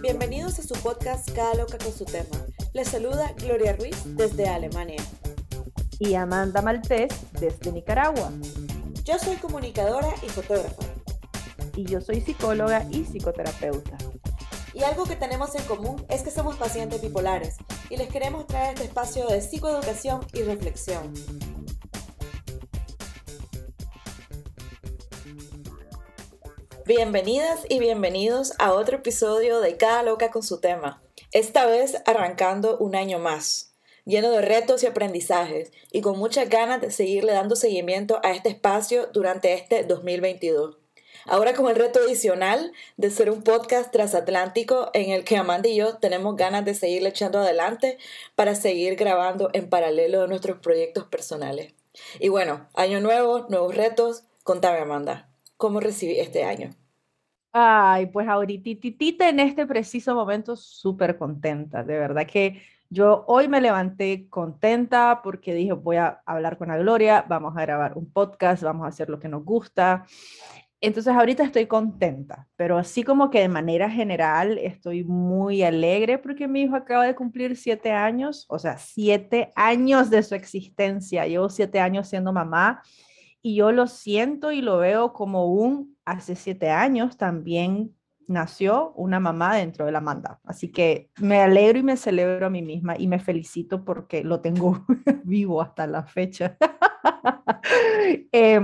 Bienvenidos 0.00 0.58
a 0.58 0.62
su 0.62 0.74
podcast 0.74 1.30
Cada 1.34 1.54
Loca 1.54 1.78
con 1.78 1.92
su 1.92 2.04
tema. 2.04 2.36
Les 2.72 2.88
saluda 2.88 3.32
Gloria 3.38 3.74
Ruiz 3.74 3.96
desde 4.16 4.48
Alemania. 4.48 5.02
Y 5.98 6.14
Amanda 6.14 6.62
Maltés 6.62 7.12
desde 7.32 7.72
Nicaragua. 7.72 8.30
Yo 9.04 9.18
soy 9.18 9.36
comunicadora 9.36 10.08
y 10.22 10.28
fotógrafa. 10.28 10.82
Y 11.74 11.84
yo 11.84 12.00
soy 12.00 12.20
psicóloga 12.20 12.86
y 12.90 13.04
psicoterapeuta. 13.04 13.96
Y 14.72 14.84
algo 14.84 15.04
que 15.04 15.16
tenemos 15.16 15.54
en 15.56 15.64
común 15.64 16.04
es 16.08 16.22
que 16.22 16.30
somos 16.30 16.56
pacientes 16.56 17.02
bipolares 17.02 17.56
y 17.88 17.96
les 17.96 18.08
queremos 18.08 18.46
traer 18.46 18.74
este 18.74 18.84
espacio 18.84 19.26
de 19.26 19.40
psicoeducación 19.40 20.24
y 20.32 20.42
reflexión. 20.42 21.12
Bienvenidas 26.92 27.60
y 27.68 27.78
bienvenidos 27.78 28.52
a 28.58 28.72
otro 28.72 28.96
episodio 28.96 29.60
de 29.60 29.76
Cada 29.76 30.02
Loca 30.02 30.32
con 30.32 30.42
su 30.42 30.58
tema. 30.58 31.00
Esta 31.30 31.64
vez 31.64 32.02
arrancando 32.04 32.78
un 32.78 32.96
año 32.96 33.20
más, 33.20 33.76
lleno 34.04 34.32
de 34.32 34.40
retos 34.40 34.82
y 34.82 34.88
aprendizajes 34.88 35.70
y 35.92 36.00
con 36.00 36.18
muchas 36.18 36.48
ganas 36.48 36.80
de 36.80 36.90
seguirle 36.90 37.32
dando 37.32 37.54
seguimiento 37.54 38.18
a 38.24 38.32
este 38.32 38.48
espacio 38.48 39.06
durante 39.12 39.54
este 39.54 39.84
2022. 39.84 40.78
Ahora 41.26 41.54
con 41.54 41.70
el 41.70 41.76
reto 41.76 42.00
adicional 42.00 42.72
de 42.96 43.10
ser 43.12 43.30
un 43.30 43.44
podcast 43.44 43.92
transatlántico 43.92 44.90
en 44.92 45.12
el 45.12 45.22
que 45.22 45.36
Amanda 45.36 45.68
y 45.68 45.76
yo 45.76 45.98
tenemos 45.98 46.34
ganas 46.34 46.64
de 46.64 46.74
seguirle 46.74 47.10
echando 47.10 47.38
adelante 47.38 47.98
para 48.34 48.56
seguir 48.56 48.96
grabando 48.96 49.50
en 49.52 49.68
paralelo 49.68 50.22
de 50.22 50.26
nuestros 50.26 50.58
proyectos 50.58 51.04
personales. 51.04 51.72
Y 52.18 52.30
bueno, 52.30 52.68
año 52.74 52.98
nuevo, 52.98 53.46
nuevos 53.48 53.76
retos. 53.76 54.24
Contame 54.42 54.78
Amanda, 54.78 55.29
¿cómo 55.60 55.78
recibí 55.78 56.18
este 56.18 56.42
año? 56.42 56.70
Ay, 57.52 58.06
pues 58.06 58.26
ahorita 58.26 59.28
en 59.28 59.40
este 59.40 59.66
preciso 59.66 60.14
momento 60.14 60.56
súper 60.56 61.18
contenta, 61.18 61.84
de 61.84 61.98
verdad 61.98 62.26
que 62.26 62.62
yo 62.88 63.24
hoy 63.28 63.46
me 63.46 63.60
levanté 63.60 64.28
contenta 64.28 65.20
porque 65.22 65.54
dije 65.54 65.72
voy 65.72 65.96
a 65.96 66.22
hablar 66.26 66.58
con 66.58 66.68
la 66.68 66.78
Gloria, 66.78 67.24
vamos 67.28 67.56
a 67.56 67.62
grabar 67.62 67.96
un 67.96 68.10
podcast, 68.10 68.62
vamos 68.62 68.84
a 68.84 68.88
hacer 68.88 69.08
lo 69.10 69.20
que 69.20 69.28
nos 69.28 69.44
gusta 69.44 70.06
entonces 70.82 71.12
ahorita 71.14 71.44
estoy 71.44 71.66
contenta, 71.66 72.48
pero 72.56 72.78
así 72.78 73.02
como 73.02 73.28
que 73.30 73.40
de 73.40 73.50
manera 73.50 73.90
general 73.90 74.56
estoy 74.56 75.04
muy 75.04 75.62
alegre 75.62 76.16
porque 76.16 76.48
mi 76.48 76.62
hijo 76.62 76.74
acaba 76.74 77.04
de 77.04 77.14
cumplir 77.14 77.54
siete 77.56 77.92
años, 77.92 78.46
o 78.48 78.58
sea, 78.58 78.78
siete 78.78 79.52
años 79.54 80.08
de 80.08 80.22
su 80.22 80.34
existencia. 80.34 81.26
Llevo 81.26 81.50
siete 81.50 81.80
años 81.80 82.08
siendo 82.08 82.32
mamá 82.32 82.82
y 83.42 83.56
yo 83.56 83.72
lo 83.72 83.86
siento 83.86 84.52
y 84.52 84.60
lo 84.60 84.78
veo 84.78 85.12
como 85.12 85.46
un, 85.46 85.96
hace 86.04 86.36
siete 86.36 86.70
años 86.70 87.16
también 87.16 87.94
nació 88.26 88.92
una 88.92 89.18
mamá 89.18 89.56
dentro 89.56 89.86
de 89.86 89.92
la 89.92 90.00
manda. 90.00 90.40
Así 90.44 90.70
que 90.70 91.10
me 91.18 91.40
alegro 91.40 91.78
y 91.78 91.82
me 91.82 91.96
celebro 91.96 92.46
a 92.46 92.50
mí 92.50 92.62
misma 92.62 92.96
y 92.96 93.08
me 93.08 93.18
felicito 93.18 93.84
porque 93.84 94.22
lo 94.22 94.40
tengo 94.40 94.84
vivo 95.24 95.60
hasta 95.60 95.86
la 95.86 96.04
fecha. 96.04 96.56
eh, 98.32 98.60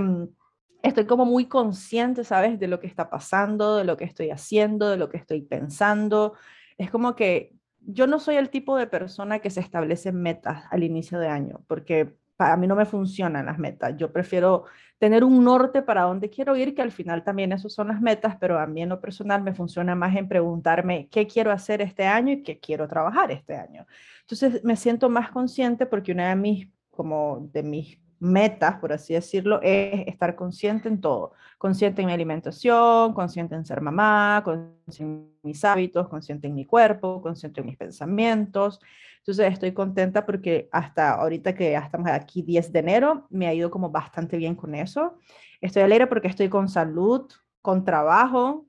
estoy 0.83 1.05
como 1.05 1.25
muy 1.25 1.45
consciente, 1.45 2.23
¿sabes? 2.23 2.59
De 2.59 2.67
lo 2.67 2.79
que 2.79 2.87
está 2.87 3.09
pasando, 3.09 3.75
de 3.75 3.83
lo 3.83 3.97
que 3.97 4.05
estoy 4.05 4.29
haciendo, 4.29 4.89
de 4.89 4.97
lo 4.97 5.09
que 5.09 5.17
estoy 5.17 5.41
pensando. 5.41 6.33
Es 6.77 6.89
como 6.89 7.15
que 7.15 7.53
yo 7.81 8.07
no 8.07 8.19
soy 8.19 8.37
el 8.37 8.49
tipo 8.49 8.77
de 8.77 8.87
persona 8.87 9.39
que 9.39 9.49
se 9.49 9.59
establece 9.59 10.11
metas 10.11 10.63
al 10.71 10.83
inicio 10.83 11.19
de 11.19 11.27
año, 11.27 11.63
porque 11.67 12.15
para 12.37 12.55
mí 12.55 12.67
no 12.67 12.75
me 12.75 12.85
funcionan 12.85 13.47
las 13.47 13.57
metas. 13.57 13.97
Yo 13.97 14.13
prefiero 14.13 14.65
tener 14.99 15.23
un 15.23 15.43
norte 15.43 15.81
para 15.81 16.03
dónde 16.03 16.29
quiero 16.29 16.55
ir, 16.55 16.73
que 16.73 16.81
al 16.81 16.91
final 16.91 17.23
también 17.23 17.51
eso 17.51 17.69
son 17.69 17.89
las 17.89 18.01
metas, 18.01 18.37
pero 18.39 18.59
a 18.59 18.67
mí 18.67 18.81
en 18.81 18.89
lo 18.89 19.01
personal 19.01 19.41
me 19.43 19.53
funciona 19.53 19.95
más 19.95 20.15
en 20.15 20.27
preguntarme 20.27 21.07
qué 21.11 21.27
quiero 21.27 21.51
hacer 21.51 21.81
este 21.81 22.05
año 22.05 22.33
y 22.33 22.43
qué 22.43 22.59
quiero 22.59 22.87
trabajar 22.87 23.31
este 23.31 23.55
año. 23.55 23.85
Entonces 24.21 24.63
me 24.63 24.75
siento 24.75 25.09
más 25.09 25.31
consciente 25.31 25.85
porque 25.85 26.11
una 26.11 26.29
de 26.29 26.35
mis, 26.35 26.67
como 26.91 27.49
de 27.51 27.63
mis 27.63 27.99
metas, 28.19 28.75
por 28.79 28.93
así 28.93 29.13
decirlo, 29.13 29.59
es 29.61 30.07
estar 30.07 30.35
consciente 30.35 30.89
en 30.89 31.01
todo. 31.01 31.33
Consciente 31.57 32.01
en 32.01 32.07
mi 32.07 32.13
alimentación, 32.13 33.13
consciente 33.13 33.55
en 33.55 33.65
ser 33.65 33.81
mamá, 33.81 34.41
consciente 34.43 35.03
en 35.03 35.31
mis 35.43 35.63
hábitos, 35.65 36.07
consciente 36.07 36.47
en 36.47 36.55
mi 36.55 36.65
cuerpo, 36.65 37.21
consciente 37.21 37.61
en 37.61 37.67
mis 37.67 37.77
pensamientos. 37.77 38.79
Entonces 39.19 39.51
estoy 39.51 39.73
contenta 39.73 40.25
porque 40.25 40.69
hasta 40.71 41.11
ahorita 41.15 41.53
que 41.53 41.71
ya 41.71 41.79
estamos 41.79 42.09
aquí 42.09 42.41
10 42.41 42.71
de 42.71 42.79
enero, 42.79 43.27
me 43.29 43.47
ha 43.47 43.53
ido 43.53 43.69
como 43.69 43.89
bastante 43.89 44.37
bien 44.37 44.55
con 44.55 44.73
eso. 44.73 45.17
Estoy 45.61 45.83
alegre 45.83 46.07
porque 46.07 46.27
estoy 46.27 46.49
con 46.49 46.69
salud, 46.69 47.29
con 47.61 47.83
trabajo. 47.83 48.67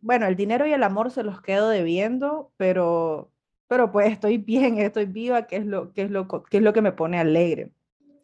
Bueno, 0.00 0.26
el 0.26 0.36
dinero 0.36 0.66
y 0.66 0.72
el 0.72 0.82
amor 0.84 1.10
se 1.10 1.24
los 1.24 1.40
quedo 1.42 1.68
debiendo, 1.68 2.52
pero, 2.56 3.32
pero 3.66 3.90
pues 3.90 4.12
estoy 4.12 4.38
bien, 4.38 4.78
estoy 4.78 5.06
viva, 5.06 5.46
que 5.46 5.56
es 5.56 5.66
lo 5.66 5.92
que, 5.92 6.02
es 6.02 6.10
lo, 6.10 6.28
que, 6.28 6.58
es 6.58 6.62
lo 6.62 6.72
que 6.72 6.82
me 6.82 6.92
pone 6.92 7.18
alegre. 7.18 7.72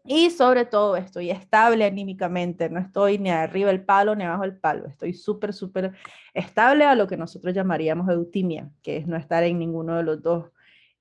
Y 0.06 0.28
sobre 0.28 0.66
todo 0.66 0.96
estoy 0.96 1.30
estable 1.30 1.86
anímicamente, 1.86 2.68
no 2.68 2.78
estoy 2.78 3.18
ni 3.18 3.30
arriba 3.30 3.70
del 3.70 3.82
palo 3.82 4.14
ni 4.14 4.24
abajo 4.24 4.42
del 4.42 4.58
palo, 4.58 4.86
estoy 4.86 5.14
súper, 5.14 5.54
súper 5.54 5.92
estable 6.34 6.84
a 6.84 6.94
lo 6.94 7.06
que 7.06 7.16
nosotros 7.16 7.54
llamaríamos 7.54 8.10
eutimia, 8.10 8.70
que 8.82 8.98
es 8.98 9.06
no 9.06 9.16
estar 9.16 9.42
en 9.44 9.58
ninguno 9.58 9.96
de 9.96 10.02
los 10.02 10.22
dos 10.22 10.50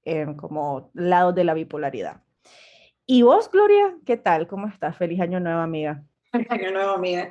eh, 0.06 0.26
como 0.38 0.90
lados 0.94 1.36
de 1.36 1.44
la 1.44 1.54
bipolaridad. 1.54 2.22
¿Y 3.06 3.24
vos, 3.24 3.52
Gloria, 3.52 3.98
qué 4.06 4.16
tal? 4.16 4.48
¿Cómo 4.48 4.68
estás? 4.68 4.96
Feliz 4.96 5.20
año 5.20 5.42
nuevo, 5.42 5.60
amiga. 5.60 6.02
Feliz 6.32 6.50
año 6.50 6.72
nuevo, 6.72 6.92
amiga. 6.92 7.30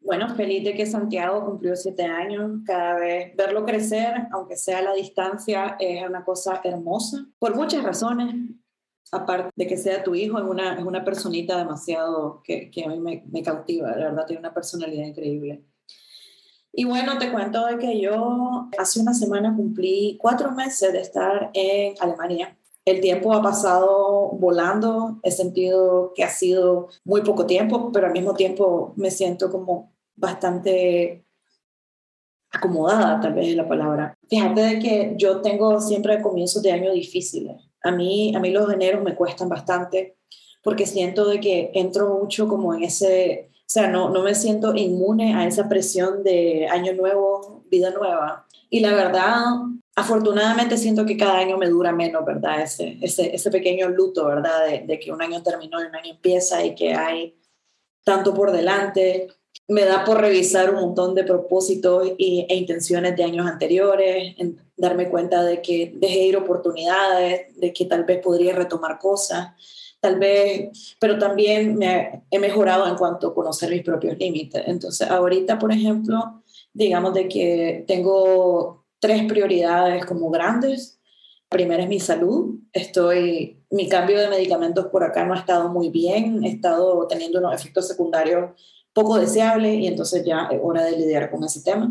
Bueno, 0.00 0.34
feliz 0.34 0.64
de 0.64 0.74
que 0.74 0.86
Santiago 0.86 1.44
cumplió 1.44 1.76
siete 1.76 2.04
años. 2.04 2.60
Cada 2.64 2.94
vez 2.98 3.36
verlo 3.36 3.66
crecer, 3.66 4.28
aunque 4.32 4.56
sea 4.56 4.78
a 4.78 4.82
la 4.82 4.94
distancia, 4.94 5.76
es 5.78 6.08
una 6.08 6.24
cosa 6.24 6.62
hermosa, 6.64 7.26
por 7.38 7.54
muchas 7.54 7.84
razones 7.84 8.34
aparte 9.12 9.50
de 9.54 9.66
que 9.66 9.76
sea 9.76 10.02
tu 10.02 10.14
hijo, 10.14 10.38
es 10.38 10.44
una, 10.44 10.74
es 10.78 10.84
una 10.84 11.04
personita 11.04 11.56
demasiado 11.56 12.42
que, 12.42 12.70
que 12.70 12.84
a 12.84 12.88
mí 12.88 12.98
me, 12.98 13.42
cautiva, 13.42 13.90
la 13.90 14.08
verdad, 14.08 14.26
tiene 14.26 14.40
una 14.40 14.54
personalidad 14.54 15.06
increíble. 15.06 15.64
Y 16.72 16.84
bueno, 16.84 17.16
te 17.18 17.32
cuento 17.32 17.64
de 17.66 17.78
que 17.78 18.00
yo 18.00 18.68
hace 18.78 19.00
una 19.00 19.14
semana 19.14 19.54
cumplí 19.56 20.18
cuatro 20.20 20.52
meses 20.52 20.92
de 20.92 21.00
estar 21.00 21.50
en 21.54 21.94
Alemania. 22.00 22.58
El 22.84 23.00
tiempo 23.00 23.32
ha 23.32 23.42
pasado 23.42 24.30
volando, 24.32 25.18
he 25.22 25.30
sentido 25.30 26.12
que 26.14 26.22
ha 26.22 26.28
sido 26.28 26.88
muy 27.04 27.22
poco 27.22 27.46
tiempo, 27.46 27.90
pero 27.92 28.06
al 28.06 28.12
mismo 28.12 28.34
tiempo 28.34 28.92
me 28.96 29.10
siento 29.10 29.50
como 29.50 29.94
bastante 30.14 31.24
acomodada, 32.50 33.20
tal 33.20 33.34
vez 33.34 33.48
es 33.48 33.56
la 33.56 33.66
palabra. 33.66 34.14
Fíjate 34.28 34.60
de 34.60 34.78
que 34.78 35.14
yo 35.16 35.40
tengo 35.40 35.80
siempre 35.80 36.20
comienzos 36.20 36.62
de 36.62 36.72
año 36.72 36.92
difíciles 36.92 37.65
a 37.86 37.92
mí, 37.92 38.34
a 38.34 38.40
mí 38.40 38.50
los 38.50 38.72
eneros 38.72 39.02
me 39.02 39.14
cuestan 39.14 39.48
bastante 39.48 40.16
porque 40.66 40.84
siento 40.84 41.28
de 41.28 41.38
que 41.38 41.70
entro 41.74 42.18
mucho 42.18 42.48
como 42.48 42.74
en 42.74 42.82
ese, 42.82 43.50
o 43.54 43.68
sea, 43.68 43.86
no, 43.86 44.10
no 44.10 44.24
me 44.24 44.34
siento 44.34 44.74
inmune 44.74 45.32
a 45.32 45.46
esa 45.46 45.68
presión 45.68 46.24
de 46.24 46.66
año 46.66 46.92
nuevo, 46.94 47.62
vida 47.70 47.90
nueva. 47.90 48.48
Y 48.68 48.80
la 48.80 48.92
verdad, 48.92 49.44
afortunadamente 49.94 50.76
siento 50.76 51.06
que 51.06 51.16
cada 51.16 51.38
año 51.38 51.56
me 51.56 51.68
dura 51.68 51.92
menos, 51.92 52.24
¿verdad? 52.24 52.62
Ese, 52.62 52.98
ese, 53.00 53.32
ese 53.32 53.48
pequeño 53.52 53.88
luto, 53.90 54.26
¿verdad? 54.26 54.82
De, 54.84 54.98
que 54.98 55.12
un 55.12 55.22
año 55.22 55.40
terminó 55.40 55.80
y 55.80 55.86
un 55.86 55.94
año 55.94 56.10
empieza 56.14 56.64
y 56.64 56.74
que 56.74 56.94
hay 56.94 57.38
tanto 58.02 58.34
por 58.34 58.50
delante. 58.50 59.28
Me 59.68 59.84
da 59.84 60.04
por 60.04 60.20
revisar 60.20 60.74
un 60.74 60.80
montón 60.80 61.14
de 61.14 61.22
propósitos 61.22 62.08
y, 62.18 62.44
e 62.48 62.56
intenciones 62.56 63.14
de 63.14 63.22
años 63.22 63.46
anteriores, 63.46 64.34
darme 64.76 65.08
cuenta 65.08 65.42
de 65.42 65.62
que 65.62 65.92
dejé 65.96 66.26
ir 66.26 66.36
oportunidades, 66.36 67.58
de 67.58 67.72
que 67.72 67.86
tal 67.86 68.04
vez 68.04 68.20
podría 68.20 68.54
retomar 68.54 68.98
cosas, 68.98 69.48
tal 70.00 70.18
vez, 70.18 70.96
pero 71.00 71.18
también 71.18 71.76
me 71.76 72.24
he 72.30 72.38
mejorado 72.38 72.86
en 72.86 72.96
cuanto 72.96 73.28
a 73.28 73.34
conocer 73.34 73.70
mis 73.70 73.82
propios 73.82 74.18
límites. 74.18 74.62
Entonces, 74.66 75.08
ahorita, 75.08 75.58
por 75.58 75.72
ejemplo, 75.72 76.42
digamos 76.72 77.14
de 77.14 77.28
que 77.28 77.84
tengo 77.86 78.84
tres 78.98 79.24
prioridades 79.24 80.04
como 80.04 80.30
grandes. 80.30 81.00
La 81.50 81.56
primera 81.56 81.82
es 81.82 81.88
mi 81.88 82.00
salud. 82.00 82.56
Estoy, 82.72 83.64
mi 83.70 83.88
cambio 83.88 84.20
de 84.20 84.28
medicamentos 84.28 84.86
por 84.86 85.04
acá 85.04 85.24
no 85.24 85.34
ha 85.34 85.38
estado 85.38 85.68
muy 85.68 85.90
bien. 85.90 86.44
He 86.44 86.50
estado 86.50 87.06
teniendo 87.06 87.38
unos 87.38 87.54
efectos 87.54 87.88
secundarios 87.88 88.50
poco 88.92 89.18
deseables 89.18 89.78
y 89.78 89.86
entonces 89.86 90.24
ya 90.24 90.48
es 90.50 90.58
hora 90.62 90.84
de 90.84 90.96
lidiar 90.96 91.30
con 91.30 91.44
ese 91.44 91.62
tema. 91.62 91.90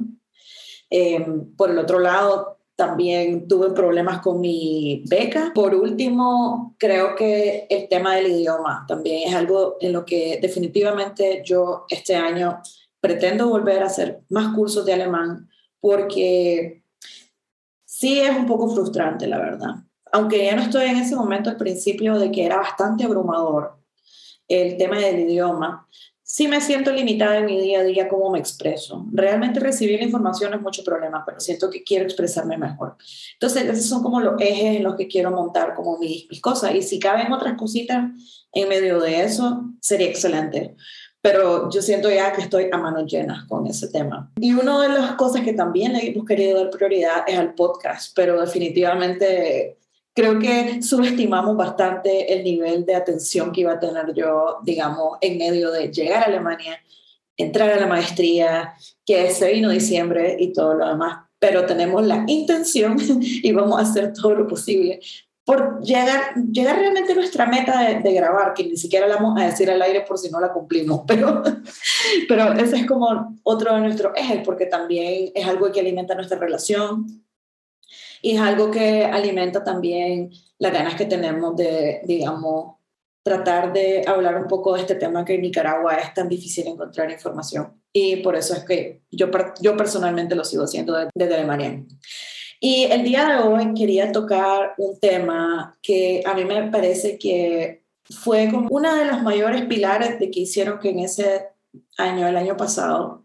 Eh, 0.90 1.26
por 1.58 1.72
el 1.72 1.78
otro 1.78 2.00
lado, 2.00 2.55
también 2.76 3.48
tuve 3.48 3.72
problemas 3.72 4.20
con 4.22 4.42
mi 4.42 5.04
beca. 5.08 5.52
Por 5.56 5.74
último, 5.76 6.76
creo 6.78 7.16
que 7.16 7.68
el 7.70 7.88
tema 7.88 8.16
del 8.16 8.32
idioma 8.32 8.86
también 8.88 9.30
es 9.30 9.36
algo 9.36 9.78
en 9.80 9.94
lo 9.94 10.06
que 10.06 10.40
definitivamente 10.42 11.42
yo 11.46 11.86
este 11.90 12.16
año 12.16 12.62
pretendo 13.00 13.48
volver 13.48 13.84
a 13.84 13.88
hacer 13.88 14.22
más 14.30 14.54
cursos 14.54 14.86
de 14.86 14.94
alemán 14.94 15.50
porque 15.80 16.84
sí 17.86 18.20
es 18.20 18.36
un 18.36 18.46
poco 18.46 18.70
frustrante, 18.70 19.28
la 19.28 19.38
verdad. 19.38 19.76
Aunque 20.12 20.46
ya 20.46 20.56
no 20.56 20.64
estoy 20.64 20.88
en 20.88 20.98
ese 20.98 21.16
momento 21.16 21.50
al 21.50 21.58
principio 21.58 22.18
de 22.18 22.32
que 22.32 22.46
era 22.46 22.58
bastante 22.58 23.04
abrumador 23.04 23.78
el 24.48 24.78
tema 24.78 24.98
del 24.98 25.20
idioma, 25.20 25.88
sí 26.28 26.48
me 26.48 26.60
siento 26.60 26.92
limitada 26.92 27.38
en 27.38 27.46
mi 27.46 27.62
día 27.62 27.82
a 27.82 27.84
día 27.84 28.10
cómo 28.10 28.32
me 28.32 28.40
expreso. 28.40 29.06
Realmente 29.12 29.60
recibir 29.60 30.00
la 30.00 30.06
información 30.06 30.56
es 30.56 30.62
mucho 30.62 30.84
problema, 30.84 31.24
pero 31.24 31.40
siento 31.40 31.70
que 31.70 31.84
quiero 31.84 32.04
expresarme 32.04 32.58
mejor. 32.58 32.98
Entonces, 33.34 33.64
esos 33.66 33.86
son 33.86 34.02
como 34.02 34.20
los 34.20 34.42
ejes 34.42 34.78
en 34.78 34.84
los 34.84 34.96
que 34.96 35.08
quiero 35.08 35.30
montar 35.30 35.76
como 35.76 36.00
mis, 36.00 36.28
mis 36.28 36.42
cosas. 36.42 36.74
Y 36.74 36.82
si 36.82 37.00
caben 37.00 37.32
otras 37.32 37.54
cositas 37.54 38.10
en 38.52 38.68
medio 38.68 39.00
de 39.00 39.22
eso, 39.22 39.66
sería 39.80 40.08
excelente. 40.08 40.76
Pero 41.22 41.70
yo 41.70 41.82
siento 41.84 42.10
ya 42.10 42.34
que 42.34 42.42
estoy 42.42 42.70
a 42.72 42.78
manos 42.78 43.06
llenas 43.06 43.46
con 43.46 43.68
ese 43.68 43.90
tema. 43.90 44.32
Y 44.38 44.54
una 44.54 44.82
de 44.82 44.90
las 44.90 45.12
cosas 45.12 45.44
que 45.44 45.54
también 45.54 45.94
le 45.94 46.08
hemos 46.08 46.26
querido 46.26 46.58
dar 46.58 46.72
prioridad 46.72 47.24
es 47.28 47.38
al 47.38 47.54
podcast, 47.54 48.14
pero 48.16 48.42
definitivamente 48.42 49.78
creo 50.16 50.40
que 50.40 50.82
subestimamos 50.82 51.58
bastante 51.58 52.34
el 52.34 52.44
nivel 52.44 52.86
de 52.86 52.96
atención 52.96 53.52
que 53.52 53.62
iba 53.62 53.74
a 53.74 53.80
tener 53.80 54.14
yo, 54.16 54.60
digamos, 54.64 55.18
en 55.20 55.38
medio 55.38 55.72
de 55.72 55.92
llegar 55.92 56.24
a 56.24 56.28
Alemania, 56.28 56.80
entrar 57.38 57.70
a 57.70 57.80
la 57.80 57.86
maestría, 57.86 58.74
que 59.06 59.30
se 59.32 59.52
vino 59.52 59.70
diciembre 59.70 60.38
y 60.40 60.54
todo 60.54 60.74
lo 60.74 60.88
demás. 60.88 61.26
Pero 61.38 61.66
tenemos 61.66 62.06
la 62.06 62.24
intención 62.28 62.98
y 63.20 63.52
vamos 63.52 63.78
a 63.78 63.84
hacer 63.84 64.14
todo 64.14 64.34
lo 64.36 64.48
posible 64.48 65.02
por 65.44 65.80
llegar, 65.84 66.34
llegar 66.52 66.80
realmente 66.80 67.12
a 67.12 67.16
nuestra 67.16 67.46
meta 67.46 68.00
de, 68.02 68.14
grabar, 68.14 68.56
que 68.56 68.64
ni 68.64 68.78
siquiera 68.78 69.06
la 69.06 69.18
vamos 69.18 69.40
a 69.40 69.46
decir 69.46 69.70
al 69.70 69.82
aire 69.82 70.02
por 70.02 70.18
si 70.18 70.32
no 70.32 70.40
la 70.40 70.52
cumplimos, 70.52 71.02
pero, 71.08 71.44
pero 72.28 72.54
ese 72.54 72.78
es 72.78 72.88
como 72.88 73.38
otro 73.44 73.76
de 73.76 73.82
nuestros 73.82 74.14
ejes, 74.16 74.42
porque 74.44 74.66
también 74.66 75.32
es 75.36 75.48
algo 75.48 75.72
que 75.72 75.82
alimenta 75.82 76.16
nuestra 76.16 76.40
relación, 76.40 77.25
y 78.26 78.32
es 78.32 78.42
algo 78.42 78.72
que 78.72 79.06
alimenta 79.06 79.64
también 79.64 80.32
las 80.58 80.74
ganas 80.74 80.96
que 80.96 81.06
tenemos 81.06 81.56
de, 81.56 82.02
digamos, 82.06 82.78
tratar 83.22 83.72
de 83.72 84.04
hablar 84.08 84.42
un 84.42 84.48
poco 84.48 84.74
de 84.74 84.82
este 84.82 84.96
tema 84.96 85.24
que 85.24 85.36
en 85.36 85.42
Nicaragua 85.42 85.94
es 85.94 86.12
tan 86.16 86.28
difícil 86.28 86.66
encontrar 86.66 87.12
información. 87.12 87.80
Y 87.94 88.16
por 88.24 88.36
eso 88.36 88.56
es 88.56 88.64
que 88.64 89.04
yo, 89.12 89.30
yo 89.62 89.78
personalmente 89.78 90.34
lo 90.34 90.44
sigo 90.44 90.64
haciendo 90.64 90.98
desde 91.14 91.36
Alemania. 91.36 91.86
Y 92.60 92.86
el 92.86 93.04
día 93.04 93.28
de 93.28 93.44
hoy 93.44 93.76
quería 93.76 94.12
tocar 94.12 94.74
un 94.80 95.00
tema 95.00 95.78
que 95.84 96.24
a 96.26 96.34
mí 96.34 96.46
me 96.46 96.72
parece 96.72 97.20
que 97.20 97.84
fue 98.06 98.50
como 98.50 98.70
uno 98.72 98.96
de 98.96 99.06
los 99.06 99.22
mayores 99.22 99.66
pilares 99.66 100.18
de 100.18 100.32
que 100.32 100.40
hicieron 100.40 100.80
que 100.80 100.90
en 100.90 100.98
ese 101.02 101.50
año, 102.00 102.28
el 102.28 102.38
año 102.38 102.58
pasado, 102.58 103.24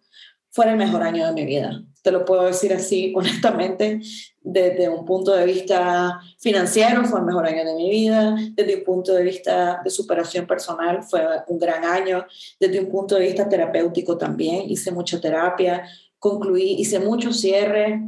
fuera 0.50 0.72
el 0.72 0.76
mejor 0.76 1.02
año 1.02 1.26
de 1.26 1.32
mi 1.32 1.46
vida 1.46 1.86
te 2.02 2.12
lo 2.12 2.24
puedo 2.24 2.44
decir 2.44 2.72
así 2.72 3.12
honestamente, 3.16 4.00
desde 4.42 4.88
un 4.88 5.04
punto 5.04 5.32
de 5.32 5.44
vista 5.44 6.20
financiero 6.38 7.04
fue 7.04 7.20
el 7.20 7.26
mejor 7.26 7.46
año 7.46 7.64
de 7.64 7.74
mi 7.74 7.90
vida, 7.90 8.34
desde 8.52 8.76
un 8.76 8.84
punto 8.84 9.12
de 9.12 9.22
vista 9.22 9.80
de 9.84 9.90
superación 9.90 10.46
personal 10.46 11.02
fue 11.02 11.22
un 11.48 11.58
gran 11.58 11.84
año, 11.84 12.26
desde 12.58 12.80
un 12.80 12.88
punto 12.88 13.16
de 13.16 13.22
vista 13.22 13.48
terapéutico 13.48 14.16
también, 14.16 14.70
hice 14.70 14.90
mucha 14.92 15.20
terapia, 15.20 15.84
concluí, 16.18 16.76
hice 16.78 17.00
mucho 17.00 17.32
cierre. 17.32 18.02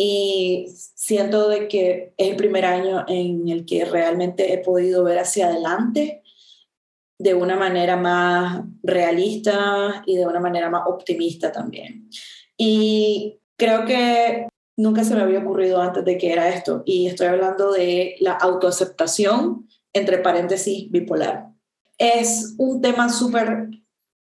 Y 0.00 0.68
siento 0.94 1.48
de 1.48 1.66
que 1.66 2.12
es 2.16 2.28
el 2.28 2.36
primer 2.36 2.64
año 2.64 3.04
en 3.08 3.48
el 3.48 3.64
que 3.66 3.84
realmente 3.84 4.52
he 4.52 4.58
podido 4.58 5.02
ver 5.02 5.18
hacia 5.18 5.48
adelante 5.48 6.22
de 7.18 7.34
una 7.34 7.56
manera 7.56 7.96
más 7.96 8.62
realista 8.84 10.04
y 10.06 10.16
de 10.16 10.24
una 10.24 10.38
manera 10.38 10.70
más 10.70 10.82
optimista 10.86 11.50
también. 11.50 12.08
Y 12.56 13.40
creo 13.56 13.84
que 13.84 14.46
nunca 14.78 15.04
se 15.04 15.14
me 15.14 15.22
había 15.22 15.40
ocurrido 15.40 15.82
antes 15.82 16.04
de 16.04 16.16
que 16.16 16.32
era 16.32 16.48
esto. 16.48 16.82
Y 16.86 17.08
estoy 17.08 17.26
hablando 17.26 17.72
de 17.72 18.14
la 18.20 18.32
autoaceptación, 18.32 19.68
entre 19.92 20.18
paréntesis, 20.18 20.90
bipolar. 20.90 21.48
Es 21.98 22.54
un 22.58 22.80
tema 22.80 23.10
súper 23.10 23.68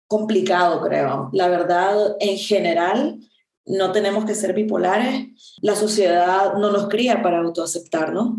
complicado, 0.07 0.81
creo. 0.81 1.29
La 1.33 1.49
verdad, 1.49 2.15
en 2.19 2.37
general, 2.37 3.19
no 3.65 3.91
tenemos 3.91 4.23
que 4.25 4.33
ser 4.33 4.53
bipolares. 4.53 5.27
La 5.61 5.75
sociedad 5.75 6.53
no 6.53 6.71
nos 6.71 6.87
cría 6.87 7.21
para 7.21 7.39
autoaceptarnos. 7.39 8.37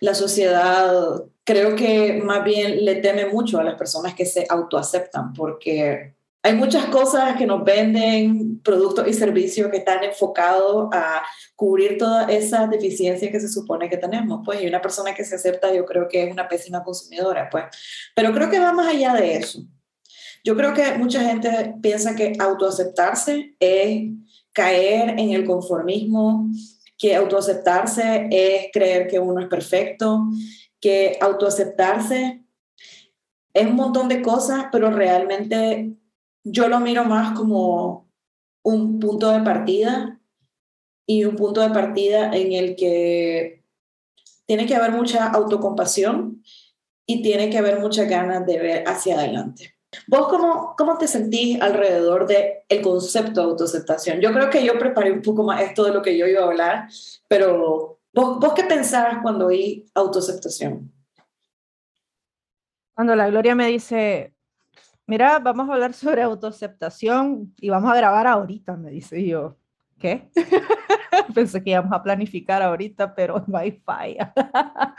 La 0.00 0.14
sociedad 0.14 1.24
creo 1.44 1.76
que 1.76 2.22
más 2.24 2.44
bien 2.44 2.82
le 2.82 2.96
teme 2.96 3.26
mucho 3.26 3.58
a 3.58 3.64
las 3.64 3.74
personas 3.74 4.14
que 4.14 4.24
se 4.24 4.46
autoaceptan 4.48 5.34
porque 5.34 6.14
hay 6.44 6.54
muchas 6.54 6.86
cosas 6.86 7.36
que 7.36 7.46
nos 7.46 7.62
venden, 7.62 8.60
productos 8.62 9.06
y 9.06 9.14
servicios 9.14 9.70
que 9.70 9.76
están 9.76 10.02
enfocados 10.02 10.88
a 10.92 11.22
cubrir 11.54 11.98
todas 11.98 12.28
esas 12.30 12.68
deficiencias 12.68 13.30
que 13.30 13.40
se 13.40 13.48
supone 13.48 13.88
que 13.88 13.96
tenemos. 13.96 14.40
Pues, 14.44 14.60
y 14.60 14.66
una 14.66 14.82
persona 14.82 15.14
que 15.14 15.24
se 15.24 15.36
acepta, 15.36 15.72
yo 15.72 15.84
creo 15.84 16.08
que 16.08 16.24
es 16.24 16.32
una 16.32 16.48
pésima 16.48 16.82
consumidora, 16.82 17.48
pues. 17.48 17.64
Pero 18.16 18.32
creo 18.32 18.50
que 18.50 18.58
va 18.58 18.72
más 18.72 18.88
allá 18.88 19.14
de 19.14 19.36
eso. 19.36 19.62
Yo 20.44 20.56
creo 20.56 20.74
que 20.74 20.98
mucha 20.98 21.20
gente 21.20 21.74
piensa 21.80 22.16
que 22.16 22.32
autoaceptarse 22.40 23.54
es 23.60 24.10
caer 24.52 25.10
en 25.10 25.30
el 25.30 25.44
conformismo, 25.44 26.50
que 26.98 27.14
autoaceptarse 27.14 28.28
es 28.32 28.66
creer 28.72 29.06
que 29.06 29.20
uno 29.20 29.40
es 29.40 29.48
perfecto, 29.48 30.24
que 30.80 31.16
autoaceptarse 31.20 32.42
es 33.54 33.66
un 33.66 33.76
montón 33.76 34.08
de 34.08 34.22
cosas, 34.22 34.66
pero 34.72 34.90
realmente 34.90 35.94
yo 36.44 36.68
lo 36.68 36.80
miro 36.80 37.04
más 37.04 37.36
como 37.36 38.08
un 38.62 38.98
punto 38.98 39.30
de 39.30 39.40
partida 39.40 40.20
y 41.06 41.24
un 41.24 41.36
punto 41.36 41.60
de 41.60 41.70
partida 41.70 42.34
en 42.34 42.52
el 42.52 42.76
que 42.76 43.64
tiene 44.46 44.66
que 44.66 44.76
haber 44.76 44.92
mucha 44.92 45.28
autocompasión 45.28 46.42
y 47.06 47.22
tiene 47.22 47.50
que 47.50 47.58
haber 47.58 47.80
muchas 47.80 48.08
ganas 48.08 48.46
de 48.46 48.58
ver 48.58 48.84
hacia 48.86 49.18
adelante. 49.18 49.74
¿Vos 50.06 50.28
cómo, 50.28 50.74
cómo 50.76 50.96
te 50.96 51.06
sentís 51.06 51.60
alrededor 51.60 52.26
del 52.26 52.44
el 52.68 52.80
concepto 52.80 53.40
de 53.40 53.46
autoaceptación? 53.46 54.20
Yo 54.20 54.32
creo 54.32 54.48
que 54.48 54.64
yo 54.64 54.78
preparé 54.78 55.12
un 55.12 55.20
poco 55.20 55.42
más 55.42 55.60
esto 55.60 55.84
de 55.84 55.92
lo 55.92 56.00
que 56.00 56.16
yo 56.16 56.26
iba 56.26 56.40
a 56.40 56.46
hablar, 56.46 56.88
pero 57.28 58.00
¿vos, 58.14 58.38
vos 58.40 58.52
qué 58.54 58.64
pensabas 58.64 59.18
cuando 59.22 59.46
oí 59.46 59.84
autoaceptación? 59.94 60.90
Cuando 62.94 63.16
la 63.16 63.28
Gloria 63.28 63.54
me 63.54 63.66
dice, 63.66 64.34
mira, 65.06 65.38
vamos 65.38 65.68
a 65.68 65.74
hablar 65.74 65.92
sobre 65.92 66.22
autoaceptación 66.22 67.54
y 67.60 67.68
vamos 67.70 67.92
a 67.92 67.96
grabar 67.96 68.26
ahorita, 68.26 68.76
me 68.76 68.90
dice 68.90 69.24
yo. 69.26 69.56
¿Qué? 69.98 70.30
Pensé 71.34 71.62
que 71.62 71.70
íbamos 71.70 71.92
a 71.92 72.02
planificar 72.02 72.62
ahorita, 72.62 73.14
pero 73.14 73.44
hay 73.54 73.72
falla. 73.84 74.32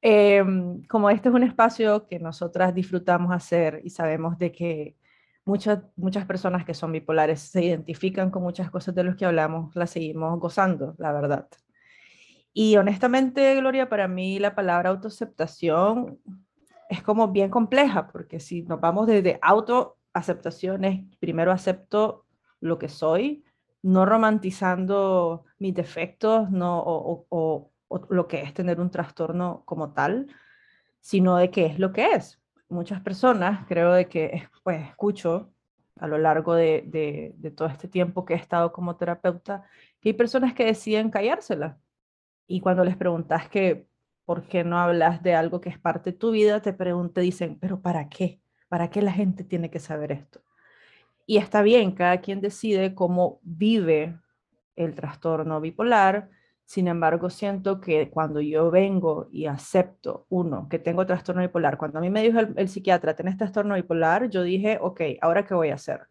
Em, 0.00 0.84
como 0.84 1.10
este 1.10 1.28
es 1.28 1.34
un 1.34 1.42
espacio 1.42 2.06
que 2.06 2.20
nosotras 2.20 2.72
disfrutamos 2.72 3.32
hacer 3.32 3.80
y 3.82 3.90
sabemos 3.90 4.38
de 4.38 4.52
que 4.52 4.96
muchas, 5.44 5.80
muchas 5.96 6.24
personas 6.24 6.64
que 6.64 6.72
son 6.74 6.92
bipolares 6.92 7.40
se 7.40 7.64
identifican 7.64 8.30
con 8.30 8.44
muchas 8.44 8.70
cosas 8.70 8.94
de 8.94 9.02
las 9.04 9.16
que 9.16 9.24
hablamos, 9.24 9.74
las 9.74 9.90
seguimos 9.90 10.38
gozando, 10.38 10.94
la 10.98 11.12
verdad. 11.12 11.48
Y 12.52 12.76
honestamente, 12.76 13.56
Gloria, 13.56 13.88
para 13.88 14.08
mí 14.08 14.38
la 14.38 14.54
palabra 14.54 14.90
autoaceptación 14.90 16.20
es 16.88 17.02
como 17.02 17.28
bien 17.28 17.50
compleja, 17.50 18.08
porque 18.08 18.40
si 18.40 18.62
nos 18.62 18.80
vamos 18.80 19.06
desde 19.06 19.38
autoaceptaciones, 19.42 21.04
primero 21.18 21.52
acepto 21.52 22.24
lo 22.60 22.78
que 22.78 22.88
soy, 22.88 23.44
no 23.82 24.06
romantizando 24.06 25.44
mis 25.58 25.74
defectos 25.74 26.50
no, 26.50 26.80
o, 26.80 27.26
o, 27.28 27.70
lo 28.10 28.26
que 28.26 28.42
es 28.42 28.52
tener 28.54 28.80
un 28.80 28.90
trastorno 28.90 29.62
como 29.64 29.92
tal, 29.92 30.26
sino 31.00 31.36
de 31.36 31.50
qué 31.50 31.66
es 31.66 31.78
lo 31.78 31.92
que 31.92 32.12
es. 32.12 32.40
Muchas 32.68 33.00
personas, 33.00 33.66
creo 33.66 33.92
de 33.92 34.08
que 34.08 34.48
pues, 34.62 34.82
escucho 34.88 35.52
a 35.96 36.06
lo 36.06 36.18
largo 36.18 36.54
de, 36.54 36.84
de, 36.86 37.34
de 37.36 37.50
todo 37.50 37.68
este 37.68 37.88
tiempo 37.88 38.24
que 38.24 38.34
he 38.34 38.36
estado 38.36 38.72
como 38.72 38.96
terapeuta, 38.96 39.64
que 40.00 40.10
hay 40.10 40.12
personas 40.12 40.54
que 40.54 40.64
deciden 40.64 41.10
callársela. 41.10 41.78
Y 42.46 42.60
cuando 42.60 42.84
les 42.84 42.96
preguntas 42.96 43.48
que 43.48 43.86
¿por 44.28 44.42
qué 44.42 44.62
no 44.62 44.78
hablas 44.78 45.22
de 45.22 45.34
algo 45.34 45.62
que 45.62 45.70
es 45.70 45.78
parte 45.78 46.12
de 46.12 46.18
tu 46.18 46.32
vida? 46.32 46.60
Te 46.60 46.74
preguntan, 46.74 47.24
dicen, 47.24 47.56
pero 47.58 47.80
¿para 47.80 48.10
qué? 48.10 48.42
¿Para 48.68 48.90
qué 48.90 49.00
la 49.00 49.10
gente 49.10 49.42
tiene 49.42 49.70
que 49.70 49.78
saber 49.78 50.12
esto? 50.12 50.42
Y 51.24 51.38
está 51.38 51.62
bien, 51.62 51.92
cada 51.92 52.20
quien 52.20 52.42
decide 52.42 52.94
cómo 52.94 53.40
vive 53.42 54.20
el 54.76 54.94
trastorno 54.94 55.62
bipolar. 55.62 56.28
Sin 56.66 56.88
embargo, 56.88 57.30
siento 57.30 57.80
que 57.80 58.10
cuando 58.10 58.42
yo 58.42 58.70
vengo 58.70 59.30
y 59.32 59.46
acepto, 59.46 60.26
uno, 60.28 60.68
que 60.68 60.78
tengo 60.78 61.06
trastorno 61.06 61.40
bipolar, 61.40 61.78
cuando 61.78 61.96
a 61.96 62.02
mí 62.02 62.10
me 62.10 62.22
dijo 62.22 62.38
el, 62.38 62.68
psiquiatra, 62.68 63.16
¿tenés 63.16 63.38
trastorno 63.38 63.76
bipolar? 63.76 64.28
Yo 64.28 64.42
dije, 64.42 64.76
ok, 64.78 65.00
¿ahora 65.22 65.46
qué 65.46 65.54
voy 65.54 65.70
a 65.70 65.76
hacer? 65.76 66.02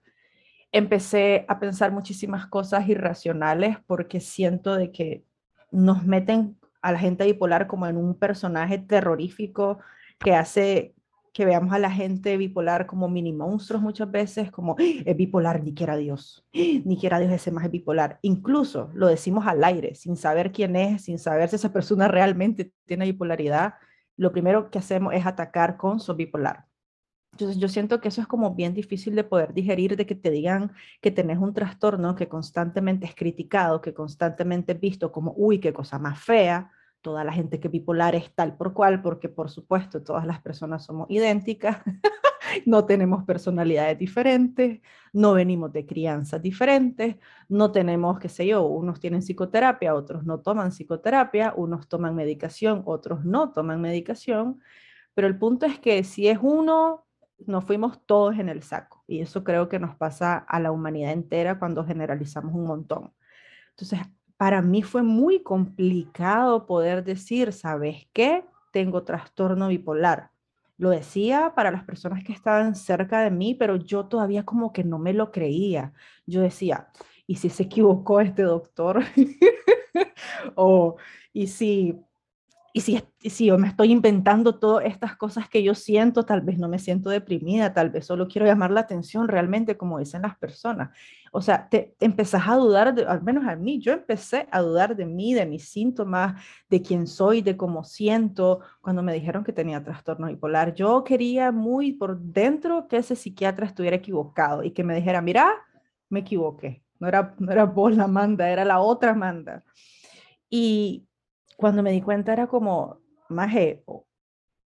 Empecé 0.71 1.45
a 1.47 1.59
pensar 1.59 1.91
muchísimas 1.91 2.47
cosas 2.47 2.89
irracionales 2.89 3.77
porque 3.85 4.19
siento 4.19 4.73
de 4.73 4.91
que 4.91 5.23
nos 5.69 6.03
meten 6.03 6.57
a 6.81 6.91
la 6.91 6.99
gente 6.99 7.25
bipolar 7.25 7.67
como 7.67 7.87
en 7.87 7.97
un 7.97 8.15
personaje 8.15 8.77
terrorífico 8.77 9.79
que 10.19 10.35
hace 10.35 10.95
que 11.37 11.45
veamos 11.45 11.71
a 11.71 11.77
la 11.77 11.91
gente 11.91 12.35
bipolar 12.35 12.87
como 12.87 13.07
mini 13.07 13.31
monstruos 13.31 13.83
muchas 13.83 14.09
veces, 14.09 14.49
como 14.49 14.75
¡Ah! 14.79 14.83
es 15.05 15.15
bipolar, 15.15 15.63
ni 15.63 15.75
quiera 15.75 15.95
Dios, 15.95 16.43
ni 16.51 16.97
quiera 16.97 17.19
Dios 17.19 17.31
ese 17.31 17.51
más 17.51 17.65
es 17.65 17.69
bipolar. 17.69 18.17
Incluso 18.23 18.89
lo 18.95 19.05
decimos 19.05 19.45
al 19.45 19.63
aire, 19.63 19.93
sin 19.93 20.15
saber 20.15 20.51
quién 20.51 20.75
es, 20.75 21.03
sin 21.03 21.19
saber 21.19 21.47
si 21.49 21.57
esa 21.57 21.71
persona 21.71 22.07
realmente 22.07 22.71
tiene 22.85 23.05
bipolaridad. 23.05 23.75
Lo 24.15 24.31
primero 24.31 24.71
que 24.71 24.79
hacemos 24.79 25.13
es 25.13 25.27
atacar 25.27 25.77
con 25.77 25.99
su 25.99 26.15
bipolar. 26.15 26.66
Entonces 27.37 27.61
yo 27.61 27.67
siento 27.67 28.01
que 28.01 28.07
eso 28.07 28.19
es 28.19 28.25
como 28.25 28.55
bien 28.55 28.73
difícil 28.73 29.13
de 29.13 29.23
poder 29.23 29.53
digerir, 29.53 29.95
de 29.95 30.07
que 30.07 30.15
te 30.15 30.31
digan 30.31 30.71
que 31.01 31.11
tenés 31.11 31.37
un 31.37 31.53
trastorno 31.53 32.15
que 32.15 32.27
constantemente 32.27 33.05
es 33.05 33.13
criticado, 33.13 33.79
que 33.79 33.93
constantemente 33.93 34.71
es 34.71 34.79
visto 34.79 35.11
como, 35.11 35.35
uy, 35.37 35.59
qué 35.59 35.71
cosa 35.71 35.99
más 35.99 36.19
fea, 36.19 36.71
toda 37.01 37.23
la 37.23 37.31
gente 37.31 37.59
que 37.59 37.67
bipolar 37.67 38.15
es 38.15 38.33
tal 38.33 38.57
por 38.57 38.73
cual, 38.73 39.03
porque 39.03 39.29
por 39.29 39.51
supuesto 39.51 40.01
todas 40.01 40.25
las 40.25 40.41
personas 40.41 40.83
somos 40.83 41.05
idénticas, 41.11 41.77
no 42.65 42.85
tenemos 42.87 43.23
personalidades 43.23 43.99
diferentes, 43.99 44.81
no 45.13 45.33
venimos 45.33 45.71
de 45.71 45.85
crianzas 45.85 46.41
diferentes, 46.41 47.17
no 47.49 47.71
tenemos, 47.71 48.17
qué 48.17 48.29
sé 48.29 48.47
yo, 48.47 48.65
unos 48.65 48.99
tienen 48.99 49.21
psicoterapia, 49.21 49.93
otros 49.93 50.23
no 50.23 50.39
toman 50.39 50.71
psicoterapia, 50.71 51.53
unos 51.55 51.87
toman 51.87 52.15
medicación, 52.15 52.81
otros 52.85 53.25
no 53.25 53.51
toman 53.51 53.79
medicación, 53.79 54.59
pero 55.13 55.27
el 55.27 55.37
punto 55.37 55.67
es 55.67 55.77
que 55.77 56.03
si 56.03 56.27
es 56.27 56.39
uno, 56.41 57.06
nos 57.45 57.63
fuimos 57.63 58.05
todos 58.05 58.37
en 58.39 58.49
el 58.49 58.63
saco. 58.63 59.03
Y 59.07 59.21
eso 59.21 59.43
creo 59.43 59.69
que 59.69 59.79
nos 59.79 59.95
pasa 59.95 60.37
a 60.37 60.59
la 60.59 60.71
humanidad 60.71 61.11
entera 61.11 61.59
cuando 61.59 61.85
generalizamos 61.85 62.53
un 62.55 62.65
montón. 62.65 63.13
Entonces, 63.71 63.99
para 64.37 64.61
mí 64.61 64.83
fue 64.83 65.03
muy 65.03 65.41
complicado 65.43 66.65
poder 66.65 67.03
decir, 67.03 67.53
¿sabes 67.53 68.07
qué? 68.13 68.45
Tengo 68.71 69.03
trastorno 69.03 69.67
bipolar. 69.67 70.31
Lo 70.77 70.91
decía 70.91 71.53
para 71.55 71.71
las 71.71 71.83
personas 71.83 72.23
que 72.23 72.33
estaban 72.33 72.75
cerca 72.75 73.21
de 73.21 73.31
mí, 73.31 73.55
pero 73.55 73.77
yo 73.77 74.05
todavía 74.05 74.45
como 74.45 74.71
que 74.73 74.83
no 74.83 74.99
me 74.99 75.13
lo 75.13 75.31
creía. 75.31 75.93
Yo 76.27 76.41
decía, 76.41 76.89
¿y 77.25 77.37
si 77.37 77.49
se 77.49 77.63
equivocó 77.63 78.21
este 78.21 78.43
doctor? 78.43 79.03
o, 80.55 80.97
¿y 81.33 81.47
si 81.47 81.99
y 82.77 82.81
si, 82.81 83.03
si 83.21 83.47
yo 83.47 83.57
me 83.57 83.69
estoy 83.69 83.91
inventando 83.91 84.59
todas 84.59 84.85
estas 84.85 85.17
cosas 85.17 85.49
que 85.49 85.63
yo 85.63 85.73
siento, 85.73 86.25
tal 86.25 86.41
vez 86.41 86.59
no 86.59 86.69
me 86.69 86.77
siento 86.77 87.09
deprimida, 87.09 87.73
tal 87.73 87.89
vez 87.89 88.05
solo 88.05 88.27
quiero 88.27 88.45
llamar 88.45 88.69
la 88.69 88.81
atención 88.81 89.27
realmente, 89.27 89.77
como 89.77 89.97
dicen 89.97 90.21
las 90.21 90.37
personas. 90.37 90.95
O 91.31 91.41
sea, 91.41 91.69
te, 91.69 91.95
empezás 91.99 92.47
a 92.47 92.53
dudar, 92.53 92.93
de, 92.93 93.03
al 93.07 93.23
menos 93.23 93.47
a 93.47 93.55
mí, 93.55 93.79
yo 93.79 93.93
empecé 93.93 94.47
a 94.51 94.61
dudar 94.61 94.95
de 94.95 95.07
mí, 95.07 95.33
de 95.33 95.47
mis 95.47 95.67
síntomas, 95.67 96.39
de 96.69 96.83
quién 96.83 97.07
soy, 97.07 97.41
de 97.41 97.57
cómo 97.57 97.83
siento, 97.83 98.59
cuando 98.79 99.01
me 99.01 99.11
dijeron 99.11 99.43
que 99.43 99.53
tenía 99.53 99.83
trastorno 99.83 100.27
bipolar. 100.27 100.75
Yo 100.75 101.03
quería 101.03 101.51
muy 101.51 101.93
por 101.93 102.19
dentro 102.19 102.87
que 102.87 102.97
ese 102.97 103.15
psiquiatra 103.15 103.65
estuviera 103.65 103.95
equivocado 103.95 104.61
y 104.61 104.69
que 104.69 104.83
me 104.83 104.93
dijera, 104.93 105.19
mira, 105.23 105.51
me 106.09 106.19
equivoqué. 106.19 106.83
No 106.99 107.07
era, 107.07 107.33
no 107.39 107.51
era 107.51 107.63
vos 107.65 107.97
la 107.97 108.05
manda, 108.05 108.51
era 108.51 108.63
la 108.63 108.81
otra 108.81 109.15
manda. 109.15 109.63
Y, 110.47 111.06
cuando 111.57 111.83
me 111.83 111.91
di 111.91 112.01
cuenta 112.01 112.31
era 112.31 112.47
como, 112.47 113.01
Maje, 113.29 113.83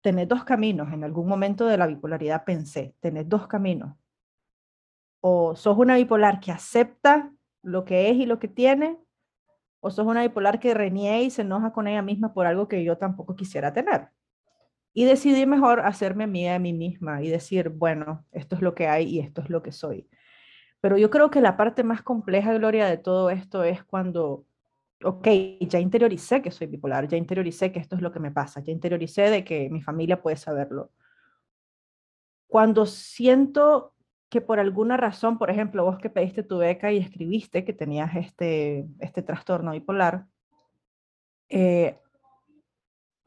tenés 0.02 0.28
dos 0.28 0.44
caminos. 0.46 0.92
En 0.94 1.04
algún 1.04 1.28
momento 1.28 1.68
de 1.68 1.78
la 1.78 1.86
bipolaridad 1.86 2.46
pensé, 2.46 2.96
tenés 3.02 3.28
dos 3.28 3.48
caminos. 3.48 3.96
O 5.20 5.56
sos 5.56 5.78
una 5.78 5.98
bipolar 5.98 6.40
que 6.40 6.52
acepta 6.52 7.32
lo 7.62 7.84
que 7.84 8.10
es 8.10 8.16
y 8.16 8.26
lo 8.26 8.40
que 8.40 8.48
tiene, 8.48 8.98
o 9.82 9.92
sos 9.92 10.08
una 10.08 10.22
bipolar 10.22 10.60
que 10.60 10.74
reniega 10.74 11.20
y 11.20 11.30
se 11.30 11.42
enoja 11.42 11.74
con 11.74 11.88
ella 11.88 12.02
misma 12.02 12.34
por 12.34 12.48
algo 12.48 12.70
que 12.70 12.84
yo 12.84 12.98
tampoco 12.98 13.36
quisiera 13.36 13.74
tener. 13.74 14.08
Y 14.94 15.04
decidí 15.04 15.46
mejor 15.46 15.82
hacerme 15.82 16.24
amiga 16.24 16.54
de 16.54 16.60
mí 16.60 16.72
misma 16.72 17.22
y 17.22 17.28
decir, 17.28 17.70
bueno, 17.70 18.26
esto 18.32 18.56
es 18.56 18.62
lo 18.62 18.74
que 18.74 18.88
hay 18.88 19.08
y 19.10 19.20
esto 19.20 19.42
es 19.42 19.50
lo 19.50 19.62
que 19.62 19.74
soy. 19.74 20.10
Pero 20.80 20.98
yo 20.98 21.10
creo 21.10 21.30
que 21.30 21.42
la 21.42 21.58
parte 21.58 21.84
más 21.84 22.02
compleja, 22.02 22.54
Gloria, 22.54 22.88
de 22.88 22.98
todo 22.98 23.30
esto 23.30 23.66
es 23.66 23.84
cuando 23.84 24.46
ok, 25.04 25.28
ya 25.62 25.80
interioricé 25.80 26.42
que 26.42 26.52
soy 26.52 26.68
bipolar, 26.68 27.08
ya 27.08 27.18
interioricé 27.18 27.72
que 27.72 27.80
esto 27.80 27.96
es 27.96 28.02
lo 28.02 28.12
que 28.12 28.20
me 28.20 28.32
pasa, 28.32 28.62
ya 28.62 28.72
interioricé 28.72 29.30
de 29.30 29.44
que 29.44 29.70
mi 29.70 29.82
familia 29.82 30.22
puede 30.22 30.38
saberlo. 30.38 30.92
Cuando 32.48 32.86
siento 32.86 33.94
que 34.30 34.42
por 34.42 34.60
alguna 34.60 34.98
razón, 34.98 35.38
por 35.38 35.50
ejemplo, 35.50 35.84
vos 35.84 35.98
que 35.98 36.10
pediste 36.10 36.44
tu 36.44 36.58
beca 36.58 36.92
y 36.92 36.98
escribiste 36.98 37.64
que 37.64 37.74
tenías 37.74 38.16
este, 38.16 38.86
este 39.00 39.22
trastorno 39.22 39.72
bipolar, 39.72 40.26
eh, 41.50 42.00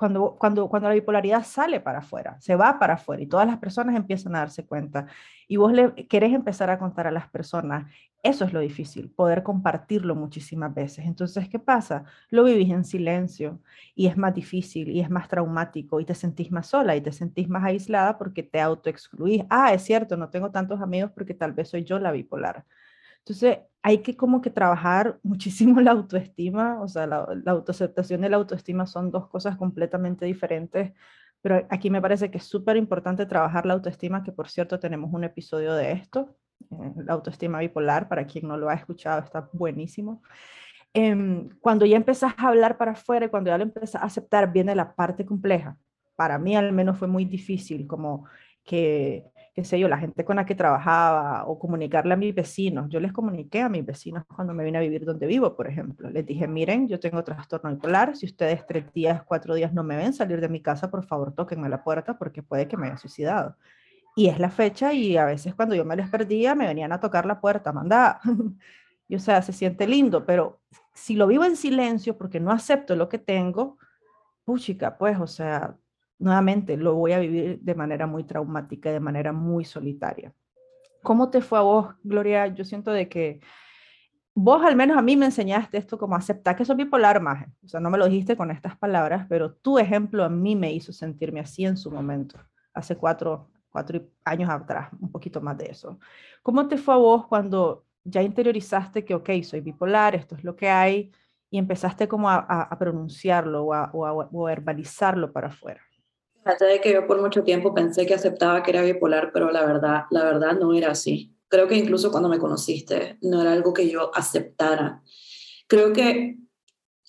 cuando, 0.01 0.37
cuando, 0.39 0.69
cuando 0.69 0.89
la 0.89 0.95
bipolaridad 0.95 1.45
sale 1.45 1.79
para 1.81 1.99
afuera, 1.99 2.41
se 2.41 2.57
va 2.57 2.79
para 2.79 2.95
afuera 2.95 3.23
y 3.23 3.27
todas 3.27 3.47
las 3.47 3.59
personas 3.59 3.95
empiezan 3.97 4.35
a 4.35 4.39
darse 4.41 4.65
cuenta 4.67 5.07
y 5.47 5.59
vos 5.59 5.73
le 5.73 5.93
querés 6.09 6.33
empezar 6.33 6.71
a 6.71 6.79
contar 6.79 7.07
a 7.07 7.11
las 7.11 7.29
personas, 7.29 7.93
eso 8.23 8.47
es 8.47 8.53
lo 8.55 8.61
difícil, 8.61 9.11
poder 9.11 9.43
compartirlo 9.43 10.15
muchísimas 10.15 10.75
veces. 10.75 11.05
Entonces, 11.07 11.49
¿qué 11.51 11.59
pasa? 11.59 12.05
Lo 12.31 12.45
vivís 12.45 12.71
en 12.71 12.85
silencio 12.85 13.61
y 13.95 14.07
es 14.07 14.17
más 14.17 14.35
difícil 14.35 14.89
y 14.89 15.01
es 15.01 15.11
más 15.11 15.29
traumático 15.29 16.01
y 16.01 16.07
te 16.07 16.15
sentís 16.15 16.51
más 16.51 16.69
sola 16.69 16.97
y 16.97 17.03
te 17.03 17.13
sentís 17.13 17.49
más 17.51 17.65
aislada 17.65 18.17
porque 18.19 18.43
te 18.43 18.61
autoexcluís. 18.61 19.45
Ah, 19.51 19.73
es 19.75 19.83
cierto, 19.83 20.17
no 20.17 20.31
tengo 20.31 20.51
tantos 20.51 20.81
amigos 20.81 21.11
porque 21.15 21.35
tal 21.35 21.53
vez 21.53 21.69
soy 21.71 21.85
yo 21.85 21.99
la 21.99 22.11
bipolar. 22.13 22.65
Entonces, 23.21 23.59
hay 23.83 23.99
que 23.99 24.17
como 24.17 24.41
que 24.41 24.51
trabajar 24.51 25.19
muchísimo 25.23 25.81
la 25.81 25.93
autoestima, 25.93 26.81
o 26.81 26.89
sea, 26.89 27.07
la, 27.07 27.27
autoaceptación 27.47 28.25
y 28.25 28.29
la 28.29 28.37
autoestima 28.37 28.87
son 28.87 29.11
dos 29.11 29.29
cosas 29.29 29.57
completamente 29.57 30.27
diferentes, 30.27 30.93
pero 31.43 31.67
aquí 31.71 31.91
me 31.91 32.03
parece 32.03 32.31
que 32.31 32.39
es 32.39 32.45
súper 32.45 32.77
importante 32.77 33.25
trabajar 33.27 33.65
la 33.65 33.75
autoestima, 33.75 34.23
que 34.23 34.33
por 34.33 34.49
cierto 34.49 34.79
tenemos 34.79 35.13
un 35.13 35.25
episodio 35.25 35.75
de 35.75 35.93
esto, 35.93 36.37
eh, 36.71 36.93
la 36.97 37.15
autoestima 37.15 37.61
bipolar, 37.61 38.09
para 38.09 38.27
quien 38.27 38.47
no 38.47 38.57
lo 38.59 38.69
ha 38.69 38.75
escuchado, 38.75 39.21
está 39.23 39.49
buenísimo. 39.53 40.23
Em, 40.93 41.49
cuando 41.61 41.87
ya 41.87 41.97
empezás 41.97 42.35
a 42.37 42.49
hablar 42.49 42.77
para 42.77 42.93
afuera 42.93 43.27
y 43.27 43.29
cuando 43.29 43.49
ya 43.51 43.59
lo 43.59 43.63
empezás 43.65 44.03
a 44.03 44.07
aceptar, 44.07 44.53
viene 44.53 44.75
la 44.75 44.95
parte 44.95 45.25
compleja. 45.25 45.79
Para 46.17 46.39
mí 46.39 46.57
al 46.57 46.73
menos 46.73 46.99
fue 46.99 47.09
muy 47.09 47.25
difícil, 47.25 47.87
como 47.87 48.27
que 48.65 49.25
qué 49.61 49.65
sé 49.67 49.79
yo, 49.79 49.89
la 49.89 49.99
gente 49.99 50.25
con 50.25 50.37
la 50.37 50.47
que 50.47 50.55
trabajaba 50.55 51.45
o 51.45 51.59
comunicarle 51.59 52.15
a 52.15 52.17
mis 52.17 52.35
vecinos. 52.35 52.89
Yo 52.89 52.99
les 52.99 53.13
comuniqué 53.13 53.61
a 53.61 53.69
mis 53.69 53.85
vecinos 53.85 54.25
cuando 54.35 54.55
me 54.55 54.65
vine 54.65 54.79
a 54.79 54.81
vivir 54.81 55.05
donde 55.05 55.27
vivo, 55.27 55.55
por 55.55 55.69
ejemplo. 55.69 56.09
Les 56.09 56.25
dije, 56.25 56.49
miren, 56.49 56.89
yo 56.89 56.99
tengo 56.99 57.23
trastorno 57.23 57.71
bipolar, 57.71 58.17
si 58.17 58.25
ustedes 58.25 58.67
tres 58.67 58.91
días, 58.95 59.23
cuatro 59.23 59.55
días 59.55 59.75
no 59.75 59.85
me 59.85 59.99
ven 59.99 60.15
salir 60.15 60.41
de 60.41 60.49
mi 60.49 60.63
casa, 60.63 60.91
por 60.91 61.05
favor, 61.05 61.35
tóquenme 61.35 61.69
la 61.69 61.85
puerta 61.85 62.17
porque 62.17 62.43
puede 62.43 62.69
que 62.69 62.79
me 62.79 62.87
haya 62.87 62.97
suicidado. 62.97 63.55
Y 64.17 64.29
es 64.29 64.39
la 64.39 64.49
fecha 64.49 64.95
y 64.95 65.19
a 65.19 65.27
veces 65.27 65.55
cuando 65.55 65.75
yo 65.75 65.85
me 65.85 65.95
les 65.95 66.09
perdía 66.09 66.55
me 66.55 66.67
venían 66.67 66.93
a 66.93 67.01
tocar 67.01 67.27
la 67.27 67.39
puerta, 67.39 67.71
manda. 67.71 68.19
y 69.09 69.17
o 69.17 69.19
sea, 69.19 69.43
se 69.43 69.53
siente 69.53 69.87
lindo, 69.87 70.25
pero 70.25 70.59
si 70.95 71.17
lo 71.17 71.27
vivo 71.27 71.45
en 71.45 71.57
silencio 71.57 72.17
porque 72.17 72.41
no 72.41 72.51
acepto 72.51 72.97
lo 72.97 73.11
que 73.11 73.19
tengo, 73.19 73.77
puchica, 74.45 74.97
pues, 74.97 75.21
o 75.21 75.27
sea, 75.27 75.77
nuevamente 76.21 76.77
lo 76.77 76.95
voy 76.95 77.13
a 77.13 77.19
vivir 77.19 77.59
de 77.61 77.75
manera 77.75 78.07
muy 78.07 78.25
traumática, 78.25 78.93
de 78.93 79.01
manera 79.01 79.33
muy 79.33 79.65
solitaria. 79.65 80.33
¿Cómo 81.03 81.31
te 81.31 81.41
fue 81.41 81.59
a 81.59 81.63
vos, 81.63 81.95
Gloria? 82.05 82.47
Yo 82.47 82.65
siento 82.65 82.93
de 82.93 83.09
que 83.09 83.41
vos 84.35 84.63
al 84.63 84.77
menos 84.77 84.97
a 84.99 85.03
mí 85.03 85.17
me 85.17 85.27
enseñaste 85.27 85.79
esto 85.79 85.99
como 85.99 86.15
aceptar 86.15 86.55
que 86.57 86.65
soy 86.65 86.77
bipolar, 86.77 87.21
más. 87.21 87.47
O 87.65 87.69
sea, 87.69 87.81
no 87.81 87.91
me 87.91 87.99
lo 87.99 88.07
dijiste 88.07 88.37
con 88.37 88.51
estas 88.51 88.77
palabras, 88.77 89.27
pero 89.29 89.55
tu 89.55 89.79
ejemplo 89.79 90.23
a 90.23 90.29
mí 90.29 90.55
me 90.55 90.73
hizo 90.73 90.93
sentirme 90.93 91.41
así 91.41 91.65
en 91.65 91.77
su 91.77 91.91
momento, 91.91 92.39
hace 92.75 92.97
cuatro, 92.97 93.49
cuatro 93.71 94.03
años 94.25 94.51
atrás, 94.51 94.91
un 95.01 95.11
poquito 95.11 95.41
más 95.41 95.57
de 95.57 95.67
eso. 95.67 95.99
¿Cómo 96.43 96.69
te 96.69 96.77
fue 96.77 96.95
a 96.95 96.99
vos 96.99 97.27
cuando 97.27 97.87
ya 98.05 98.23
interiorizaste 98.23 99.05
que, 99.05 99.15
ok, 99.15 99.31
soy 99.43 99.61
bipolar, 99.61 100.15
esto 100.15 100.35
es 100.37 100.45
lo 100.45 100.55
que 100.55 100.69
hay, 100.69 101.13
y 101.51 101.59
empezaste 101.59 102.07
como 102.07 102.29
a, 102.31 102.77
pronunciarlo 102.79 103.65
o 103.65 103.75
a, 103.75 103.91
o 103.93 104.07
a 104.07 104.29
verbalizarlo 104.47 105.33
para 105.33 105.49
afuera? 105.49 105.81
Fíjate 106.43 106.65
de 106.65 106.81
que 106.81 106.93
yo 106.93 107.07
por 107.07 107.21
mucho 107.21 107.43
tiempo 107.43 107.75
pensé 107.75 108.07
que 108.07 108.15
aceptaba 108.15 108.63
que 108.63 108.71
era 108.71 108.83
bipolar, 108.83 109.31
pero 109.33 109.51
la 109.51 109.65
verdad, 109.65 110.05
la 110.11 110.25
verdad 110.25 110.59
no 110.59 110.73
era 110.73 110.93
así. 110.93 111.35
Creo 111.49 111.69
que 111.69 111.77
incluso 111.77 112.11
cuando 112.11 112.29
me 112.29 112.39
conociste 112.39 113.19
no 113.21 113.43
era 113.43 113.53
algo 113.53 113.75
que 113.75 113.91
yo 113.91 114.11
aceptara. 114.15 115.03
Creo 115.67 115.93
que, 115.93 116.37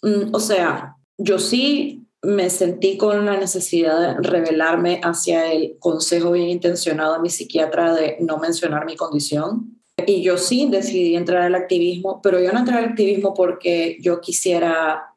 mm, 0.02 0.34
o 0.34 0.40
sea, 0.40 0.96
yo 1.18 1.40
sí 1.40 2.08
me 2.24 2.50
sentí 2.50 2.98
con 2.98 3.26
la 3.26 3.38
necesidad 3.38 4.00
de 4.00 4.30
revelarme 4.30 5.00
hacia 5.04 5.52
el 5.52 5.78
consejo 5.80 6.32
bien 6.32 6.50
intencionado 6.50 7.14
de 7.14 7.20
mi 7.20 7.30
psiquiatra 7.30 7.94
de 7.94 8.18
no 8.20 8.38
mencionar 8.38 8.86
mi 8.86 8.96
condición. 8.96 9.82
Y 10.06 10.24
yo 10.24 10.38
sí 10.38 10.68
decidí 10.70 11.16
entrar 11.16 11.44
al 11.44 11.56
activismo, 11.56 12.22
pero 12.22 12.40
yo 12.40 12.52
no 12.52 12.60
entré 12.60 12.76
al 12.76 12.86
activismo 12.86 13.34
porque 13.34 13.98
yo 14.02 14.20
quisiera 14.20 15.11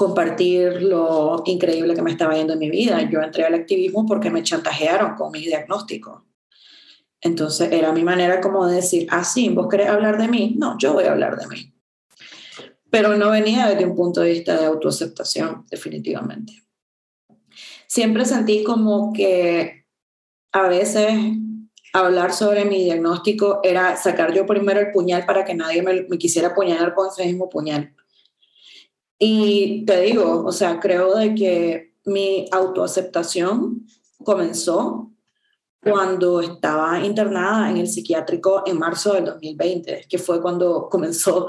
compartir 0.00 0.80
lo 0.80 1.42
increíble 1.44 1.92
que 1.92 2.00
me 2.00 2.10
estaba 2.10 2.34
yendo 2.34 2.54
en 2.54 2.58
mi 2.58 2.70
vida. 2.70 3.06
Yo 3.10 3.20
entré 3.20 3.44
al 3.44 3.52
activismo 3.52 4.06
porque 4.06 4.30
me 4.30 4.42
chantajearon 4.42 5.14
con 5.14 5.30
mi 5.30 5.40
diagnóstico. 5.40 6.24
Entonces 7.20 7.70
era 7.70 7.92
mi 7.92 8.02
manera 8.02 8.40
como 8.40 8.66
de 8.66 8.76
decir, 8.76 9.06
ah, 9.10 9.24
sí, 9.24 9.50
vos 9.50 9.68
querés 9.68 9.90
hablar 9.90 10.16
de 10.16 10.26
mí, 10.26 10.54
no, 10.56 10.78
yo 10.78 10.94
voy 10.94 11.04
a 11.04 11.12
hablar 11.12 11.36
de 11.38 11.46
mí. 11.48 11.74
Pero 12.88 13.14
no 13.18 13.28
venía 13.28 13.68
desde 13.68 13.84
un 13.84 13.94
punto 13.94 14.22
de 14.22 14.30
vista 14.30 14.58
de 14.58 14.64
autoaceptación, 14.64 15.66
definitivamente. 15.70 16.54
Siempre 17.86 18.24
sentí 18.24 18.64
como 18.64 19.12
que 19.12 19.84
a 20.52 20.66
veces 20.66 21.12
hablar 21.92 22.32
sobre 22.32 22.64
mi 22.64 22.84
diagnóstico 22.84 23.60
era 23.62 23.96
sacar 23.96 24.32
yo 24.32 24.46
primero 24.46 24.80
el 24.80 24.92
puñal 24.92 25.26
para 25.26 25.44
que 25.44 25.52
nadie 25.52 25.82
me, 25.82 26.06
me 26.08 26.16
quisiera 26.16 26.48
apuñalar 26.48 26.94
con 26.94 27.08
ese 27.08 27.26
mismo 27.26 27.50
puñal. 27.50 27.94
Y 29.22 29.84
te 29.84 30.00
digo, 30.00 30.46
o 30.46 30.50
sea, 30.50 30.80
creo 30.80 31.14
de 31.14 31.34
que 31.34 31.92
mi 32.06 32.48
autoaceptación 32.50 33.86
comenzó 34.24 35.12
cuando 35.82 36.40
estaba 36.40 37.04
internada 37.04 37.70
en 37.70 37.76
el 37.76 37.86
psiquiátrico 37.86 38.62
en 38.64 38.78
marzo 38.78 39.12
del 39.12 39.26
2020, 39.26 40.06
que 40.08 40.18
fue 40.18 40.40
cuando 40.40 40.88
comenzó 40.88 41.48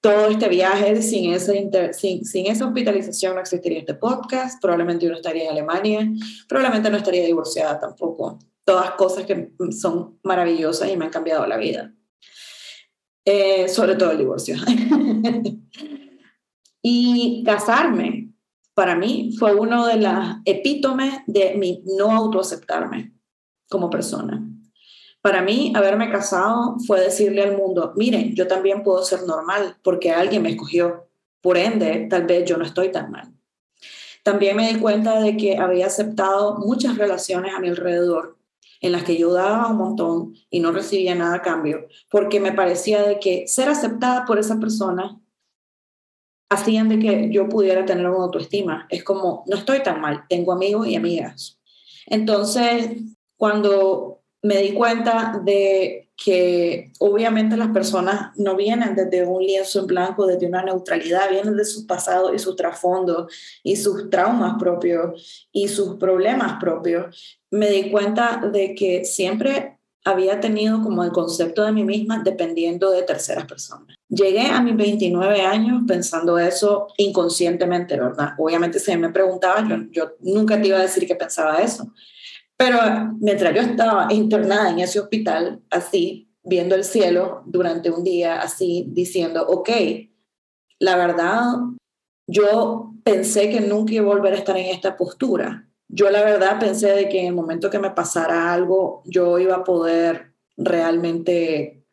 todo 0.00 0.26
este 0.26 0.48
viaje. 0.48 1.00
Sin, 1.00 1.32
ese 1.32 1.92
sin, 1.92 2.24
sin 2.24 2.46
esa 2.46 2.66
hospitalización 2.66 3.36
no 3.36 3.40
existiría 3.40 3.78
este 3.78 3.94
podcast, 3.94 4.60
probablemente 4.60 5.04
yo 5.04 5.12
no 5.12 5.18
estaría 5.18 5.44
en 5.44 5.50
Alemania, 5.52 6.12
probablemente 6.48 6.90
no 6.90 6.96
estaría 6.96 7.24
divorciada 7.24 7.78
tampoco. 7.78 8.40
Todas 8.64 8.92
cosas 8.92 9.26
que 9.26 9.52
son 9.70 10.18
maravillosas 10.24 10.90
y 10.90 10.96
me 10.96 11.04
han 11.04 11.12
cambiado 11.12 11.46
la 11.46 11.56
vida. 11.56 11.94
Eh, 13.24 13.68
sobre 13.68 13.94
todo 13.94 14.10
el 14.10 14.18
divorcio. 14.18 14.56
y 16.82 17.44
casarme, 17.44 18.32
para 18.74 18.96
mí, 18.96 19.34
fue 19.38 19.54
uno 19.54 19.86
de 19.86 19.96
las 19.96 20.38
epítomes 20.44 21.20
de 21.26 21.54
mi 21.56 21.82
no 21.98 22.10
autoaceptarme 22.10 23.12
como 23.68 23.90
persona. 23.90 24.42
Para 25.20 25.42
mí, 25.42 25.72
haberme 25.76 26.10
casado 26.10 26.76
fue 26.86 27.00
decirle 27.00 27.42
al 27.42 27.56
mundo, 27.56 27.92
miren, 27.96 28.34
yo 28.34 28.48
también 28.48 28.82
puedo 28.82 29.04
ser 29.04 29.22
normal 29.24 29.76
porque 29.84 30.10
alguien 30.10 30.42
me 30.42 30.50
escogió. 30.50 31.08
Por 31.40 31.58
ende, 31.58 32.06
tal 32.08 32.26
vez 32.26 32.44
yo 32.44 32.56
no 32.56 32.64
estoy 32.64 32.90
tan 32.90 33.10
mal. 33.10 33.32
También 34.22 34.56
me 34.56 34.72
di 34.72 34.80
cuenta 34.80 35.20
de 35.20 35.36
que 35.36 35.58
había 35.58 35.86
aceptado 35.86 36.58
muchas 36.58 36.96
relaciones 36.96 37.54
a 37.54 37.60
mi 37.60 37.68
alrededor 37.68 38.38
en 38.80 38.92
las 38.92 39.04
que 39.04 39.16
yo 39.16 39.32
daba 39.32 39.68
un 39.68 39.76
montón 39.76 40.34
y 40.50 40.60
no 40.60 40.72
recibía 40.72 41.14
nada 41.14 41.36
a 41.36 41.42
cambio, 41.42 41.86
porque 42.10 42.40
me 42.40 42.52
parecía 42.52 43.02
de 43.02 43.20
que 43.20 43.46
ser 43.46 43.68
aceptada 43.68 44.24
por 44.24 44.38
esa 44.38 44.58
persona 44.58 45.21
hacían 46.52 47.00
que 47.00 47.30
yo 47.30 47.48
pudiera 47.48 47.84
tener 47.84 48.06
una 48.08 48.24
autoestima. 48.24 48.86
Es 48.90 49.04
como, 49.04 49.44
no 49.46 49.56
estoy 49.56 49.82
tan 49.82 50.00
mal, 50.00 50.24
tengo 50.28 50.52
amigos 50.52 50.86
y 50.86 50.96
amigas. 50.96 51.58
Entonces, 52.06 52.90
cuando 53.36 54.22
me 54.42 54.58
di 54.58 54.72
cuenta 54.72 55.40
de 55.44 56.10
que 56.16 56.92
obviamente 56.98 57.56
las 57.56 57.68
personas 57.68 58.36
no 58.36 58.54
vienen 58.54 58.94
desde 58.94 59.26
un 59.26 59.42
lienzo 59.42 59.80
en 59.80 59.86
blanco, 59.86 60.26
desde 60.26 60.46
una 60.46 60.62
neutralidad, 60.62 61.30
vienen 61.30 61.56
de 61.56 61.64
su 61.64 61.86
pasado 61.86 62.34
y 62.34 62.38
su 62.38 62.54
trasfondo 62.54 63.28
y 63.62 63.76
sus 63.76 64.10
traumas 64.10 64.54
propios 64.58 65.48
y 65.52 65.68
sus 65.68 65.96
problemas 65.96 66.60
propios. 66.60 67.40
Me 67.50 67.70
di 67.70 67.90
cuenta 67.90 68.42
de 68.52 68.74
que 68.74 69.04
siempre 69.04 69.78
había 70.04 70.40
tenido 70.40 70.82
como 70.82 71.04
el 71.04 71.12
concepto 71.12 71.64
de 71.64 71.72
mí 71.72 71.84
misma 71.84 72.22
dependiendo 72.24 72.90
de 72.90 73.02
terceras 73.02 73.46
personas. 73.46 73.96
Llegué 74.08 74.46
a 74.46 74.60
mis 74.60 74.76
29 74.76 75.42
años 75.42 75.82
pensando 75.86 76.38
eso 76.38 76.88
inconscientemente, 76.96 77.98
¿verdad? 77.98 78.30
Obviamente 78.38 78.78
si 78.78 78.96
me 78.96 79.10
preguntaba, 79.10 79.66
yo, 79.90 80.12
nunca 80.20 80.60
te 80.60 80.68
iba 80.68 80.78
a 80.78 80.82
decir 80.82 81.06
que 81.06 81.14
pensaba 81.14 81.58
eso, 81.58 81.92
pero 82.56 82.78
mientras 83.20 83.54
yo 83.54 83.62
estaba 83.62 84.12
internada 84.12 84.70
en 84.70 84.80
ese 84.80 85.00
hospital, 85.00 85.62
así, 85.70 86.28
viendo 86.42 86.74
el 86.74 86.84
cielo 86.84 87.42
durante 87.46 87.90
un 87.90 88.02
día, 88.02 88.40
así, 88.40 88.86
diciendo, 88.88 89.46
ok, 89.46 89.70
la 90.78 90.96
verdad, 90.96 91.44
yo 92.26 92.92
pensé 93.04 93.50
que 93.50 93.60
nunca 93.60 93.94
iba 93.94 94.04
a 94.04 94.14
volver 94.14 94.34
a 94.34 94.38
estar 94.38 94.56
en 94.56 94.66
esta 94.66 94.96
postura. 94.96 95.68
Yo 95.94 96.08
la 96.08 96.24
verdad 96.24 96.58
pensé 96.58 96.88
de 96.92 97.08
que 97.10 97.20
en 97.20 97.26
el 97.26 97.34
momento 97.34 97.68
que 97.68 97.78
me 97.78 97.90
pasara 97.90 98.50
algo, 98.54 99.02
yo 99.04 99.38
iba 99.38 99.56
a 99.56 99.64
poder 99.64 100.32
realmente 100.56 101.84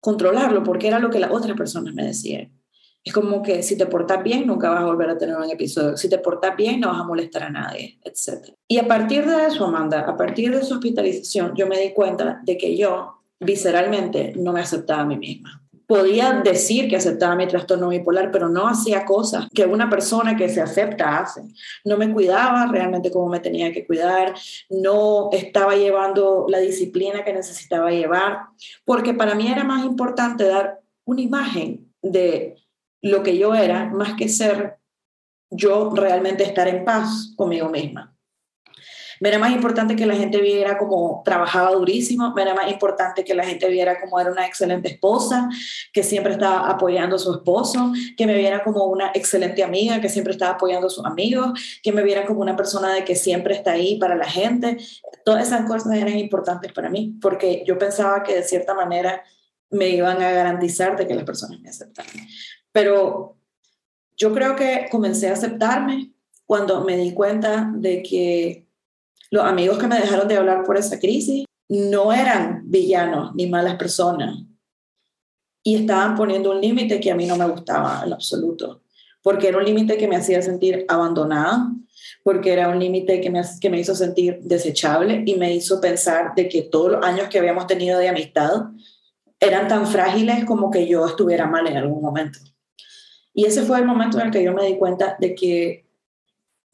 controlarlo, 0.00 0.64
porque 0.64 0.88
era 0.88 0.98
lo 0.98 1.10
que 1.10 1.20
las 1.20 1.30
otras 1.30 1.56
personas 1.56 1.94
me 1.94 2.04
decían. 2.04 2.52
Es 3.04 3.12
como 3.12 3.42
que 3.42 3.62
si 3.62 3.78
te 3.78 3.86
portas 3.86 4.20
bien, 4.24 4.48
nunca 4.48 4.68
vas 4.68 4.80
a 4.80 4.86
volver 4.86 5.10
a 5.10 5.16
tener 5.16 5.36
un 5.36 5.48
episodio. 5.48 5.96
Si 5.96 6.08
te 6.08 6.18
portas 6.18 6.56
bien, 6.56 6.80
no 6.80 6.88
vas 6.88 7.00
a 7.00 7.04
molestar 7.04 7.44
a 7.44 7.50
nadie, 7.50 8.00
etc. 8.04 8.52
Y 8.66 8.78
a 8.78 8.88
partir 8.88 9.24
de 9.24 9.46
eso, 9.46 9.64
Amanda, 9.64 10.00
a 10.00 10.16
partir 10.16 10.52
de 10.52 10.64
su 10.64 10.74
hospitalización, 10.74 11.54
yo 11.54 11.68
me 11.68 11.78
di 11.78 11.92
cuenta 11.92 12.40
de 12.42 12.58
que 12.58 12.76
yo 12.76 13.22
visceralmente 13.38 14.32
no 14.34 14.52
me 14.52 14.60
aceptaba 14.60 15.02
a 15.02 15.06
mí 15.06 15.16
misma. 15.16 15.64
Podía 15.86 16.32
decir 16.44 16.88
que 16.88 16.96
aceptaba 16.96 17.36
mi 17.36 17.46
trastorno 17.46 17.88
bipolar, 17.88 18.30
pero 18.32 18.48
no 18.48 18.66
hacía 18.66 19.04
cosas 19.04 19.46
que 19.54 19.64
una 19.64 19.88
persona 19.88 20.36
que 20.36 20.48
se 20.48 20.60
acepta 20.60 21.18
hace. 21.18 21.42
No 21.84 21.96
me 21.96 22.12
cuidaba 22.12 22.66
realmente 22.66 23.10
como 23.10 23.28
me 23.28 23.40
tenía 23.40 23.72
que 23.72 23.86
cuidar, 23.86 24.34
no 24.68 25.30
estaba 25.32 25.76
llevando 25.76 26.46
la 26.48 26.58
disciplina 26.58 27.24
que 27.24 27.32
necesitaba 27.32 27.90
llevar, 27.90 28.46
porque 28.84 29.14
para 29.14 29.34
mí 29.34 29.48
era 29.48 29.62
más 29.62 29.84
importante 29.84 30.44
dar 30.44 30.80
una 31.04 31.20
imagen 31.20 31.92
de 32.02 32.56
lo 33.02 33.22
que 33.22 33.38
yo 33.38 33.54
era, 33.54 33.86
más 33.86 34.14
que 34.14 34.28
ser 34.28 34.78
yo 35.50 35.92
realmente 35.94 36.42
estar 36.42 36.66
en 36.66 36.84
paz 36.84 37.32
conmigo 37.36 37.68
misma. 37.68 38.15
Me 39.20 39.28
era 39.28 39.38
más 39.38 39.52
importante 39.52 39.96
que 39.96 40.06
la 40.06 40.14
gente 40.14 40.40
viera 40.40 40.78
como 40.78 41.22
trabajaba 41.24 41.72
durísimo, 41.72 42.32
me 42.34 42.42
era 42.42 42.54
más 42.54 42.70
importante 42.70 43.24
que 43.24 43.34
la 43.34 43.44
gente 43.44 43.68
viera 43.68 44.00
como 44.00 44.20
era 44.20 44.30
una 44.30 44.46
excelente 44.46 44.88
esposa, 44.88 45.48
que 45.92 46.02
siempre 46.02 46.32
estaba 46.32 46.68
apoyando 46.68 47.16
a 47.16 47.18
su 47.18 47.32
esposo, 47.32 47.92
que 48.16 48.26
me 48.26 48.34
viera 48.34 48.62
como 48.62 48.84
una 48.84 49.10
excelente 49.14 49.62
amiga, 49.62 50.00
que 50.00 50.08
siempre 50.08 50.32
estaba 50.32 50.54
apoyando 50.54 50.88
a 50.88 50.90
sus 50.90 51.04
amigos, 51.04 51.80
que 51.82 51.92
me 51.92 52.02
viera 52.02 52.26
como 52.26 52.40
una 52.40 52.56
persona 52.56 52.92
de 52.92 53.04
que 53.04 53.16
siempre 53.16 53.54
está 53.54 53.72
ahí 53.72 53.98
para 53.98 54.14
la 54.14 54.26
gente. 54.26 54.76
Todas 55.24 55.46
esas 55.46 55.66
cosas 55.66 55.94
eran 55.94 56.18
importantes 56.18 56.72
para 56.72 56.90
mí, 56.90 57.16
porque 57.20 57.64
yo 57.66 57.78
pensaba 57.78 58.22
que 58.22 58.34
de 58.34 58.42
cierta 58.42 58.74
manera 58.74 59.22
me 59.70 59.88
iban 59.88 60.22
a 60.22 60.30
garantizar 60.30 60.96
de 60.96 61.06
que 61.06 61.14
las 61.14 61.24
personas 61.24 61.60
me 61.60 61.68
aceptaran. 61.68 62.12
Pero 62.72 63.36
yo 64.16 64.32
creo 64.32 64.56
que 64.56 64.86
comencé 64.90 65.28
a 65.28 65.34
aceptarme 65.34 66.12
cuando 66.46 66.84
me 66.84 66.96
di 66.96 67.12
cuenta 67.12 67.70
de 67.74 68.02
que 68.02 68.65
los 69.30 69.44
amigos 69.44 69.78
que 69.78 69.86
me 69.86 69.98
dejaron 69.98 70.28
de 70.28 70.36
hablar 70.36 70.64
por 70.64 70.76
esa 70.76 70.98
crisis 70.98 71.44
no 71.68 72.12
eran 72.12 72.62
villanos 72.64 73.34
ni 73.34 73.46
malas 73.46 73.76
personas 73.76 74.38
y 75.66 75.74
estaban 75.74 76.14
poniendo 76.14 76.52
un 76.52 76.60
límite 76.60 77.00
que 77.00 77.10
a 77.10 77.16
mí 77.16 77.26
no 77.26 77.36
me 77.36 77.48
gustaba 77.48 78.04
en 78.06 78.12
absoluto, 78.12 78.82
porque 79.20 79.48
era 79.48 79.58
un 79.58 79.64
límite 79.64 79.96
que 79.96 80.06
me 80.06 80.14
hacía 80.14 80.40
sentir 80.40 80.84
abandonada, 80.86 81.72
porque 82.22 82.52
era 82.52 82.68
un 82.68 82.78
límite 82.78 83.20
que 83.20 83.30
me, 83.30 83.42
que 83.60 83.68
me 83.68 83.80
hizo 83.80 83.96
sentir 83.96 84.38
desechable 84.42 85.24
y 85.26 85.34
me 85.34 85.52
hizo 85.52 85.80
pensar 85.80 86.34
de 86.36 86.48
que 86.48 86.62
todos 86.62 86.92
los 86.92 87.04
años 87.04 87.28
que 87.28 87.40
habíamos 87.40 87.66
tenido 87.66 87.98
de 87.98 88.08
amistad 88.08 88.66
eran 89.40 89.66
tan 89.66 89.88
frágiles 89.88 90.44
como 90.44 90.70
que 90.70 90.86
yo 90.86 91.04
estuviera 91.04 91.46
mal 91.46 91.66
en 91.66 91.76
algún 91.76 92.00
momento. 92.00 92.38
Y 93.34 93.44
ese 93.44 93.62
fue 93.62 93.78
el 93.78 93.86
momento 93.86 94.20
en 94.20 94.26
el 94.26 94.32
que 94.32 94.44
yo 94.44 94.52
me 94.54 94.66
di 94.66 94.78
cuenta 94.78 95.16
de 95.18 95.34
que 95.34 95.85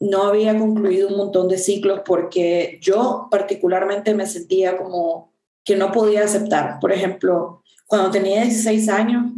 no 0.03 0.23
había 0.23 0.57
concluido 0.57 1.07
un 1.07 1.17
montón 1.17 1.47
de 1.47 1.57
ciclos 1.57 2.01
porque 2.05 2.77
yo 2.81 3.27
particularmente 3.31 4.13
me 4.13 4.27
sentía 4.27 4.77
como 4.77 5.33
que 5.63 5.77
no 5.77 5.91
podía 5.91 6.25
aceptar. 6.25 6.79
Por 6.81 6.91
ejemplo, 6.91 7.63
cuando 7.87 8.11
tenía 8.11 8.41
16 8.41 8.89
años, 8.89 9.31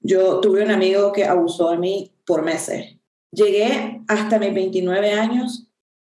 yo 0.00 0.40
tuve 0.40 0.62
un 0.62 0.70
amigo 0.70 1.10
que 1.10 1.24
abusó 1.24 1.70
de 1.72 1.78
mí 1.78 2.12
por 2.24 2.42
meses. 2.42 2.96
Llegué 3.32 4.02
hasta 4.06 4.38
mis 4.38 4.54
29 4.54 5.12
años 5.12 5.66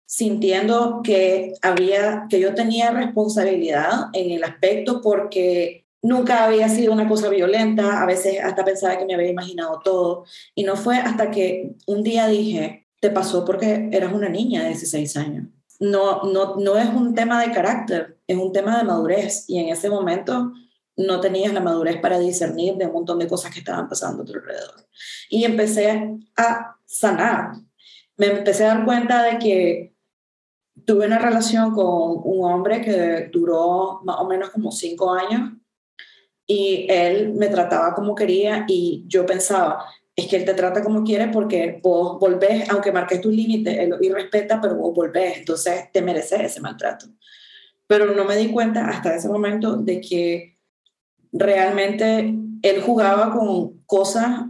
sintiendo 0.06 1.02
que 1.04 1.54
había 1.62 2.26
que 2.30 2.40
yo 2.40 2.56
tenía 2.56 2.92
responsabilidad 2.92 4.08
en 4.14 4.32
el 4.32 4.44
aspecto 4.44 5.02
porque 5.02 5.86
nunca 6.02 6.46
había 6.46 6.70
sido 6.70 6.94
una 6.94 7.08
cosa 7.08 7.30
violenta, 7.30 8.02
a 8.02 8.06
veces 8.06 8.40
hasta 8.42 8.64
pensaba 8.64 8.98
que 8.98 9.06
me 9.06 9.16
había 9.16 9.30
imaginado 9.30 9.82
todo. 9.84 10.24
Y 10.56 10.64
no 10.64 10.78
fue 10.78 10.98
hasta 10.98 11.32
que 11.32 11.72
un 11.86 12.02
día 12.02 12.28
dije, 12.28 12.88
te 13.00 13.10
pasó 13.10 13.46
porque 13.46 13.90
eras 13.92 14.14
una 14.14 14.30
niña 14.30 14.62
de 14.62 14.70
16 14.70 15.18
años. 15.18 15.48
No, 15.80 16.24
no, 16.24 16.58
no 16.58 16.78
es 16.78 16.90
un 16.90 17.16
tema 17.16 17.42
de 17.42 17.52
carácter, 17.52 18.20
es 18.28 18.38
un 18.38 18.52
tema 18.52 18.78
de 18.78 18.84
madurez. 18.84 19.46
Y 19.48 19.60
en 19.60 19.70
ese 19.70 19.90
momento 19.90 20.52
no 20.98 21.22
tenías 21.22 21.54
la 21.54 21.62
madurez 21.62 22.02
para 22.02 22.20
discernir 22.20 22.76
de 22.76 22.88
un 22.88 22.94
montón 22.94 23.20
de 23.20 23.28
cosas 23.28 23.54
que 23.54 23.60
estaban 23.60 23.88
pasando 23.88 24.24
a 24.24 24.26
tu 24.26 24.34
alrededor. 24.34 24.88
Y 25.30 25.46
empecé 25.46 26.18
a 26.36 26.76
sanar. 26.86 27.54
Me 28.18 28.28
empecé 28.28 28.66
a 28.66 28.76
dar 28.76 28.86
cuenta 28.86 29.24
de 29.24 29.40
que 29.40 29.96
tuve 30.86 31.06
una 31.06 31.20
relación 31.20 31.74
con 31.74 32.22
un 32.24 32.44
hombre 32.44 32.82
que 32.82 33.30
duró 33.32 34.02
más 34.04 34.18
o 34.20 34.28
menos 34.28 34.50
como 34.50 34.72
cinco 34.72 35.14
años 35.14 35.52
y 36.46 36.88
él 36.90 37.34
me 37.36 37.48
trataba 37.48 37.94
como 37.94 38.16
quería 38.16 38.66
y 38.68 39.04
yo 39.08 39.24
pensaba, 39.24 39.86
es 40.20 40.28
que 40.28 40.38
él 40.38 40.46
te 40.46 40.54
trata 40.54 40.84
como 40.84 41.04
quiere 41.04 41.28
porque 41.28 41.80
vos 41.82 42.20
volvés, 42.20 42.70
aunque 42.70 42.92
marques 42.92 43.22
tus 43.22 43.34
límites, 43.34 43.78
él 43.78 43.94
y 44.02 44.10
respeta, 44.10 44.60
pero 44.62 44.76
vos 44.76 44.94
volvés, 44.94 45.38
entonces 45.38 45.92
te 45.92 46.02
mereces 46.02 46.42
ese 46.42 46.62
maltrato. 46.62 47.08
Pero 47.88 48.14
no 48.14 48.26
me 48.26 48.36
di 48.36 48.52
cuenta 48.52 48.88
hasta 48.88 49.16
ese 49.16 49.28
momento 49.28 49.78
de 49.78 50.02
que 50.02 50.58
realmente 51.32 52.34
él 52.62 52.82
jugaba 52.82 53.32
con 53.32 53.80
cosas, 53.86 54.46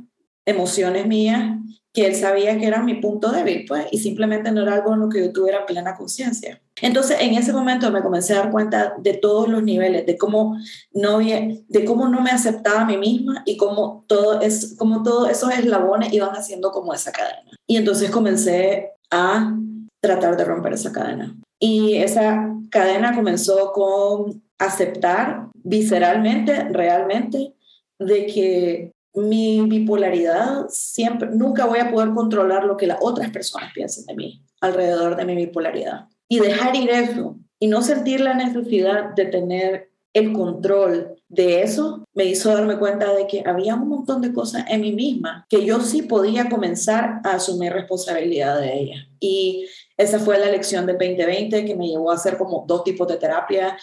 emociones 0.45 1.05
mías 1.05 1.60
que 1.93 2.06
él 2.06 2.15
sabía 2.15 2.58
que 2.60 2.67
era 2.67 2.84
mi 2.84 2.95
punto 2.95 3.32
débil, 3.32 3.65
pues, 3.67 3.88
y 3.91 3.97
simplemente 3.97 4.52
no 4.52 4.62
era 4.62 4.75
algo 4.75 4.93
en 4.93 4.99
lo 4.99 5.10
que 5.10 5.25
yo 5.25 5.34
tuviera 5.34 5.65
plena 5.65 5.95
conciencia. 5.95 6.62
Entonces, 6.82 7.17
en 7.19 7.34
ese 7.34 7.52
momento 7.52 7.91
me 7.91 8.04
comencé 8.04 8.34
a 8.34 8.39
dar 8.39 8.52
cuenta 8.52 8.93
de 8.99 9.15
todos 9.15 9.49
los 9.49 9.63
niveles, 9.63 10.06
de 10.06 10.17
cómo 10.17 10.58
no, 10.93 11.17
de 11.19 11.86
cómo 11.86 12.08
no 12.08 12.21
me 12.21 12.30
aceptaba 12.30 12.82
a 12.82 12.86
mí 12.86 12.97
misma 12.97 13.41
y 13.45 13.58
cómo, 13.58 14.06
todo 14.08 14.39
es, 14.39 14.75
cómo 14.78 15.02
todos 15.04 15.30
esos 15.32 15.52
eslabones 15.52 16.13
iban 16.13 16.32
haciendo 16.32 16.71
como 16.71 16.93
esa 16.93 17.12
cadena. 17.12 17.52
Y 17.65 17.78
entonces 17.78 18.12
comencé 18.12 18.91
a 19.12 19.56
tratar 19.99 20.38
de 20.38 20.45
romper 20.45 20.73
esa 20.73 20.91
cadena. 20.91 21.36
Y 21.60 21.95
esa 21.95 22.54
cadena 22.69 23.15
comenzó 23.15 23.71
con 23.73 24.43
aceptar 24.60 25.47
visceralmente, 25.56 26.65
realmente, 26.69 27.54
de 27.97 28.25
que 28.28 28.91
mi 29.13 29.62
bipolaridad 29.62 30.67
siempre, 30.69 31.30
nunca 31.32 31.65
voy 31.65 31.80
a 31.80 31.91
poder 31.91 32.13
controlar 32.13 32.63
lo 32.63 32.78
que 32.78 32.88
las 32.88 33.00
otras 33.02 33.30
personas 33.32 33.72
piensen 33.74 34.06
de 34.06 34.15
mí 34.15 34.45
alrededor 34.62 35.15
de 35.15 35.26
mi 35.26 35.36
bipolaridad. 35.36 36.08
Y 36.28 36.39
dejar 36.39 36.76
ir 36.76 36.89
eso 36.89 37.38
y 37.60 37.67
no 37.67 37.82
sentir 37.82 38.22
la 38.22 38.34
necesidad 38.34 39.15
de 39.15 39.26
tener 39.26 39.89
el 40.13 40.34
control 40.34 41.15
de 41.28 41.62
eso 41.62 42.04
me 42.13 42.26
hizo 42.26 42.52
darme 42.52 42.78
cuenta 42.78 43.13
de 43.13 43.28
que 43.28 43.43
había 43.45 43.76
un 43.76 43.88
montón 43.88 44.22
de 44.22 44.34
cosas 44.34 44.65
en 44.67 44.82
mí 44.82 44.91
misma 44.91 45.45
que 45.50 45.63
yo 45.63 45.80
sí 45.82 46.02
podía 46.02 46.50
comenzar 46.50 47.22
a 47.24 47.34
asumir 47.34 47.72
responsabilidad 47.72 48.60
de 48.60 48.80
ellas. 48.80 49.08
Y 49.19 49.67
esa 49.98 50.19
fue 50.19 50.39
la 50.39 50.50
lección 50.50 50.86
del 50.86 50.98
2020 50.98 51.65
que 51.65 51.76
me 51.76 51.88
llevó 51.88 52.12
a 52.12 52.15
hacer 52.15 52.38
como 52.38 52.65
dos 52.67 52.84
tipos 52.84 53.08
de 53.08 53.17
terapia, 53.17 53.78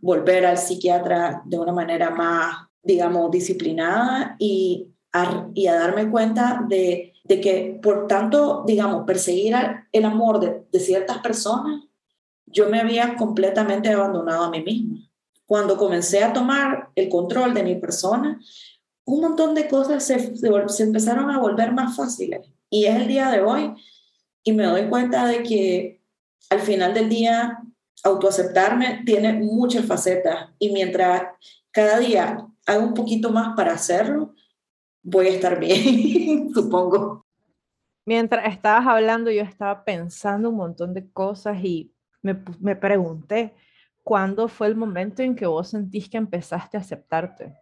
volver 0.00 0.46
al 0.46 0.58
psiquiatra 0.58 1.42
de 1.44 1.58
una 1.58 1.72
manera 1.72 2.10
más, 2.10 2.68
digamos, 2.82 3.30
disciplinada 3.30 4.36
y 4.38 4.88
a, 5.12 5.48
darme 5.54 6.10
cuenta 6.10 6.64
de, 6.68 7.12
que 7.28 7.78
por 7.82 8.06
tanto, 8.06 8.64
digamos, 8.66 9.04
perseguir 9.06 9.54
el 9.92 10.04
amor 10.04 10.40
de, 10.40 10.64
de 10.70 10.80
ciertas 10.80 11.18
personas, 11.18 11.84
yo 12.46 12.68
me 12.68 12.80
había 12.80 13.16
completamente 13.16 13.90
abandonado 13.90 14.44
a 14.44 14.50
mí 14.50 14.62
misma 14.62 15.02
cuando 15.52 15.76
comencé 15.76 16.24
a 16.24 16.32
tomar 16.32 16.88
el 16.94 17.10
control 17.10 17.52
de 17.52 17.62
mi 17.62 17.74
persona, 17.74 18.40
un 19.04 19.20
montón 19.20 19.54
de 19.54 19.68
cosas 19.68 20.02
se, 20.02 20.34
se, 20.34 20.82
empezaron 20.82 21.30
a 21.30 21.38
volver 21.38 21.72
más 21.72 21.94
fáciles. 21.94 22.48
Y 22.70 22.86
es 22.86 22.96
el 22.96 23.06
día 23.06 23.30
de 23.30 23.42
hoy 23.42 23.74
y 24.44 24.52
me 24.52 24.64
doy 24.64 24.88
cuenta 24.88 25.26
de 25.26 25.42
que 25.42 26.00
al 26.48 26.60
final 26.60 26.94
del 26.94 27.10
día 27.10 27.58
autoaceptarme 28.02 29.02
tiene 29.04 29.34
muchas 29.34 29.84
facetas 29.84 30.48
y 30.58 30.72
mientras 30.72 31.24
cada 31.70 31.98
día 31.98 32.46
hago 32.66 32.84
un 32.84 32.94
poquito 32.94 33.30
más 33.30 33.54
para 33.56 33.72
hacerlo, 33.72 34.34
voy 35.02 35.26
a 35.26 35.30
estar 35.30 35.58
bien, 35.58 36.50
supongo. 36.54 37.26
Mientras 38.04 38.52
estabas 38.52 38.86
hablando, 38.86 39.30
yo 39.30 39.42
estaba 39.42 39.84
pensando 39.84 40.50
un 40.50 40.56
montón 40.56 40.92
de 40.94 41.10
cosas 41.10 41.62
y 41.62 41.92
me, 42.20 42.42
me 42.60 42.74
pregunté, 42.74 43.54
¿cuándo 44.02 44.48
fue 44.48 44.66
el 44.66 44.76
momento 44.76 45.22
en 45.22 45.36
que 45.36 45.46
vos 45.46 45.70
sentís 45.70 46.08
que 46.08 46.16
empezaste 46.16 46.76
a 46.76 46.80
aceptarte? 46.80 47.56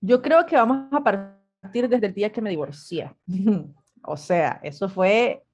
Yo 0.00 0.20
creo 0.20 0.44
que 0.46 0.56
vamos 0.56 0.92
a 0.92 1.02
partir 1.02 1.88
desde 1.88 2.06
el 2.06 2.14
día 2.14 2.32
que 2.32 2.42
me 2.42 2.50
divorcié. 2.50 3.14
o 4.04 4.16
sea, 4.16 4.60
eso 4.62 4.88
fue, 4.88 5.44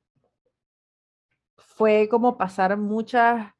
fue 1.57 2.09
como 2.11 2.37
pasar 2.37 2.77
muchas, 2.77 3.53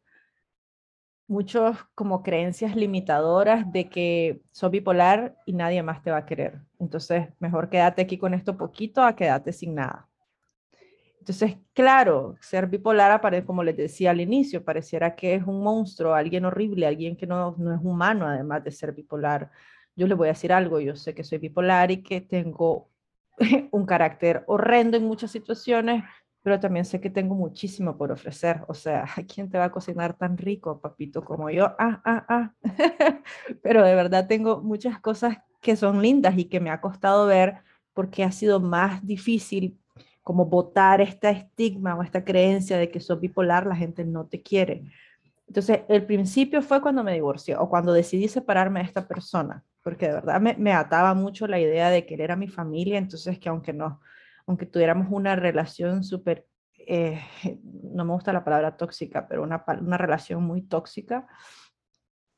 muchos 1.29 1.77
como 1.95 2.23
creencias 2.23 2.75
limitadoras 2.75 3.71
de 3.71 3.89
que 3.89 4.41
soy 4.51 4.71
bipolar 4.71 5.37
y 5.47 5.53
nadie 5.53 5.83
más 5.83 6.03
te 6.03 6.11
va 6.11 6.19
a 6.19 6.27
querer. 6.27 6.61
Entonces, 6.81 7.29
mejor 7.39 7.69
quédate 7.69 8.03
aquí 8.03 8.19
con 8.19 8.35
esto 8.35 8.57
poquito 8.57 9.03
a 9.03 9.15
quedarte 9.15 9.53
sin 9.53 9.75
nada. 9.75 10.09
Entonces, 11.21 11.59
claro, 11.75 12.37
ser 12.41 12.67
bipolar, 12.67 13.21
como 13.45 13.63
les 13.63 13.77
decía 13.77 14.13
al 14.13 14.21
inicio, 14.23 14.65
pareciera 14.65 15.15
que 15.15 15.35
es 15.35 15.47
un 15.47 15.63
monstruo, 15.63 16.15
alguien 16.15 16.47
horrible, 16.47 16.87
alguien 16.87 17.17
que 17.17 17.27
no, 17.27 17.55
no 17.59 17.75
es 17.75 17.81
humano, 17.83 18.27
además 18.27 18.65
de 18.65 18.71
ser 18.71 18.93
bipolar. 18.93 19.51
Yo 19.95 20.07
les 20.07 20.17
voy 20.17 20.29
a 20.29 20.33
decir 20.33 20.55
algo, 20.55 20.81
yo 20.81 20.97
sé 20.97 21.15
que 21.15 21.25
soy 21.25 21.37
bipolar 21.37 21.91
y 21.91 22.03
que 22.03 22.23
tengo 22.23 22.89
un 23.71 23.85
carácter 23.85 24.45
horrendo 24.47 24.97
en 24.97 25.05
muchas 25.05 25.31
situaciones, 25.31 26.03
pero 26.49 26.61
también 26.61 26.87
sé 26.87 26.99
que 26.99 27.11
tengo 27.11 27.35
muchísimo 27.35 27.99
por 27.99 28.11
ofrecer. 28.11 28.63
O 28.69 28.73
sea, 28.73 29.05
¿quién 29.35 29.51
te 29.51 29.59
va 29.59 29.65
a 29.65 29.71
cocinar 29.71 30.15
tan 30.15 30.39
rico, 30.39 30.81
papito, 30.81 31.23
como 31.23 31.51
yo? 31.51 31.75
Ah, 31.79 32.01
ah, 32.07 32.25
ah. 32.27 32.53
pero 33.63 33.85
de 33.85 33.95
verdad 33.95 34.27
tengo 34.27 34.63
muchas 34.63 34.99
cosas 34.99 35.37
que 35.61 35.77
son 35.77 36.01
lindas 36.01 36.39
y 36.39 36.47
que 36.47 36.59
me 36.59 36.71
ha 36.71 36.81
costado 36.81 37.27
ver 37.27 37.59
porque 37.93 38.25
ha 38.25 38.33
sido 38.33 38.61
más 38.61 39.07
difícil 39.07 39.79
como 40.23 40.47
botar 40.47 41.03
esta 41.03 41.29
estigma 41.29 41.95
o 41.97 42.03
esta 42.03 42.25
creencia 42.25 42.79
de 42.79 42.91
que 42.91 43.01
sos 43.01 43.21
bipolar, 43.21 43.67
la 43.67 43.77
gente 43.77 44.07
no 44.07 44.25
te 44.25 44.41
quiere. 44.41 44.85
Entonces, 45.49 45.81
el 45.91 46.07
principio 46.07 46.63
fue 46.63 46.81
cuando 46.81 47.05
me 47.05 47.13
divorcié 47.13 47.57
o 47.57 47.69
cuando 47.69 47.93
decidí 47.93 48.27
separarme 48.27 48.81
de 48.81 48.87
esta 48.87 49.07
persona, 49.07 49.65
porque 49.83 50.07
de 50.07 50.15
verdad 50.15 50.41
me, 50.41 50.55
me 50.55 50.73
ataba 50.73 51.13
mucho 51.13 51.47
la 51.47 51.61
idea 51.61 51.91
de 51.91 52.07
querer 52.07 52.33
a 52.33 52.37
mi 52.37 52.49
familia, 52.49 52.97
entonces 52.97 53.39
que 53.39 53.51
aunque 53.51 53.75
no, 53.75 54.01
aunque 54.49 54.67
tuviéramos 54.67 55.07
una 55.11 55.37
relación 55.37 56.03
súper, 56.03 56.47
eh, 56.77 57.21
no 57.63 58.05
me 58.05 58.13
gusta 58.13 58.33
la 58.33 58.45
palabra 58.45 58.77
tóxica, 58.77 59.29
pero 59.29 59.45
una, 59.45 59.65
una 59.81 59.99
relación 59.99 60.43
muy 60.43 60.63
tóxica, 60.63 61.29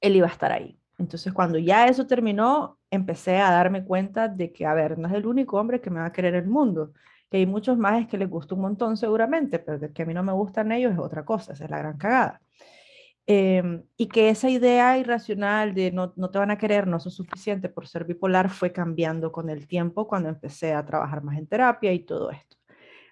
él 0.00 0.16
iba 0.16 0.26
a 0.26 0.30
estar 0.30 0.52
ahí. 0.52 0.78
Entonces, 0.98 1.32
cuando 1.32 1.56
ya 1.58 1.86
eso 1.86 2.06
terminó, 2.06 2.78
empecé 2.90 3.38
a 3.38 3.50
darme 3.50 3.84
cuenta 3.84 4.28
de 4.28 4.52
que, 4.52 4.66
a 4.66 4.74
ver, 4.74 4.98
no 4.98 5.08
es 5.08 5.14
el 5.14 5.26
único 5.26 5.58
hombre 5.58 5.80
que 5.80 5.88
me 5.88 6.00
va 6.00 6.06
a 6.06 6.12
querer 6.12 6.34
el 6.34 6.46
mundo 6.46 6.92
que 7.30 7.36
hay 7.38 7.46
muchos 7.46 7.78
más 7.78 8.06
que 8.08 8.18
les 8.18 8.28
gusta 8.28 8.54
un 8.56 8.62
montón 8.62 8.96
seguramente, 8.96 9.60
pero 9.60 9.92
que 9.92 10.02
a 10.02 10.06
mí 10.06 10.12
no 10.12 10.22
me 10.22 10.32
gustan 10.32 10.72
ellos 10.72 10.92
es 10.92 10.98
otra 10.98 11.24
cosa, 11.24 11.52
esa 11.52 11.64
es 11.64 11.70
la 11.70 11.78
gran 11.78 11.96
cagada. 11.96 12.40
Em, 13.26 13.84
y 13.96 14.08
que 14.08 14.30
esa 14.30 14.50
idea 14.50 14.98
irracional 14.98 15.74
de 15.74 15.92
no, 15.92 16.12
no 16.16 16.30
te 16.30 16.38
van 16.38 16.50
a 16.50 16.58
querer, 16.58 16.86
no 16.86 16.96
es 16.96 17.04
suficiente 17.04 17.68
por 17.68 17.86
ser 17.86 18.04
bipolar, 18.04 18.50
fue 18.50 18.72
cambiando 18.72 19.30
con 19.30 19.50
el 19.50 19.68
tiempo 19.68 20.08
cuando 20.08 20.28
empecé 20.28 20.72
a 20.74 20.84
trabajar 20.84 21.22
más 21.22 21.38
en 21.38 21.46
terapia 21.46 21.92
y 21.92 22.00
todo 22.00 22.30
esto. 22.30 22.56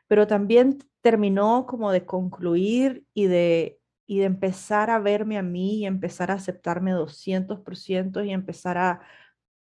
Pero 0.08 0.26
también 0.26 0.78
terminó 1.02 1.66
como 1.66 1.92
de 1.92 2.04
concluir 2.06 3.04
y 3.14 3.26
de, 3.26 3.80
y 4.06 4.18
de 4.18 4.24
empezar 4.24 4.90
a 4.90 4.98
verme 4.98 5.38
a 5.38 5.42
mí 5.42 5.78
y 5.80 5.86
empezar 5.86 6.30
a 6.30 6.34
aceptarme 6.34 6.92
200% 6.92 8.24
y 8.24 8.32
empezar 8.32 8.78
a 8.78 9.00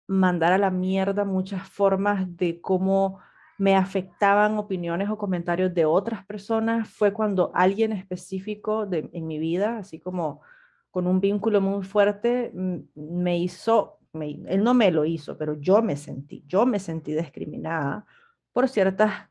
mandar 0.06 0.52
a 0.52 0.58
la 0.58 0.70
mierda 0.70 1.24
muchas 1.24 1.68
formas 1.68 2.36
de 2.36 2.60
cómo 2.60 3.20
me 3.58 3.74
afectaban 3.74 4.58
opiniones 4.58 5.08
o 5.08 5.18
comentarios 5.18 5.72
de 5.74 5.84
otras 5.84 6.24
personas 6.26 6.88
fue 6.88 7.12
cuando 7.12 7.50
alguien 7.54 7.92
específico 7.92 8.86
de, 8.86 9.08
en 9.12 9.26
mi 9.26 9.38
vida, 9.38 9.78
así 9.78 9.98
como 9.98 10.42
con 10.90 11.06
un 11.06 11.20
vínculo 11.20 11.60
muy 11.60 11.84
fuerte, 11.84 12.52
me 12.94 13.38
hizo, 13.38 13.98
él 14.14 14.64
no 14.64 14.72
me 14.72 14.90
lo 14.90 15.04
hizo, 15.04 15.36
pero 15.36 15.54
yo 15.60 15.82
me 15.82 15.96
sentí, 15.96 16.42
yo 16.46 16.64
me 16.64 16.78
sentí 16.78 17.12
discriminada 17.12 18.06
por 18.52 18.68
ciertas 18.68 19.28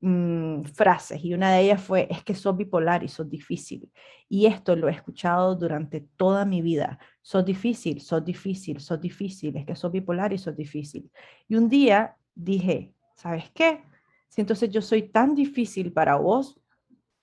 mm, 0.00 0.62
frases 0.64 1.24
y 1.24 1.34
una 1.34 1.52
de 1.52 1.60
ellas 1.62 1.80
fue, 1.80 2.08
es 2.10 2.24
que 2.24 2.34
sos 2.34 2.56
bipolar 2.56 3.04
y 3.04 3.08
sos 3.08 3.30
difícil. 3.30 3.92
Y 4.28 4.46
esto 4.46 4.74
lo 4.74 4.88
he 4.88 4.92
escuchado 4.92 5.54
durante 5.54 6.00
toda 6.16 6.44
mi 6.44 6.62
vida. 6.62 6.98
Sos 7.22 7.44
difícil, 7.44 8.00
sos 8.00 8.24
difícil, 8.24 8.80
sos 8.80 9.00
difícil, 9.00 9.56
es 9.56 9.66
que 9.66 9.76
sos 9.76 9.92
bipolar 9.92 10.32
y 10.32 10.38
sos 10.38 10.56
difícil. 10.56 11.10
Y 11.46 11.54
un 11.54 11.68
día 11.68 12.16
dije, 12.34 12.95
¿sabes 13.16 13.50
qué? 13.52 13.82
Si 14.28 14.40
entonces 14.40 14.70
yo 14.70 14.82
soy 14.82 15.02
tan 15.02 15.34
difícil 15.34 15.92
para 15.92 16.16
vos, 16.16 16.60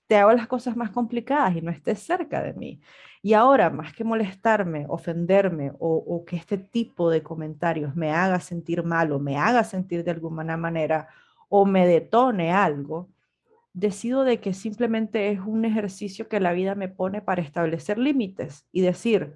te 0.06 0.16
hago 0.16 0.32
las 0.32 0.46
cosas 0.46 0.76
más 0.76 0.90
complicadas 0.90 1.56
y 1.56 1.62
no 1.62 1.70
estés 1.70 2.00
cerca 2.00 2.42
de 2.42 2.52
mí. 2.52 2.80
Y 3.22 3.32
ahora, 3.32 3.70
más 3.70 3.94
que 3.94 4.04
molestarme, 4.04 4.84
ofenderme 4.88 5.72
o, 5.78 6.24
que 6.26 6.36
este 6.36 6.58
tipo 6.58 7.08
de 7.10 7.22
comentarios 7.22 7.96
me 7.96 8.12
haga 8.12 8.38
sentir 8.40 8.82
mal 8.82 9.12
o 9.12 9.18
me 9.18 9.38
haga 9.38 9.64
sentir 9.64 10.04
de 10.04 10.10
alguna 10.10 10.56
manera 10.58 11.08
o 11.48 11.64
me 11.64 11.86
detone 11.86 12.52
algo, 12.52 13.08
decido 13.72 14.24
de 14.24 14.40
que 14.40 14.52
simplemente 14.52 15.30
es 15.30 15.40
un 15.40 15.64
ejercicio 15.64 16.28
que 16.28 16.40
la 16.40 16.52
vida 16.52 16.74
me 16.74 16.88
pone 16.88 17.22
para 17.22 17.40
establecer 17.40 17.96
límites 17.96 18.66
y 18.72 18.82
decir, 18.82 19.34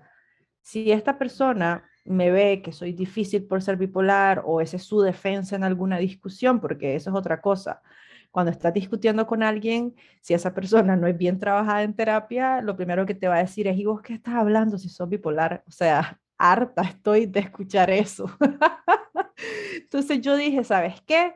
si 0.61 0.92
esta 0.92 1.18
persona 1.18 1.88
me 2.09 2.31
ve 2.31 2.62
que 2.62 2.73
soy 2.73 2.92
difícil 2.92 3.44
por 3.44 3.62
ser 3.62 3.77
bipolar 3.77 4.42
o 4.44 4.61
esa 4.61 4.77
es 4.77 4.85
su 4.85 5.01
defensa 5.01 5.57
en 5.57 5.64
alguna 5.64 5.99
discusión, 5.99 6.61
porque 6.61 6.94
eso 6.94 7.11
es 7.11 7.16
otra 7.16 7.40
cosa. 7.40 7.83
Cuando 8.31 8.53
estás 8.53 8.75
discutiendo 8.75 9.27
con 9.27 9.42
alguien, 9.42 9.94
si 10.21 10.35
esa 10.35 10.55
persona 10.55 10.97
no 10.97 11.07
es 11.07 11.16
bien 11.16 11.38
trabajada 11.38 11.83
en 11.83 11.94
terapia, 11.94 12.61
lo 12.61 12.77
primero 12.77 13.07
que 13.07 13.14
te 13.14 13.29
va 13.29 13.37
a 13.37 13.38
decir 13.38 13.66
es, 13.68 13.79
¿y 13.79 13.85
vos 13.85 14.03
qué 14.03 14.14
estás 14.14 14.35
hablando 14.35 14.79
si 14.79 14.88
sos 14.88 15.09
bipolar? 15.09 15.64
O 15.66 15.71
sea, 15.71 16.21
harta 16.38 16.83
estoy 16.83 17.27
de 17.27 17.40
escuchar 17.40 17.90
eso. 17.90 18.27
Entonces 19.83 20.21
yo 20.21 20.37
dije, 20.37 20.64
¿sabes 20.64 21.01
qué? 21.03 21.35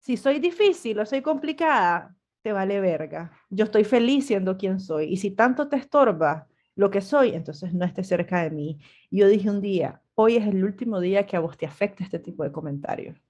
Si 0.00 0.16
soy 0.16 0.38
difícil 0.38 0.98
o 1.00 1.06
soy 1.06 1.22
complicada, 1.22 2.14
te 2.42 2.52
vale 2.52 2.80
verga. 2.80 3.32
Yo 3.50 3.64
estoy 3.64 3.84
feliz 3.84 4.26
siendo 4.26 4.56
quien 4.56 4.80
soy. 4.80 5.06
Y 5.06 5.16
si 5.18 5.30
tanto 5.30 5.68
te 5.68 5.76
estorba, 5.76 6.48
lo 6.78 6.90
que 6.92 7.00
soy, 7.00 7.30
entonces 7.34 7.74
no 7.74 7.84
esté 7.84 8.04
cerca 8.04 8.44
de 8.44 8.50
mí. 8.50 8.78
yo 9.10 9.26
dije 9.26 9.50
un 9.50 9.60
día, 9.60 10.00
hoy 10.14 10.36
es 10.36 10.46
el 10.46 10.62
último 10.62 11.00
día 11.00 11.26
que 11.26 11.36
a 11.36 11.40
vos 11.40 11.58
te 11.58 11.66
afecta 11.66 12.04
este 12.04 12.20
tipo 12.20 12.44
de 12.44 12.52
comentarios. 12.52 13.20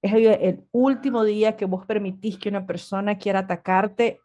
Es 0.00 0.12
el, 0.12 0.64
último 0.70 1.24
día 1.24 1.56
que 1.56 1.64
vos 1.64 1.84
permitís 1.84 2.38
que 2.38 2.48
una 2.48 2.64
persona 2.64 3.18
quiera 3.18 3.40
atacarte 3.40 4.20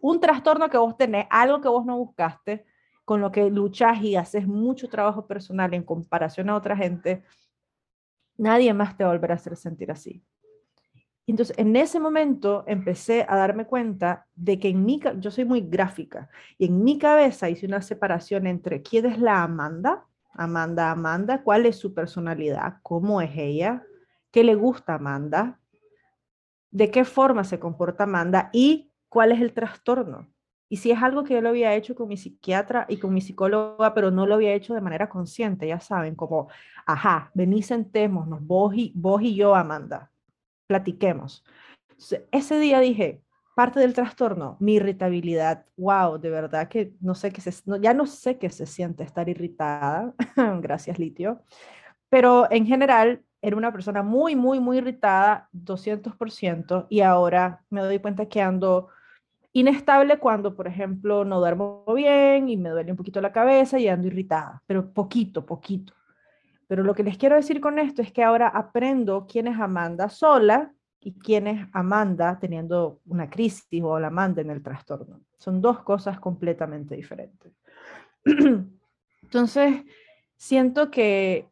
un 0.00 0.20
trastorno 0.20 0.70
que 0.70 0.78
vos 0.78 0.96
tenés, 0.96 1.26
algo 1.30 1.60
que 1.60 1.68
vos 1.68 1.84
no 1.84 1.98
buscaste, 1.98 2.64
con 3.04 3.20
lo 3.20 3.32
que 3.32 3.50
luchas 3.50 4.00
y 4.00 4.14
haces 4.14 4.46
mucho 4.46 4.88
trabajo 4.88 5.26
personal 5.26 5.74
en 5.74 5.82
comparación 5.82 6.50
a 6.50 6.56
otra 6.56 6.76
gente, 6.76 7.24
nadie 8.36 8.72
más 8.72 8.96
te 8.96 9.04
volverá 9.04 9.34
a 9.34 9.36
hacer 9.36 9.56
sentir 9.56 9.90
así. 9.90 10.24
Entonces, 11.32 11.58
en 11.58 11.74
ese 11.74 12.00
momento 12.00 12.64
empecé 12.66 13.24
a 13.28 13.36
darme 13.36 13.66
cuenta 13.66 14.26
de 14.34 14.58
que 14.58 14.68
en 14.68 14.84
mi, 14.84 15.00
yo 15.18 15.30
soy 15.30 15.44
muy 15.44 15.62
gráfica, 15.62 16.28
y 16.58 16.66
en 16.66 16.84
mi 16.84 16.98
cabeza 16.98 17.48
hice 17.48 17.66
una 17.66 17.80
separación 17.80 18.46
entre 18.46 18.82
quién 18.82 19.06
es 19.06 19.18
la 19.18 19.42
Amanda, 19.42 20.04
Amanda, 20.32 20.90
Amanda, 20.90 21.42
cuál 21.42 21.64
es 21.64 21.76
su 21.76 21.94
personalidad, 21.94 22.74
cómo 22.82 23.22
es 23.22 23.30
ella, 23.36 23.84
qué 24.30 24.44
le 24.44 24.54
gusta 24.54 24.94
Amanda, 24.94 25.60
de 26.70 26.90
qué 26.90 27.04
forma 27.04 27.44
se 27.44 27.58
comporta 27.58 28.04
Amanda 28.04 28.50
y 28.52 28.90
cuál 29.08 29.32
es 29.32 29.40
el 29.40 29.52
trastorno. 29.52 30.28
Y 30.68 30.78
si 30.78 30.90
es 30.90 31.00
algo 31.00 31.22
que 31.22 31.34
yo 31.34 31.40
lo 31.40 31.50
había 31.50 31.74
hecho 31.74 31.94
con 31.94 32.08
mi 32.08 32.16
psiquiatra 32.16 32.84
y 32.88 32.96
con 32.96 33.14
mi 33.14 33.20
psicóloga, 33.20 33.94
pero 33.94 34.10
no 34.10 34.26
lo 34.26 34.34
había 34.34 34.54
hecho 34.54 34.74
de 34.74 34.80
manera 34.80 35.08
consciente, 35.08 35.68
ya 35.68 35.78
saben, 35.78 36.16
como, 36.16 36.48
ajá, 36.84 37.30
vení, 37.32 37.62
sentémonos, 37.62 38.44
vos 38.44 38.74
y, 38.74 38.92
vos 38.96 39.22
y 39.22 39.36
yo, 39.36 39.54
Amanda, 39.54 40.10
platiquemos. 40.66 41.44
ese 42.32 42.58
día 42.58 42.80
dije, 42.80 43.22
parte 43.54 43.80
del 43.80 43.94
trastorno, 43.94 44.56
mi 44.60 44.74
irritabilidad. 44.74 45.64
Wow, 45.76 46.18
de 46.18 46.30
verdad 46.30 46.68
que 46.68 46.92
no 47.00 47.14
sé 47.14 47.32
qué 47.32 47.40
se, 47.40 47.52
ya 47.80 47.94
no 47.94 48.06
sé 48.06 48.38
qué 48.38 48.50
se 48.50 48.66
siente 48.66 49.04
estar 49.04 49.28
irritada. 49.28 50.14
Gracias, 50.60 50.98
Litio. 50.98 51.42
Pero 52.08 52.50
en 52.50 52.66
general 52.66 53.22
era 53.40 53.56
una 53.56 53.72
persona 53.72 54.02
muy, 54.02 54.36
muy, 54.36 54.58
muy 54.58 54.78
irritada, 54.78 55.48
200%, 55.52 56.86
y 56.88 57.00
ahora 57.00 57.62
me 57.68 57.82
doy 57.82 57.98
cuenta 57.98 58.26
que 58.26 58.40
ando 58.40 58.88
inestable 59.52 60.18
cuando, 60.18 60.54
por 60.56 60.66
ejemplo, 60.66 61.24
no 61.24 61.40
duermo 61.40 61.84
bien 61.94 62.48
y 62.48 62.56
me 62.56 62.70
duele 62.70 62.90
un 62.92 62.96
poquito 62.96 63.20
la 63.20 63.32
cabeza 63.32 63.78
y 63.78 63.88
ando 63.88 64.08
irritada, 64.08 64.62
pero 64.66 64.92
poquito, 64.92 65.44
poquito. 65.44 65.92
Pero 66.66 66.82
lo 66.82 66.94
que 66.94 67.02
les 67.02 67.18
quiero 67.18 67.36
decir 67.36 67.60
con 67.60 67.78
esto 67.78 68.02
es 68.02 68.12
que 68.12 68.22
ahora 68.22 68.48
aprendo 68.48 69.26
quién 69.26 69.46
es 69.46 69.58
Amanda 69.58 70.08
sola 70.08 70.72
y 71.00 71.18
quién 71.18 71.46
es 71.46 71.68
Amanda 71.72 72.38
teniendo 72.40 73.00
una 73.06 73.28
crisis 73.28 73.82
o 73.82 73.98
la 74.00 74.06
Amanda 74.08 74.40
en 74.40 74.50
el 74.50 74.62
trastorno. 74.62 75.20
Son 75.38 75.60
dos 75.60 75.82
cosas 75.82 76.18
completamente 76.18 76.96
diferentes. 76.96 77.52
Entonces, 79.22 79.84
siento 80.36 80.90
que 80.90 81.48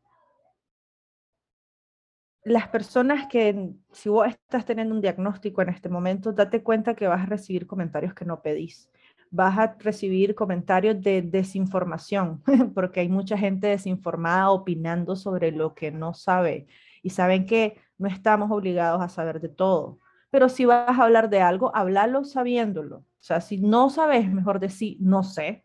las 2.45 2.69
personas 2.69 3.29
que, 3.29 3.71
si 3.93 4.09
vos 4.09 4.27
estás 4.27 4.65
teniendo 4.65 4.95
un 4.95 5.01
diagnóstico 5.01 5.63
en 5.63 5.69
este 5.69 5.89
momento, 5.89 6.33
date 6.33 6.63
cuenta 6.63 6.95
que 6.95 7.07
vas 7.07 7.23
a 7.23 7.27
recibir 7.27 7.67
comentarios 7.67 8.15
que 8.15 8.25
no 8.25 8.43
pedís 8.43 8.91
vas 9.33 9.59
a 9.59 9.77
recibir 9.79 10.35
comentarios 10.35 11.01
de 11.01 11.23
desinformación, 11.23 12.43
porque 12.75 13.01
hay 13.01 13.09
mucha 13.09 13.37
gente 13.37 13.67
desinformada 13.67 14.51
opinando 14.51 15.17
sobre 15.17 15.51
lo 15.51 15.75
que 15.75 15.91
no 15.91 16.15
sabe. 16.15 16.69
Y 17.03 17.11
saben 17.11 17.47
que 17.47 17.79
no 17.99 18.07
estamos 18.09 18.51
obligados 18.51 19.03
a 19.03 19.09
saber 19.09 19.41
de 19.41 19.49
todo. 19.49 19.99
Pero 20.31 20.49
si 20.49 20.65
vas 20.65 20.99
a 20.99 21.03
hablar 21.03 21.29
de 21.31 21.41
algo, 21.41 21.75
háblalo 21.75 22.25
sabiéndolo. 22.25 22.99
O 22.99 23.05
sea, 23.25 23.41
si 23.41 23.59
no 23.59 23.91
sabes, 23.91 24.31
mejor 24.33 24.61
decir, 24.61 24.99
no 25.01 25.23
sé. 25.25 25.65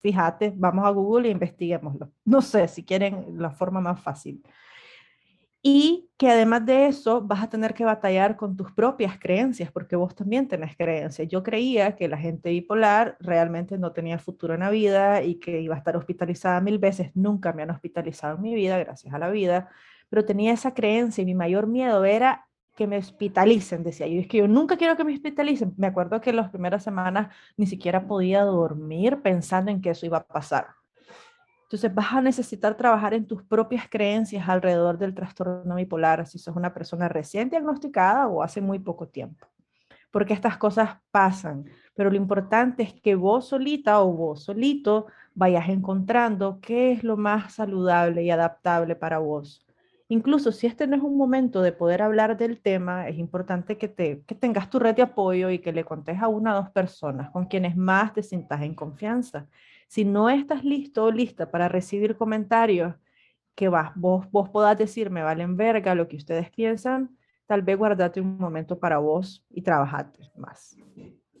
Fíjate, 0.00 0.52
vamos 0.56 0.84
a 0.84 0.90
Google 0.90 1.28
e 1.28 1.32
investiguémoslo. 1.32 2.10
No 2.24 2.42
sé, 2.42 2.66
si 2.66 2.84
quieren 2.84 3.26
la 3.38 3.50
forma 3.50 3.80
más 3.80 4.00
fácil 4.00 4.42
y 5.62 6.10
que 6.16 6.28
además 6.28 6.66
de 6.66 6.86
eso 6.86 7.22
vas 7.22 7.42
a 7.42 7.48
tener 7.48 7.72
que 7.72 7.84
batallar 7.84 8.36
con 8.36 8.56
tus 8.56 8.72
propias 8.72 9.18
creencias, 9.18 9.70
porque 9.70 9.94
vos 9.96 10.14
también 10.14 10.48
tenés 10.48 10.76
creencias. 10.76 11.28
Yo 11.28 11.42
creía 11.44 11.94
que 11.96 12.08
la 12.08 12.18
gente 12.18 12.50
bipolar 12.50 13.16
realmente 13.20 13.78
no 13.78 13.92
tenía 13.92 14.18
futuro 14.18 14.54
en 14.54 14.60
la 14.60 14.70
vida 14.70 15.22
y 15.22 15.36
que 15.36 15.60
iba 15.60 15.74
a 15.76 15.78
estar 15.78 15.96
hospitalizada 15.96 16.60
mil 16.60 16.78
veces. 16.78 17.12
Nunca 17.14 17.52
me 17.52 17.62
han 17.62 17.70
hospitalizado 17.70 18.36
en 18.36 18.42
mi 18.42 18.54
vida, 18.54 18.78
gracias 18.78 19.14
a 19.14 19.18
la 19.18 19.30
vida, 19.30 19.68
pero 20.08 20.24
tenía 20.24 20.52
esa 20.52 20.74
creencia 20.74 21.22
y 21.22 21.26
mi 21.26 21.34
mayor 21.34 21.68
miedo 21.68 22.04
era 22.04 22.48
que 22.76 22.86
me 22.86 22.98
hospitalicen, 22.98 23.84
decía 23.84 24.06
yo. 24.08 24.20
Es 24.20 24.26
que 24.28 24.38
yo 24.38 24.48
nunca 24.48 24.76
quiero 24.76 24.96
que 24.96 25.04
me 25.04 25.14
hospitalicen. 25.14 25.74
Me 25.76 25.86
acuerdo 25.88 26.20
que 26.20 26.32
las 26.32 26.50
primeras 26.50 26.82
semanas 26.82 27.34
ni 27.56 27.66
siquiera 27.66 28.06
podía 28.06 28.42
dormir 28.42 29.22
pensando 29.22 29.70
en 29.70 29.80
que 29.80 29.90
eso 29.90 30.06
iba 30.06 30.18
a 30.18 30.26
pasar 30.26 30.81
entonces 31.72 31.94
vas 31.94 32.12
a 32.12 32.20
necesitar 32.20 32.76
trabajar 32.76 33.14
en 33.14 33.26
tus 33.26 33.42
propias 33.44 33.88
creencias 33.88 34.46
alrededor 34.46 34.98
del 34.98 35.14
trastorno 35.14 35.76
bipolar, 35.76 36.26
si 36.26 36.38
sos 36.38 36.54
una 36.54 36.74
persona 36.74 37.08
recién 37.08 37.48
diagnosticada 37.48 38.28
o 38.28 38.42
hace 38.42 38.60
muy 38.60 38.78
poco 38.78 39.08
tiempo. 39.08 39.46
Porque 40.10 40.34
estas 40.34 40.58
cosas 40.58 40.98
pasan, 41.10 41.64
pero 41.94 42.10
lo 42.10 42.16
importante 42.16 42.82
es 42.82 42.92
que 42.92 43.14
vos 43.14 43.48
solita 43.48 44.02
o 44.02 44.12
vos 44.12 44.44
solito 44.44 45.06
vayas 45.34 45.70
encontrando 45.70 46.58
qué 46.60 46.92
es 46.92 47.04
lo 47.04 47.16
más 47.16 47.54
saludable 47.54 48.22
y 48.22 48.30
adaptable 48.30 48.94
para 48.94 49.18
vos. 49.18 49.66
Incluso 50.08 50.52
si 50.52 50.66
este 50.66 50.86
no 50.86 50.94
es 50.96 51.02
un 51.02 51.16
momento 51.16 51.62
de 51.62 51.72
poder 51.72 52.02
hablar 52.02 52.36
del 52.36 52.60
tema, 52.60 53.08
es 53.08 53.16
importante 53.16 53.78
que, 53.78 53.88
te, 53.88 54.20
que 54.26 54.34
tengas 54.34 54.68
tu 54.68 54.78
red 54.78 54.94
de 54.94 55.00
apoyo 55.00 55.48
y 55.48 55.60
que 55.60 55.72
le 55.72 55.84
contes 55.84 56.20
a 56.20 56.28
una 56.28 56.52
o 56.52 56.56
dos 56.64 56.68
personas 56.68 57.30
con 57.30 57.46
quienes 57.46 57.78
más 57.78 58.12
te 58.12 58.22
sientas 58.22 58.60
en 58.60 58.74
confianza 58.74 59.46
si 59.92 60.06
no 60.06 60.30
estás 60.30 60.64
listo 60.64 61.04
o 61.04 61.10
lista 61.10 61.50
para 61.50 61.68
recibir 61.68 62.16
comentarios 62.16 62.94
que 63.54 63.68
vas, 63.68 63.92
vos, 63.94 64.24
vos 64.30 64.48
podás 64.48 64.78
decir, 64.78 65.10
me 65.10 65.22
valen 65.22 65.58
verga 65.58 65.94
lo 65.94 66.08
que 66.08 66.16
ustedes 66.16 66.50
piensan, 66.50 67.14
tal 67.44 67.60
vez 67.60 67.76
guardate 67.76 68.18
un 68.18 68.38
momento 68.38 68.78
para 68.78 68.96
vos 68.96 69.44
y 69.50 69.60
trabajate 69.60 70.32
más. 70.34 70.78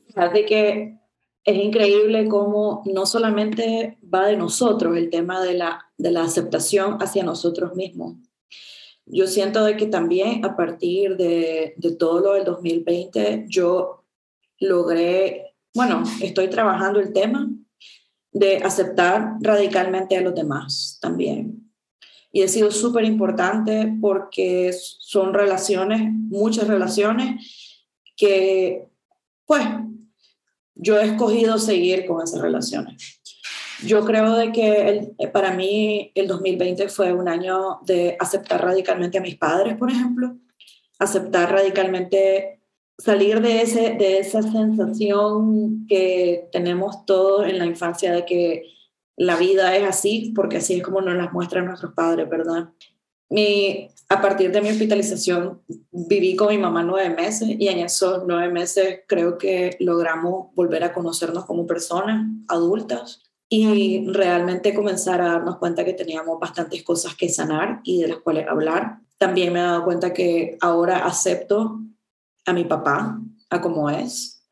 Fíjate 0.04 0.44
que 0.44 0.98
es 1.44 1.56
increíble 1.56 2.28
cómo 2.28 2.82
no 2.84 3.06
solamente 3.06 3.96
va 4.02 4.26
de 4.26 4.36
nosotros 4.36 4.98
el 4.98 5.08
tema 5.08 5.42
de 5.42 5.54
la, 5.54 5.90
de 5.96 6.10
la 6.10 6.24
aceptación 6.24 6.98
hacia 7.00 7.24
nosotros 7.24 7.74
mismos. 7.74 8.18
Yo 9.06 9.28
siento 9.28 9.64
de 9.64 9.78
que 9.78 9.86
también 9.86 10.44
a 10.44 10.56
partir 10.56 11.16
de, 11.16 11.72
de 11.78 11.96
todo 11.96 12.20
lo 12.20 12.32
del 12.34 12.44
2020 12.44 13.46
yo 13.48 14.04
logré, 14.60 15.54
bueno, 15.74 16.02
estoy 16.20 16.48
trabajando 16.48 17.00
el 17.00 17.14
tema 17.14 17.48
de 18.32 18.56
aceptar 18.58 19.34
radicalmente 19.40 20.16
a 20.16 20.22
los 20.22 20.34
demás 20.34 20.98
también. 21.00 21.70
Y 22.32 22.42
ha 22.42 22.48
sido 22.48 22.70
súper 22.70 23.04
importante 23.04 23.92
porque 24.00 24.72
son 24.72 25.34
relaciones, 25.34 26.10
muchas 26.10 26.66
relaciones, 26.66 27.74
que 28.16 28.86
pues 29.44 29.62
yo 30.74 30.98
he 30.98 31.04
escogido 31.04 31.58
seguir 31.58 32.06
con 32.06 32.22
esas 32.22 32.40
relaciones. 32.40 33.20
Yo 33.84 34.04
creo 34.04 34.34
de 34.34 34.52
que 34.52 35.10
para 35.32 35.52
mí 35.52 36.10
el 36.14 36.28
2020 36.28 36.88
fue 36.88 37.12
un 37.12 37.28
año 37.28 37.80
de 37.84 38.16
aceptar 38.18 38.62
radicalmente 38.62 39.18
a 39.18 39.22
mis 39.22 39.36
padres, 39.36 39.76
por 39.76 39.90
ejemplo, 39.90 40.36
aceptar 40.98 41.50
radicalmente 41.50 42.61
salir 43.02 43.40
de, 43.40 43.62
ese, 43.62 43.94
de 43.94 44.18
esa 44.18 44.42
sensación 44.42 45.86
que 45.88 46.48
tenemos 46.52 47.04
todos 47.04 47.48
en 47.48 47.58
la 47.58 47.66
infancia 47.66 48.12
de 48.12 48.24
que 48.24 48.62
la 49.16 49.36
vida 49.36 49.76
es 49.76 49.84
así, 49.84 50.32
porque 50.34 50.58
así 50.58 50.74
es 50.74 50.82
como 50.82 51.00
nos 51.00 51.16
las 51.16 51.32
muestran 51.32 51.66
nuestros 51.66 51.92
padres, 51.94 52.28
¿verdad? 52.28 52.68
Mi, 53.28 53.88
a 54.08 54.20
partir 54.20 54.52
de 54.52 54.60
mi 54.60 54.68
hospitalización 54.68 55.62
viví 55.90 56.36
con 56.36 56.48
mi 56.48 56.58
mamá 56.58 56.82
nueve 56.82 57.10
meses 57.14 57.48
y 57.58 57.68
en 57.68 57.80
esos 57.80 58.22
nueve 58.26 58.52
meses 58.52 59.00
creo 59.08 59.36
que 59.36 59.76
logramos 59.80 60.54
volver 60.54 60.84
a 60.84 60.92
conocernos 60.92 61.44
como 61.44 61.66
personas 61.66 62.26
adultas 62.46 63.22
y 63.48 64.06
realmente 64.12 64.74
comenzar 64.74 65.20
a 65.20 65.32
darnos 65.32 65.56
cuenta 65.56 65.84
que 65.84 65.92
teníamos 65.92 66.38
bastantes 66.38 66.82
cosas 66.84 67.14
que 67.16 67.28
sanar 67.28 67.80
y 67.82 68.02
de 68.02 68.08
las 68.08 68.18
cuales 68.18 68.46
hablar. 68.48 68.98
También 69.18 69.52
me 69.52 69.58
he 69.58 69.62
dado 69.62 69.84
cuenta 69.84 70.12
que 70.12 70.56
ahora 70.60 71.04
acepto 71.04 71.80
a 72.46 72.52
mi 72.52 72.64
papá, 72.64 73.20
a 73.50 73.60
cómo 73.60 73.90
es. 73.90 74.42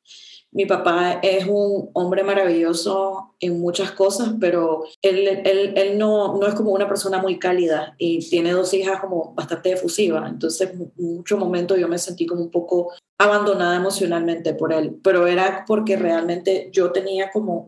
Mi 0.52 0.66
papá 0.66 1.20
es 1.22 1.46
un 1.46 1.90
hombre 1.92 2.24
maravilloso 2.24 3.36
en 3.38 3.60
muchas 3.60 3.92
cosas, 3.92 4.34
pero 4.40 4.82
él, 5.00 5.28
él, 5.44 5.74
él 5.76 5.96
no, 5.96 6.36
no 6.38 6.46
es 6.48 6.54
como 6.54 6.72
una 6.72 6.88
persona 6.88 7.22
muy 7.22 7.38
cálida 7.38 7.94
y 7.98 8.18
tiene 8.28 8.50
dos 8.50 8.74
hijas 8.74 9.00
como 9.00 9.32
bastante 9.34 9.70
efusivas. 9.70 10.28
Entonces, 10.28 10.72
en 10.72 10.90
muchos 10.96 11.38
momentos 11.38 11.78
yo 11.78 11.86
me 11.86 11.98
sentí 11.98 12.26
como 12.26 12.42
un 12.42 12.50
poco 12.50 12.92
abandonada 13.16 13.76
emocionalmente 13.76 14.54
por 14.54 14.72
él, 14.72 14.98
pero 15.04 15.28
era 15.28 15.64
porque 15.68 15.96
realmente 15.96 16.68
yo 16.72 16.90
tenía 16.90 17.30
como 17.30 17.66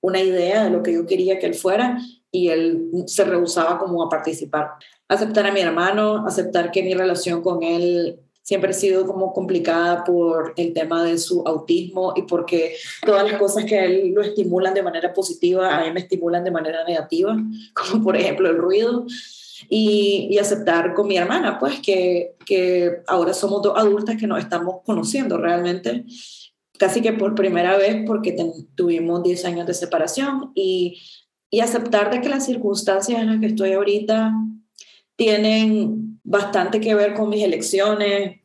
una 0.00 0.20
idea 0.20 0.64
de 0.64 0.70
lo 0.70 0.82
que 0.82 0.94
yo 0.94 1.06
quería 1.06 1.38
que 1.38 1.46
él 1.46 1.54
fuera 1.54 2.00
y 2.32 2.48
él 2.48 2.90
se 3.06 3.24
rehusaba 3.24 3.78
como 3.78 4.02
a 4.02 4.08
participar. 4.08 4.70
Aceptar 5.06 5.46
a 5.46 5.52
mi 5.52 5.60
hermano, 5.60 6.26
aceptar 6.26 6.72
que 6.72 6.82
mi 6.82 6.94
relación 6.94 7.42
con 7.42 7.62
él 7.62 8.18
siempre 8.50 8.70
ha 8.70 8.72
sido 8.72 9.06
como 9.06 9.32
complicada 9.32 10.02
por 10.02 10.54
el 10.56 10.72
tema 10.72 11.04
de 11.04 11.18
su 11.18 11.44
autismo 11.46 12.14
y 12.16 12.22
porque 12.22 12.74
todas 13.06 13.30
las 13.30 13.38
cosas 13.38 13.64
que 13.64 13.78
a 13.78 13.84
él 13.84 14.10
lo 14.12 14.22
estimulan 14.22 14.74
de 14.74 14.82
manera 14.82 15.14
positiva, 15.14 15.72
a 15.72 15.84
mí 15.84 15.92
me 15.92 16.00
estimulan 16.00 16.42
de 16.42 16.50
manera 16.50 16.82
negativa, 16.82 17.36
como 17.74 18.02
por 18.02 18.16
ejemplo 18.16 18.50
el 18.50 18.56
ruido. 18.56 19.06
Y, 19.68 20.26
y 20.32 20.38
aceptar 20.38 20.94
con 20.94 21.06
mi 21.06 21.16
hermana, 21.16 21.60
pues 21.60 21.78
que, 21.78 22.34
que 22.44 23.02
ahora 23.06 23.34
somos 23.34 23.62
dos 23.62 23.74
adultas 23.76 24.16
que 24.16 24.26
nos 24.26 24.40
estamos 24.40 24.76
conociendo 24.84 25.38
realmente, 25.38 26.06
casi 26.76 27.00
que 27.02 27.12
por 27.12 27.36
primera 27.36 27.76
vez 27.76 28.02
porque 28.04 28.34
tuvimos 28.74 29.22
10 29.22 29.44
años 29.44 29.66
de 29.68 29.74
separación 29.74 30.50
y, 30.56 31.00
y 31.50 31.60
aceptar 31.60 32.10
de 32.10 32.20
que 32.20 32.30
las 32.30 32.46
circunstancias 32.46 33.20
en 33.20 33.28
las 33.28 33.38
que 33.38 33.46
estoy 33.46 33.74
ahorita 33.74 34.32
tienen 35.14 36.18
bastante 36.24 36.80
que 36.80 36.94
ver 36.94 37.14
con 37.14 37.28
mis 37.28 37.44
elecciones, 37.44 38.39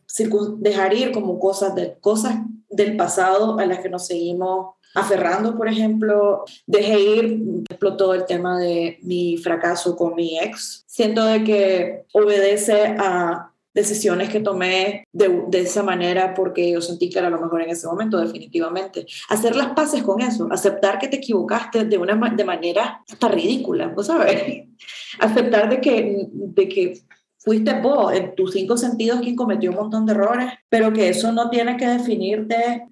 dejar 0.59 0.93
ir 0.93 1.11
como 1.11 1.39
cosas, 1.39 1.75
de, 1.75 1.97
cosas 1.99 2.37
del 2.69 2.95
pasado 2.97 3.59
a 3.59 3.65
las 3.65 3.79
que 3.79 3.89
nos 3.89 4.07
seguimos 4.07 4.75
aferrando, 4.95 5.57
por 5.57 5.67
ejemplo, 5.67 6.45
dejé 6.65 6.99
ir, 6.99 7.39
explotó 7.69 8.13
el 8.13 8.25
tema 8.25 8.57
de 8.57 8.97
mi 9.01 9.37
fracaso 9.37 9.95
con 9.95 10.15
mi 10.15 10.39
ex. 10.39 10.85
Siento 10.87 11.25
de 11.25 11.43
que 11.43 12.05
obedece 12.13 12.95
a 12.97 13.51
decisiones 13.73 14.29
que 14.29 14.39
tomé 14.39 15.03
de, 15.11 15.43
de, 15.49 15.59
esa 15.59 15.83
manera 15.83 16.33
porque 16.33 16.71
yo 16.71 16.79
sentí 16.79 17.09
que 17.09 17.19
era 17.19 17.29
lo 17.29 17.41
mejor 17.41 17.61
en 17.61 17.71
ese 17.71 17.87
momento, 17.87 18.17
definitivamente. 18.17 19.05
Hacer 19.27 19.53
las 19.57 19.73
paces 19.73 20.01
con 20.01 20.21
eso, 20.21 20.47
aceptar 20.49 20.97
que 20.97 21.09
te 21.09 21.17
equivocaste 21.17 21.83
de 21.83 21.97
una 21.97 22.15
de 22.29 22.45
manera 22.45 23.03
hasta 23.11 23.27
ridícula, 23.27 23.89
¿vos 23.89 24.07
sabes? 24.07 24.63
aceptar 25.19 25.69
de 25.69 25.81
que, 25.81 26.27
de 26.31 26.69
que 26.69 27.01
fuiste 27.45 27.79
vos 27.79 28.11
en 28.11 28.33
tus 28.35 28.51
cinco 28.53 28.75
sentidos 28.75 29.21
quien 29.21 29.35
cometió 29.35 29.69
un 29.69 29.77
montón 29.77 30.05
de 30.05 30.13
errores, 30.13 30.51
pero 30.67 30.91
que 30.91 31.09
eso 31.09 31.31
no 31.31 31.49
tiene 31.51 31.77
que 31.77 31.87
definirte, 31.87 32.89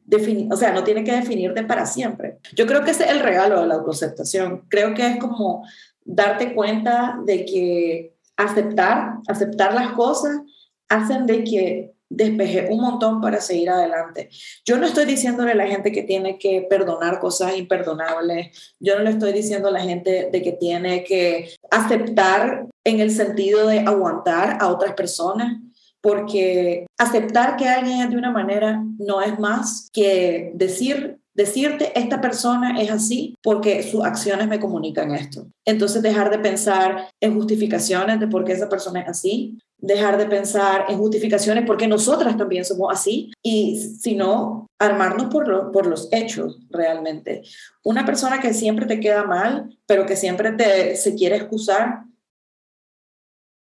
o 0.49 0.55
sea, 0.55 0.71
no 0.71 0.83
tiene 0.83 1.03
que 1.03 1.11
definirte 1.11 1.63
para 1.63 1.87
siempre. 1.87 2.37
Yo 2.55 2.67
creo 2.67 2.83
que 2.83 2.91
ese 2.91 3.05
es 3.05 3.11
el 3.11 3.19
regalo 3.19 3.61
de 3.61 3.67
la 3.67 3.75
autoaceptación. 3.75 4.65
Creo 4.69 4.93
que 4.93 5.07
es 5.07 5.17
como 5.17 5.65
darte 6.05 6.53
cuenta 6.53 7.17
de 7.25 7.45
que 7.45 8.13
aceptar, 8.37 9.15
aceptar 9.27 9.73
las 9.73 9.93
cosas 9.93 10.39
hacen 10.87 11.25
de 11.25 11.43
que 11.43 11.92
despeje 12.15 12.67
un 12.69 12.81
montón 12.81 13.21
para 13.21 13.41
seguir 13.41 13.69
adelante. 13.69 14.29
Yo 14.65 14.77
no 14.77 14.85
estoy 14.85 15.05
diciéndole 15.05 15.51
a 15.51 15.55
la 15.55 15.67
gente 15.67 15.91
que 15.91 16.03
tiene 16.03 16.37
que 16.37 16.65
perdonar 16.69 17.19
cosas 17.19 17.57
imperdonables, 17.57 18.75
yo 18.79 18.95
no 18.97 19.03
le 19.03 19.11
estoy 19.11 19.33
diciendo 19.33 19.69
a 19.69 19.71
la 19.71 19.81
gente 19.81 20.29
de 20.31 20.41
que 20.41 20.53
tiene 20.53 21.03
que 21.03 21.49
aceptar 21.71 22.67
en 22.83 22.99
el 22.99 23.11
sentido 23.11 23.67
de 23.67 23.79
aguantar 23.79 24.57
a 24.59 24.67
otras 24.67 24.93
personas, 24.93 25.59
porque 26.01 26.85
aceptar 26.97 27.55
que 27.55 27.67
alguien 27.67 28.01
es 28.01 28.09
de 28.09 28.17
una 28.17 28.31
manera 28.31 28.83
no 28.99 29.21
es 29.21 29.39
más 29.39 29.89
que 29.93 30.51
decir 30.53 31.17
decirte, 31.33 31.97
esta 31.99 32.21
persona 32.21 32.79
es 32.81 32.91
así 32.91 33.35
porque 33.41 33.83
sus 33.83 34.03
acciones 34.03 34.47
me 34.47 34.59
comunican 34.59 35.13
esto. 35.13 35.47
Entonces 35.65 36.01
dejar 36.01 36.29
de 36.29 36.39
pensar 36.39 37.09
en 37.19 37.35
justificaciones 37.35 38.19
de 38.19 38.27
por 38.27 38.43
qué 38.43 38.53
esa 38.53 38.69
persona 38.69 39.01
es 39.01 39.09
así, 39.09 39.57
dejar 39.77 40.17
de 40.17 40.27
pensar 40.27 40.85
en 40.89 40.97
justificaciones 40.97 41.65
porque 41.65 41.87
nosotras 41.87 42.37
también 42.37 42.63
somos 42.63 42.93
así 42.93 43.31
y 43.41 43.77
sino 43.77 44.67
armarnos 44.79 45.27
por, 45.27 45.71
por 45.71 45.87
los 45.87 46.07
hechos 46.11 46.59
realmente. 46.69 47.41
Una 47.83 48.05
persona 48.05 48.39
que 48.39 48.53
siempre 48.53 48.85
te 48.85 48.99
queda 48.99 49.25
mal, 49.25 49.77
pero 49.85 50.05
que 50.05 50.15
siempre 50.15 50.51
te, 50.53 50.95
se 50.95 51.15
quiere 51.15 51.35
excusar, 51.35 52.03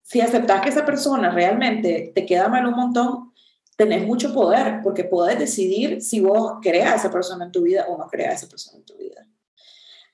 si 0.04 0.20
aceptas 0.20 0.60
que 0.60 0.68
esa 0.68 0.84
persona 0.84 1.30
realmente 1.30 2.12
te 2.14 2.26
queda 2.26 2.48
mal 2.48 2.66
un 2.66 2.74
montón, 2.74 3.32
tenés 3.76 4.06
mucho 4.06 4.32
poder 4.32 4.80
porque 4.82 5.04
puedes 5.04 5.38
decidir 5.38 6.00
si 6.00 6.20
vos 6.20 6.54
querés 6.62 6.86
a 6.86 6.94
esa 6.96 7.10
persona 7.10 7.44
en 7.44 7.52
tu 7.52 7.62
vida 7.62 7.86
o 7.88 7.98
no 7.98 8.08
querés 8.08 8.28
a 8.28 8.32
esa 8.32 8.48
persona 8.48 8.78
en 8.78 8.84
tu 8.84 8.96
vida. 8.96 9.26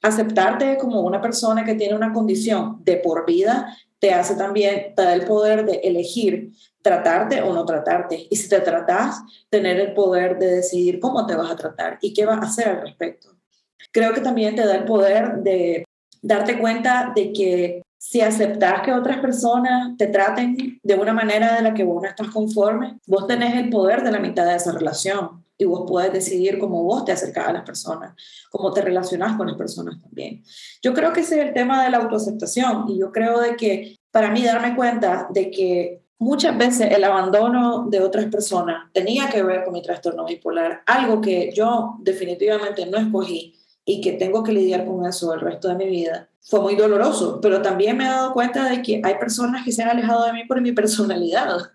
Aceptarte 0.02 0.78
como 0.78 1.02
una 1.02 1.20
persona 1.20 1.64
que 1.64 1.74
tiene 1.74 1.94
una 1.94 2.12
condición 2.12 2.82
de 2.84 2.96
por 2.96 3.26
vida 3.26 3.76
te 3.98 4.14
hace 4.14 4.34
también, 4.34 4.94
te 4.94 5.02
da 5.02 5.12
el 5.12 5.26
poder 5.26 5.66
de 5.66 5.74
elegir 5.84 6.52
tratarte 6.80 7.42
o 7.42 7.52
no 7.52 7.66
tratarte. 7.66 8.26
Y 8.30 8.36
si 8.36 8.48
te 8.48 8.60
tratas, 8.60 9.20
tener 9.50 9.78
el 9.78 9.92
poder 9.92 10.38
de 10.38 10.46
decidir 10.56 10.98
cómo 10.98 11.26
te 11.26 11.36
vas 11.36 11.50
a 11.50 11.56
tratar 11.56 11.98
y 12.00 12.14
qué 12.14 12.24
vas 12.24 12.38
a 12.38 12.46
hacer 12.46 12.68
al 12.68 12.80
respecto. 12.80 13.36
Creo 13.92 14.14
que 14.14 14.22
también 14.22 14.56
te 14.56 14.64
da 14.64 14.74
el 14.74 14.84
poder 14.84 15.42
de 15.42 15.84
darte 16.22 16.58
cuenta 16.58 17.12
de 17.14 17.32
que 17.32 17.82
si 18.00 18.22
aceptas 18.22 18.80
que 18.80 18.94
otras 18.94 19.18
personas 19.18 19.94
te 19.98 20.06
traten 20.06 20.80
de 20.82 20.94
una 20.94 21.12
manera 21.12 21.54
de 21.54 21.60
la 21.60 21.74
que 21.74 21.84
vos 21.84 22.02
no 22.02 22.08
estás 22.08 22.28
conforme, 22.28 22.98
vos 23.06 23.26
tenés 23.26 23.54
el 23.56 23.68
poder 23.68 24.02
de 24.02 24.10
la 24.10 24.18
mitad 24.18 24.46
de 24.46 24.56
esa 24.56 24.72
relación 24.72 25.44
y 25.58 25.66
vos 25.66 25.84
puedes 25.86 26.10
decidir 26.10 26.58
cómo 26.58 26.82
vos 26.82 27.04
te 27.04 27.12
acercas 27.12 27.48
a 27.48 27.52
las 27.52 27.62
personas, 27.62 28.14
cómo 28.50 28.72
te 28.72 28.80
relacionas 28.80 29.36
con 29.36 29.48
las 29.48 29.56
personas 29.56 30.00
también. 30.00 30.42
Yo 30.82 30.94
creo 30.94 31.12
que 31.12 31.20
ese 31.20 31.38
es 31.38 31.48
el 31.48 31.52
tema 31.52 31.84
de 31.84 31.90
la 31.90 31.98
autoaceptación 31.98 32.86
y 32.88 32.98
yo 32.98 33.12
creo 33.12 33.38
de 33.38 33.54
que 33.54 33.98
para 34.10 34.30
mí 34.30 34.42
darme 34.42 34.74
cuenta 34.74 35.28
de 35.28 35.50
que 35.50 36.00
muchas 36.18 36.56
veces 36.56 36.92
el 36.92 37.04
abandono 37.04 37.84
de 37.90 38.00
otras 38.00 38.24
personas 38.26 38.90
tenía 38.94 39.28
que 39.28 39.42
ver 39.42 39.62
con 39.62 39.74
mi 39.74 39.82
trastorno 39.82 40.24
bipolar, 40.24 40.82
algo 40.86 41.20
que 41.20 41.52
yo 41.54 41.96
definitivamente 42.00 42.86
no 42.86 42.96
escogí 42.96 43.60
y 43.84 44.00
que 44.00 44.12
tengo 44.12 44.42
que 44.42 44.52
lidiar 44.52 44.86
con 44.86 45.04
eso 45.04 45.34
el 45.34 45.40
resto 45.40 45.68
de 45.68 45.74
mi 45.74 45.86
vida. 45.86 46.29
Fue 46.42 46.60
muy 46.60 46.74
doloroso, 46.74 47.40
pero 47.40 47.62
también 47.62 47.96
me 47.96 48.04
he 48.04 48.08
dado 48.08 48.32
cuenta 48.32 48.68
de 48.68 48.82
que 48.82 49.00
hay 49.04 49.14
personas 49.16 49.64
que 49.64 49.72
se 49.72 49.82
han 49.82 49.90
alejado 49.90 50.24
de 50.24 50.32
mí 50.32 50.44
por 50.44 50.60
mi 50.60 50.72
personalidad. 50.72 51.72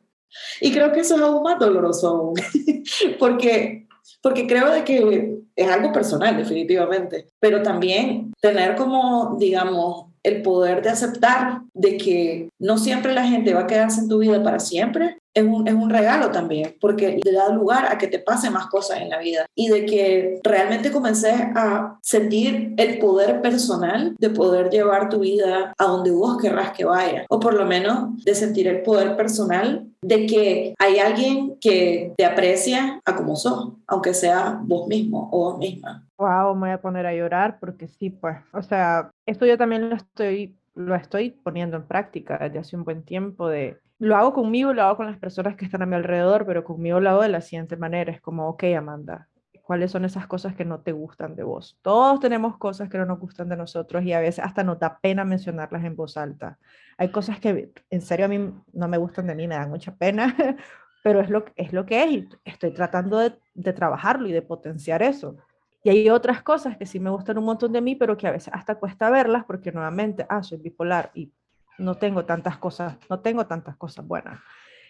Y 0.59 0.71
creo 0.71 0.91
que 0.91 1.01
eso 1.01 1.15
es 1.15 1.21
aún 1.21 1.43
más 1.43 1.59
doloroso 1.59 2.07
aún, 2.07 2.33
porque, 3.19 3.87
porque 4.21 4.47
creo 4.47 4.71
de 4.71 4.83
que 4.83 5.37
es 5.55 5.67
algo 5.69 5.91
personal, 5.91 6.35
definitivamente, 6.35 7.27
pero 7.39 7.61
también 7.61 8.33
tener 8.41 8.75
como, 8.75 9.37
digamos, 9.39 10.07
el 10.23 10.41
poder 10.41 10.81
de 10.81 10.89
aceptar 10.89 11.61
de 11.73 11.97
que 11.97 12.49
no 12.59 12.77
siempre 12.77 13.13
la 13.13 13.27
gente 13.27 13.53
va 13.53 13.61
a 13.61 13.67
quedarse 13.67 14.01
en 14.01 14.09
tu 14.09 14.17
vida 14.17 14.43
para 14.43 14.59
siempre, 14.59 15.19
es 15.35 15.43
un, 15.43 15.67
es 15.67 15.73
un 15.73 15.89
regalo 15.89 16.31
también, 16.31 16.75
porque 16.79 17.19
le 17.23 17.31
da 17.31 17.49
lugar 17.49 17.85
a 17.85 17.97
que 17.97 18.07
te 18.07 18.19
pasen 18.19 18.53
más 18.53 18.67
cosas 18.67 19.01
en 19.01 19.09
la 19.09 19.19
vida 19.19 19.45
y 19.53 19.67
de 19.67 19.85
que 19.85 20.39
realmente 20.43 20.91
comencé 20.91 21.31
a 21.55 21.97
sentir 22.01 22.73
el 22.77 22.99
poder 22.99 23.41
personal 23.41 24.15
de 24.17 24.29
poder 24.29 24.69
llevar 24.69 25.09
tu 25.09 25.19
vida 25.19 25.73
a 25.77 25.83
donde 25.83 26.11
vos 26.11 26.37
querrás 26.41 26.71
que 26.71 26.85
vaya, 26.85 27.25
o 27.29 27.39
por 27.39 27.53
lo 27.53 27.65
menos 27.65 28.23
de 28.23 28.33
sentir 28.33 28.67
el 28.67 28.81
poder 28.81 29.17
personal 29.17 29.85
de 30.01 30.25
que 30.25 30.75
hay 30.79 30.99
alguien 30.99 31.57
que 31.59 32.13
te 32.15 32.25
aprecia 32.25 33.01
a 33.03 33.15
como 33.15 33.35
sos, 33.35 33.73
aunque 33.87 34.13
sea 34.13 34.59
vos 34.63 34.87
mismo 34.87 35.29
o 35.31 35.51
vos 35.51 35.57
misma. 35.57 36.05
Wow, 36.17 36.55
me 36.55 36.67
voy 36.67 36.69
a 36.71 36.81
poner 36.81 37.05
a 37.05 37.13
llorar 37.13 37.57
porque 37.59 37.87
sí, 37.87 38.09
pues, 38.09 38.37
o 38.53 38.61
sea, 38.61 39.11
esto 39.25 39.45
yo 39.45 39.57
también 39.57 39.89
lo 39.89 39.95
estoy, 39.95 40.55
lo 40.75 40.95
estoy 40.95 41.31
poniendo 41.31 41.77
en 41.77 41.87
práctica 41.87 42.37
desde 42.37 42.59
hace 42.59 42.75
un 42.75 42.83
buen 42.83 43.03
tiempo 43.03 43.47
de 43.47 43.79
lo 43.97 44.17
hago 44.17 44.33
conmigo, 44.33 44.73
lo 44.73 44.83
hago 44.83 44.97
con 44.97 45.05
las 45.05 45.17
personas 45.17 45.55
que 45.55 45.65
están 45.65 45.81
a 45.81 45.85
mi 45.85 45.95
alrededor, 45.95 46.45
pero 46.45 46.63
conmigo 46.63 46.99
lo 46.99 47.09
hago 47.09 47.21
de 47.21 47.29
la 47.29 47.41
siguiente 47.41 47.77
manera. 47.77 48.11
Es 48.11 48.19
como, 48.19 48.49
ok, 48.49 48.65
Amanda, 48.77 49.29
¿cuáles 49.61 49.91
son 49.91 50.03
esas 50.03 50.27
cosas 50.27 50.53
que 50.53 50.65
no 50.65 50.81
te 50.81 50.91
gustan 50.91 51.35
de 51.35 51.43
vos? 51.43 51.79
Todos 51.81 52.19
tenemos 52.19 52.57
cosas 52.57 52.89
que 52.89 52.97
no 52.97 53.05
nos 53.05 53.19
gustan 53.19 53.47
de 53.47 53.55
nosotros 53.55 54.03
y 54.03 54.11
a 54.11 54.19
veces 54.19 54.43
hasta 54.43 54.63
nos 54.63 54.79
da 54.79 54.99
pena 54.99 55.23
mencionarlas 55.23 55.85
en 55.85 55.95
voz 55.95 56.17
alta. 56.17 56.57
Hay 56.97 57.09
cosas 57.09 57.39
que 57.39 57.71
en 57.89 58.01
serio 58.01 58.25
a 58.25 58.29
mí 58.29 58.53
no 58.73 58.87
me 58.89 58.97
gustan 58.97 59.27
de 59.27 59.35
mí, 59.35 59.47
me 59.47 59.55
dan 59.55 59.69
mucha 59.69 59.95
pena, 59.95 60.35
pero 61.03 61.21
es 61.21 61.29
lo, 61.29 61.45
es 61.55 61.71
lo 61.71 61.85
que 61.85 62.03
es 62.03 62.11
y 62.11 62.29
estoy 62.43 62.73
tratando 62.73 63.17
de, 63.19 63.33
de 63.53 63.71
trabajarlo 63.71 64.27
y 64.27 64.33
de 64.33 64.41
potenciar 64.41 65.03
eso. 65.03 65.37
Y 65.85 65.89
hay 65.89 66.09
otras 66.09 66.41
cosas 66.41 66.77
que 66.77 66.87
sí 66.87 66.99
me 66.99 67.11
gustan 67.11 67.37
un 67.37 67.45
montón 67.45 67.71
de 67.71 67.79
mí, 67.79 67.95
pero 67.95 68.17
que 68.17 68.25
a 68.25 68.31
veces 68.31 68.51
hasta 68.51 68.73
cuesta 68.73 69.11
verlas 69.11 69.45
porque 69.45 69.71
nuevamente, 69.71 70.25
ah, 70.27 70.41
soy 70.41 70.57
bipolar 70.57 71.11
y 71.13 71.31
no 71.77 71.93
tengo 71.93 72.25
tantas 72.25 72.57
cosas, 72.57 72.97
no 73.07 73.19
tengo 73.19 73.45
tantas 73.45 73.77
cosas 73.77 74.03
buenas. 74.07 74.41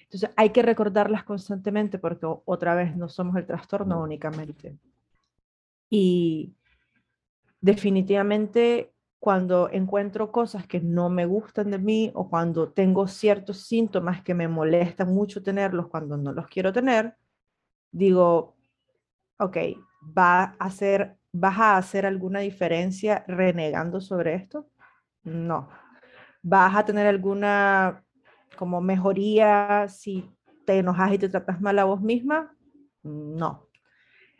Entonces 0.04 0.30
hay 0.38 0.52
que 0.52 0.62
recordarlas 0.62 1.26
constantemente 1.26 2.00
porque 2.00 2.26
otra 2.46 2.76
vez 2.76 2.96
no 2.96 3.10
somos 3.10 3.36
el 3.36 3.46
trastorno 3.46 4.02
únicamente. 4.02 4.78
Y 5.90 6.56
definitivamente 7.60 8.94
cuando 9.20 9.70
encuentro 9.74 10.32
cosas 10.32 10.66
que 10.66 10.80
no 10.80 11.10
me 11.10 11.26
gustan 11.26 11.72
de 11.72 11.80
mí 11.80 12.10
o 12.14 12.30
cuando 12.30 12.72
tengo 12.72 13.10
ciertos 13.10 13.68
síntomas 13.68 14.24
que 14.24 14.34
me 14.34 14.48
molestan 14.48 15.14
mucho 15.14 15.44
tenerlos 15.44 15.90
cuando 15.90 16.16
no 16.16 16.32
los 16.32 16.48
quiero 16.48 16.72
tener, 16.72 17.18
digo, 17.92 18.56
ok, 19.40 19.58
¿va 20.18 20.44
a 20.44 20.56
hacer, 20.60 21.18
¿vas 21.32 21.58
a 21.60 21.78
hacer 21.78 22.06
alguna 22.06 22.40
diferencia 22.40 23.24
renegando 23.28 24.02
sobre 24.02 24.36
esto? 24.36 24.70
No, 25.24 25.70
vas 26.42 26.76
a 26.76 26.86
tener 26.86 27.08
alguna 27.08 28.04
como 28.56 28.82
mejoría 28.82 29.88
si 29.88 30.30
te 30.66 30.80
enojas 30.80 31.14
y 31.14 31.18
te 31.18 31.30
tratas 31.30 31.62
mal 31.62 31.78
a 31.80 31.86
vos 31.86 32.02
misma? 32.02 32.56
No. 33.04 33.68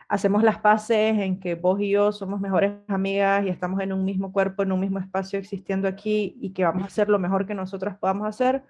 Hacemos 0.08 0.44
las 0.44 0.60
paces 0.60 1.18
en 1.18 1.40
que 1.40 1.56
vos 1.56 1.80
y 1.80 1.90
yo 1.90 2.12
somos 2.12 2.40
mejores 2.40 2.74
amigas 2.88 3.44
y 3.46 3.50
estamos 3.50 3.80
en 3.82 3.92
un 3.92 4.06
mismo 4.06 4.32
cuerpo, 4.32 4.62
en 4.64 4.72
un 4.72 4.80
mismo 4.80 5.00
espacio 5.00 5.40
existiendo 5.40 5.88
aquí 5.88 6.38
y 6.40 6.52
que 6.52 6.64
vamos 6.64 6.84
a 6.84 6.88
hacer 6.88 7.10
lo 7.10 7.18
mejor 7.18 7.48
que 7.48 7.56
nosotras 7.56 7.98
podamos 7.98 8.28
hacer. 8.28 8.64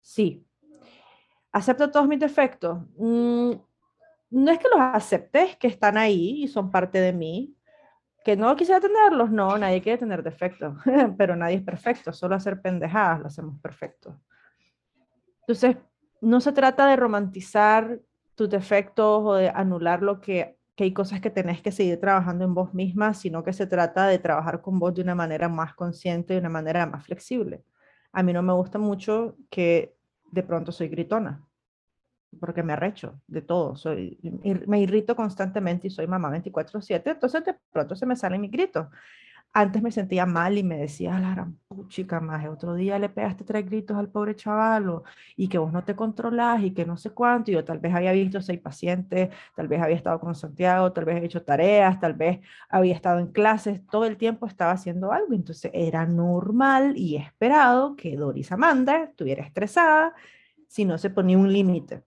Sí. 0.00 0.46
¿Acepto 1.50 1.90
todos 1.90 2.06
mis 2.06 2.20
defectos? 2.20 2.78
Mm, 2.96 3.52
no 4.30 4.50
es 4.50 4.58
que 4.58 4.68
los 4.68 4.80
aceptes, 4.80 5.56
que 5.56 5.68
están 5.68 5.96
ahí 5.96 6.44
y 6.44 6.48
son 6.48 6.70
parte 6.70 7.00
de 7.00 7.12
mí, 7.12 7.54
que 8.24 8.36
no 8.36 8.56
quisiera 8.56 8.80
tenerlos, 8.80 9.30
no, 9.30 9.56
nadie 9.56 9.80
quiere 9.80 9.98
tener 9.98 10.22
defectos, 10.22 10.74
pero 11.16 11.36
nadie 11.36 11.56
es 11.56 11.62
perfecto, 11.62 12.12
solo 12.12 12.34
hacer 12.34 12.60
pendejadas 12.60 13.20
lo 13.20 13.26
hacemos 13.26 13.60
perfecto. 13.60 14.20
Entonces, 15.42 15.76
no 16.20 16.40
se 16.40 16.52
trata 16.52 16.88
de 16.88 16.96
romantizar 16.96 18.00
tus 18.34 18.50
defectos 18.50 19.22
o 19.24 19.34
de 19.34 19.48
anular 19.48 20.02
lo 20.02 20.20
que, 20.20 20.58
que 20.74 20.84
hay 20.84 20.92
cosas 20.92 21.20
que 21.20 21.30
tenés 21.30 21.62
que 21.62 21.70
seguir 21.70 22.00
trabajando 22.00 22.44
en 22.44 22.52
vos 22.52 22.74
misma, 22.74 23.14
sino 23.14 23.44
que 23.44 23.52
se 23.52 23.66
trata 23.66 24.08
de 24.08 24.18
trabajar 24.18 24.60
con 24.60 24.78
vos 24.80 24.92
de 24.92 25.02
una 25.02 25.14
manera 25.14 25.48
más 25.48 25.74
consciente, 25.74 26.34
de 26.34 26.40
una 26.40 26.48
manera 26.48 26.84
más 26.84 27.04
flexible. 27.04 27.62
A 28.12 28.24
mí 28.24 28.32
no 28.32 28.42
me 28.42 28.52
gusta 28.54 28.78
mucho 28.78 29.36
que 29.50 29.96
de 30.32 30.42
pronto 30.42 30.72
soy 30.72 30.88
gritona. 30.88 31.45
Porque 32.36 32.62
me 32.62 32.72
arrecho 32.74 33.20
de 33.26 33.42
todo, 33.42 33.76
soy, 33.76 34.18
me 34.66 34.80
irrito 34.80 35.16
constantemente 35.16 35.88
y 35.88 35.90
soy 35.90 36.06
mamá 36.06 36.30
24/7, 36.30 37.10
entonces 37.12 37.44
de 37.44 37.54
pronto 37.72 37.96
se 37.96 38.06
me 38.06 38.16
salen 38.16 38.40
mis 38.40 38.50
gritos. 38.50 38.86
Antes 39.52 39.82
me 39.82 39.90
sentía 39.90 40.26
mal 40.26 40.58
y 40.58 40.62
me 40.62 40.76
decía, 40.76 41.18
la 41.18 41.30
gran 41.30 41.58
puchica 41.68 42.20
más, 42.20 42.46
otro 42.46 42.74
día 42.74 42.98
le 42.98 43.08
pegaste 43.08 43.42
tres 43.42 43.64
gritos 43.64 43.96
al 43.96 44.10
pobre 44.10 44.36
chavalo 44.36 45.02
y 45.34 45.48
que 45.48 45.56
vos 45.56 45.72
no 45.72 45.82
te 45.82 45.96
controlás 45.96 46.62
y 46.62 46.72
que 46.72 46.84
no 46.84 46.98
sé 46.98 47.10
cuánto. 47.10 47.50
Y 47.50 47.54
yo 47.54 47.64
tal 47.64 47.78
vez 47.78 47.94
había 47.94 48.12
visto 48.12 48.42
seis 48.42 48.60
pacientes, 48.60 49.30
tal 49.54 49.66
vez 49.66 49.80
había 49.80 49.96
estado 49.96 50.20
con 50.20 50.34
Santiago, 50.34 50.92
tal 50.92 51.06
vez 51.06 51.22
he 51.22 51.24
hecho 51.24 51.42
tareas, 51.42 51.98
tal 52.00 52.12
vez 52.12 52.40
había 52.68 52.94
estado 52.94 53.18
en 53.18 53.28
clases, 53.32 53.80
todo 53.86 54.04
el 54.04 54.18
tiempo 54.18 54.46
estaba 54.46 54.72
haciendo 54.72 55.10
algo. 55.12 55.32
Entonces 55.32 55.70
era 55.72 56.04
normal 56.04 56.94
y 56.98 57.16
esperado 57.16 57.96
que 57.96 58.14
Doris 58.14 58.52
Amanda 58.52 59.04
estuviera 59.04 59.42
estresada 59.42 60.14
si 60.68 60.84
no 60.84 60.98
se 60.98 61.08
ponía 61.08 61.38
un 61.38 61.50
límite. 61.50 62.02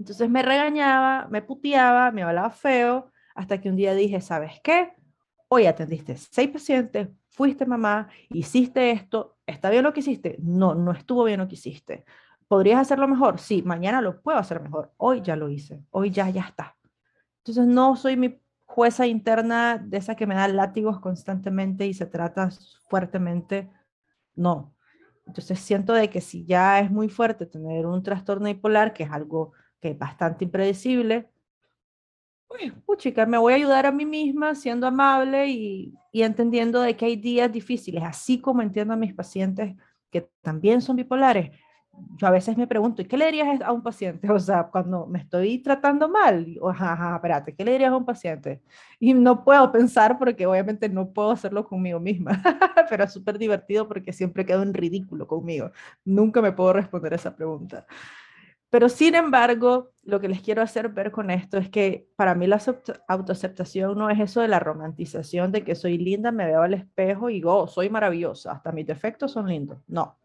Entonces 0.00 0.30
me 0.30 0.42
regañaba, 0.42 1.28
me 1.30 1.42
puteaba, 1.42 2.10
me 2.10 2.22
hablaba 2.22 2.48
feo, 2.48 3.12
hasta 3.34 3.60
que 3.60 3.68
un 3.68 3.76
día 3.76 3.94
dije, 3.94 4.22
¿sabes 4.22 4.58
qué? 4.64 4.94
Hoy 5.48 5.66
atendiste 5.66 6.16
seis 6.16 6.48
pacientes, 6.48 7.08
fuiste 7.28 7.66
mamá, 7.66 8.08
hiciste 8.30 8.92
esto, 8.92 9.36
¿está 9.46 9.68
bien 9.68 9.84
lo 9.84 9.92
que 9.92 10.00
hiciste? 10.00 10.36
No, 10.40 10.74
no 10.74 10.92
estuvo 10.92 11.24
bien 11.24 11.40
lo 11.40 11.48
que 11.48 11.56
hiciste. 11.56 12.06
¿Podrías 12.48 12.80
hacerlo 12.80 13.08
mejor? 13.08 13.38
Sí, 13.38 13.62
mañana 13.62 14.00
lo 14.00 14.22
puedo 14.22 14.38
hacer 14.38 14.62
mejor. 14.62 14.90
Hoy 14.96 15.20
ya 15.20 15.36
lo 15.36 15.50
hice, 15.50 15.84
hoy 15.90 16.10
ya, 16.10 16.30
ya 16.30 16.44
está. 16.44 16.76
Entonces 17.40 17.66
no 17.66 17.94
soy 17.94 18.16
mi 18.16 18.40
jueza 18.64 19.06
interna 19.06 19.76
de 19.76 19.98
esa 19.98 20.14
que 20.14 20.26
me 20.26 20.34
da 20.34 20.48
látigos 20.48 20.98
constantemente 21.00 21.86
y 21.86 21.92
se 21.92 22.06
trata 22.06 22.48
fuertemente. 22.88 23.70
No. 24.34 24.74
Entonces 25.26 25.60
siento 25.60 25.92
de 25.92 26.08
que 26.08 26.22
si 26.22 26.46
ya 26.46 26.80
es 26.80 26.90
muy 26.90 27.10
fuerte 27.10 27.44
tener 27.44 27.84
un 27.84 28.02
trastorno 28.02 28.46
bipolar, 28.46 28.94
que 28.94 29.02
es 29.02 29.10
algo 29.10 29.52
que 29.80 29.90
es 29.90 29.98
bastante 29.98 30.44
impredecible, 30.44 31.28
pues, 32.50 32.72
puchica, 32.84 33.26
me 33.26 33.38
voy 33.38 33.52
a 33.52 33.56
ayudar 33.56 33.86
a 33.86 33.92
mí 33.92 34.04
misma 34.04 34.54
siendo 34.56 34.86
amable 34.86 35.46
y, 35.48 35.94
y, 36.10 36.22
entendiendo 36.22 36.80
de 36.80 36.96
que 36.96 37.06
hay 37.06 37.16
días 37.16 37.50
difíciles, 37.52 38.02
así 38.04 38.40
como 38.40 38.60
entiendo 38.60 38.92
a 38.94 38.96
mis 38.96 39.14
pacientes 39.14 39.76
que 40.10 40.28
también 40.42 40.82
son 40.82 40.96
bipolares. 40.96 41.52
Yo 42.16 42.26
a 42.26 42.30
veces 42.30 42.56
me 42.56 42.66
pregunto, 42.66 43.02
¿y 43.02 43.04
qué 43.04 43.16
le 43.16 43.26
dirías 43.26 43.60
a 43.62 43.72
un 43.72 43.82
paciente? 43.82 44.28
O 44.32 44.38
sea, 44.40 44.64
cuando 44.64 45.06
me 45.06 45.20
estoy 45.20 45.58
tratando 45.58 46.08
mal, 46.08 46.56
o, 46.60 46.70
ajá, 46.70 47.14
espérate, 47.16 47.54
¿qué 47.54 47.64
le 47.64 47.72
dirías 47.72 47.92
a 47.92 47.96
un 47.96 48.04
paciente? 48.04 48.60
Y 48.98 49.14
no 49.14 49.44
puedo 49.44 49.70
pensar 49.70 50.18
porque 50.18 50.46
obviamente 50.46 50.88
no 50.88 51.12
puedo 51.12 51.30
hacerlo 51.30 51.64
conmigo 51.64 52.00
misma, 52.00 52.42
pero 52.90 53.04
es 53.04 53.12
súper 53.12 53.38
divertido 53.38 53.86
porque 53.86 54.12
siempre 54.12 54.44
quedo 54.44 54.62
en 54.62 54.74
ridículo 54.74 55.26
conmigo. 55.26 55.70
Nunca 56.04 56.42
me 56.42 56.52
puedo 56.52 56.72
responder 56.72 57.14
esa 57.14 57.36
pregunta. 57.36 57.86
Pero 58.70 58.88
sin 58.88 59.16
embargo, 59.16 59.90
lo 60.04 60.20
que 60.20 60.28
les 60.28 60.40
quiero 60.40 60.62
hacer 60.62 60.88
ver 60.90 61.10
con 61.10 61.30
esto 61.30 61.58
es 61.58 61.68
que 61.68 62.08
para 62.16 62.36
mí 62.36 62.46
la 62.46 62.60
autoaceptación 63.08 63.98
no 63.98 64.10
es 64.10 64.20
eso 64.20 64.40
de 64.40 64.48
la 64.48 64.60
romantización 64.60 65.50
de 65.50 65.64
que 65.64 65.74
soy 65.74 65.98
linda, 65.98 66.30
me 66.30 66.46
veo 66.46 66.62
al 66.62 66.74
espejo 66.74 67.30
y 67.30 67.42
oh, 67.44 67.66
soy 67.66 67.90
maravillosa, 67.90 68.52
hasta 68.52 68.70
mis 68.70 68.86
defectos 68.86 69.32
son 69.32 69.48
lindos. 69.48 69.82
No. 69.88 70.18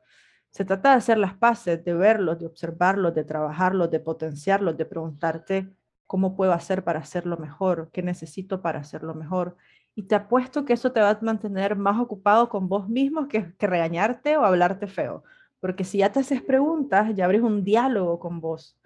Se 0.51 0.63
trata 0.63 0.91
de 0.91 0.97
hacer 0.97 1.17
las 1.17 1.33
paces, 1.33 1.83
de 1.83 1.93
verlos, 1.95 2.39
de 2.39 2.45
observarlos, 2.45 3.15
de 3.15 3.23
trabajarlos, 3.25 3.89
de 3.91 3.99
potenciarlos, 3.99 4.77
de 4.77 4.85
preguntarte 4.85 5.73
cómo 6.05 6.35
puedo 6.35 6.53
hacer 6.53 6.83
para 6.83 6.99
hacerlo 6.99 7.37
mejor, 7.37 7.89
qué 7.91 8.03
necesito 8.03 8.61
para 8.61 8.79
hacerlo 8.79 9.15
mejor. 9.15 9.57
Y 9.95 10.03
te 10.03 10.15
apuesto 10.15 10.65
que 10.65 10.73
eso 10.73 10.91
te 10.91 11.01
va 11.01 11.09
a 11.09 11.19
mantener 11.21 11.75
más 11.75 11.99
ocupado 11.99 12.47
con 12.49 12.69
vos 12.69 12.87
mismo 12.87 13.27
que, 13.27 13.53
que 13.55 13.67
regañarte 13.67 14.37
o 14.37 14.45
hablarte 14.45 14.87
feo 14.87 15.23
porque 15.65 15.83
si 15.83 15.97
ya 15.97 16.11
te 16.11 16.19
haces 16.19 16.43
preguntas, 16.43 17.15
ya 17.15 17.25
abres 17.25 17.41
un 17.41 17.63
diálogo 17.63 18.19
con 18.19 18.39
vos. 18.39 18.77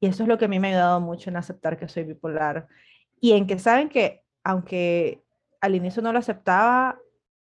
Y 0.00 0.08
eso 0.08 0.24
es 0.24 0.28
lo 0.28 0.36
que 0.36 0.46
a 0.46 0.48
mí 0.48 0.58
me 0.58 0.66
ha 0.66 0.70
ayudado 0.72 1.00
mucho 1.00 1.30
en 1.30 1.36
aceptar 1.36 1.78
que 1.78 1.86
soy 1.86 2.02
bipolar. 2.02 2.66
Y 3.20 3.34
en 3.34 3.46
que 3.46 3.56
saben 3.60 3.88
que, 3.88 4.24
aunque 4.42 5.22
al 5.60 5.76
inicio 5.76 6.02
no 6.02 6.12
lo 6.12 6.18
aceptaba, 6.18 6.98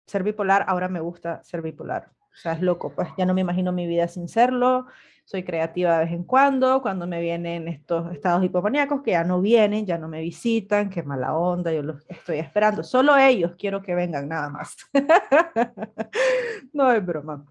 ser 0.05 0.23
bipolar, 0.23 0.65
ahora 0.67 0.89
me 0.89 0.99
gusta 0.99 1.41
ser 1.45 1.61
bipolar. 1.61 2.11
O 2.19 2.36
sea, 2.36 2.51
es 2.51 2.61
loco, 2.61 2.93
pues 2.93 3.07
ya 3.17 3.25
no 3.25 3.34
me 3.34 3.39
imagino 3.39 3.71
mi 3.71 3.88
vida 3.88 4.09
sin 4.09 4.27
serlo. 4.27 4.86
Soy 5.23 5.45
creativa 5.45 5.99
de 5.99 6.03
vez 6.03 6.13
en 6.13 6.25
cuando, 6.25 6.81
cuando 6.81 7.07
me 7.07 7.21
vienen 7.21 7.69
estos 7.69 8.11
estados 8.11 8.43
hipomaníacos 8.43 9.01
que 9.01 9.11
ya 9.11 9.23
no 9.23 9.39
vienen, 9.39 9.86
ya 9.86 9.97
no 9.97 10.09
me 10.09 10.19
visitan, 10.19 10.89
qué 10.89 11.03
mala 11.03 11.38
onda, 11.38 11.71
yo 11.71 11.84
los 11.84 12.03
estoy 12.09 12.39
esperando. 12.39 12.84
Solo 12.84 13.15
ellos 13.15 13.53
quiero 13.57 13.81
que 13.81 13.95
vengan, 13.95 14.27
nada 14.27 14.49
más. 14.49 14.75
no 16.73 16.91
es 16.91 17.05
broma. 17.05 17.45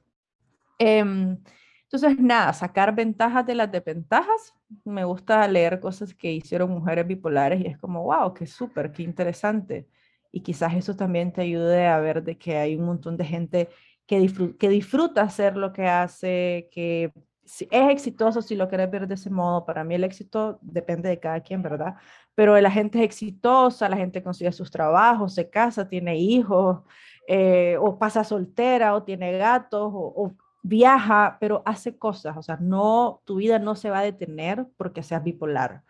Em, 0.85 1.39
entonces, 1.85 2.18
nada, 2.18 2.53
sacar 2.53 2.95
ventajas 2.95 3.47
de 3.47 3.55
las 3.55 3.70
desventajas. 3.70 4.55
Me 4.85 5.05
gusta 5.05 5.47
leer 5.47 5.78
cosas 5.80 6.14
que 6.14 6.33
hicieron 6.33 6.70
mujeres 6.70 7.07
bipolares 7.07 7.61
y 7.61 7.66
es 7.68 7.78
como, 7.78 8.03
wow, 8.05 8.35
qué 8.35 8.47
súper, 8.47 8.91
qué 8.93 9.03
interesante. 9.05 9.89
Y 10.33 10.41
quizás 10.41 10.74
eso 10.74 10.97
también 10.97 11.33
te 11.33 11.43
ayude 11.43 11.87
a 11.87 12.01
ver 12.01 12.22
de 12.24 12.37
que 12.39 12.57
hay 12.57 12.74
un 12.76 12.87
montón 12.87 13.16
de 13.16 13.24
gente 13.24 13.68
que, 14.07 14.18
disfruta, 14.18 14.59
que 14.59 14.68
disfruta 14.70 15.22
hacer 15.22 15.57
lo 15.57 15.72
que 15.72 15.87
hace, 15.87 16.68
que 16.72 17.12
es 17.45 17.91
exitoso 17.91 18.43
si 18.43 18.57
lo 18.57 18.68
quieres 18.68 18.91
ver 18.91 19.07
de 19.07 19.14
ese 19.14 19.30
modo. 19.30 19.64
Para 19.64 19.85
mí 19.85 19.95
el 19.95 20.05
éxito 20.05 20.59
depende 20.62 21.09
de 21.11 21.20
cada 21.20 21.41
quien, 21.43 21.62
¿verdad? 21.62 21.95
Pero 22.35 22.59
la 22.61 22.70
gente 22.70 22.99
es 22.99 23.05
exitosa, 23.05 23.89
la 23.89 23.97
gente 23.97 24.22
consigue 24.22 24.51
sus 24.53 24.70
trabajos, 24.70 25.35
se 25.35 25.49
casa, 25.51 25.89
tiene 25.89 26.16
hijos, 26.16 26.80
eh, 27.28 27.76
o 27.80 27.99
pasa 27.99 28.24
soltera, 28.24 28.95
o 28.95 29.03
tiene 29.05 29.37
gatos, 29.39 29.93
o, 29.95 30.33
viaja, 30.63 31.37
pero 31.41 31.63
hace 31.67 31.99
cosas, 31.99 32.37
o 32.37 32.43
sea, 32.43 32.57
no, 32.61 33.21
tu 33.25 33.37
vida 33.37 33.59
no 33.59 33.75
se 33.75 33.91
va 33.91 33.99
a 33.99 34.05
detener 34.05 34.67
porque 34.77 35.03
seas 35.03 35.23
bipolar. 35.23 35.83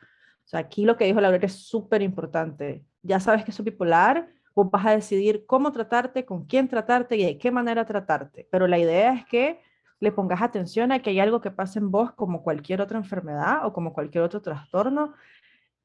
O 0.45 0.49
sea, 0.49 0.61
aquí 0.61 0.85
lo 0.85 0.97
que 0.97 1.05
dijo 1.05 1.21
Laura 1.21 1.39
es 1.43 1.67
súper 1.67 2.03
importante. 2.03 2.85
Ya 3.03 3.21
sabes 3.21 3.45
que 3.45 3.53
sos 3.53 3.65
bipolar, 3.65 4.29
vos 4.55 4.71
vas 4.71 4.87
a 4.87 4.91
decidir 4.91 5.45
cómo 5.47 5.73
tratarte, 5.73 6.25
con 6.25 6.47
quién 6.47 6.69
tratarte 6.69 7.17
y 7.17 7.25
de 7.25 7.39
qué 7.39 7.51
manera 7.51 7.85
tratarte. 7.85 8.49
Pero 8.51 8.67
la 8.67 8.79
idea 8.79 9.15
es 9.15 9.27
que 9.27 9.61
le 10.01 10.11
pongas 10.11 10.43
atención 10.43 10.91
a 10.91 10.99
que 11.01 11.11
hay 11.11 11.21
algo 11.21 11.41
que 11.41 11.51
pasa 11.51 11.79
en 11.79 11.91
vos 11.91 12.13
como 12.13 12.43
cualquier 12.43 12.81
otra 12.81 12.99
enfermedad 12.99 13.65
o 13.65 13.73
como 13.73 13.93
cualquier 13.93 14.25
otro 14.25 14.43
trastorno 14.43 15.15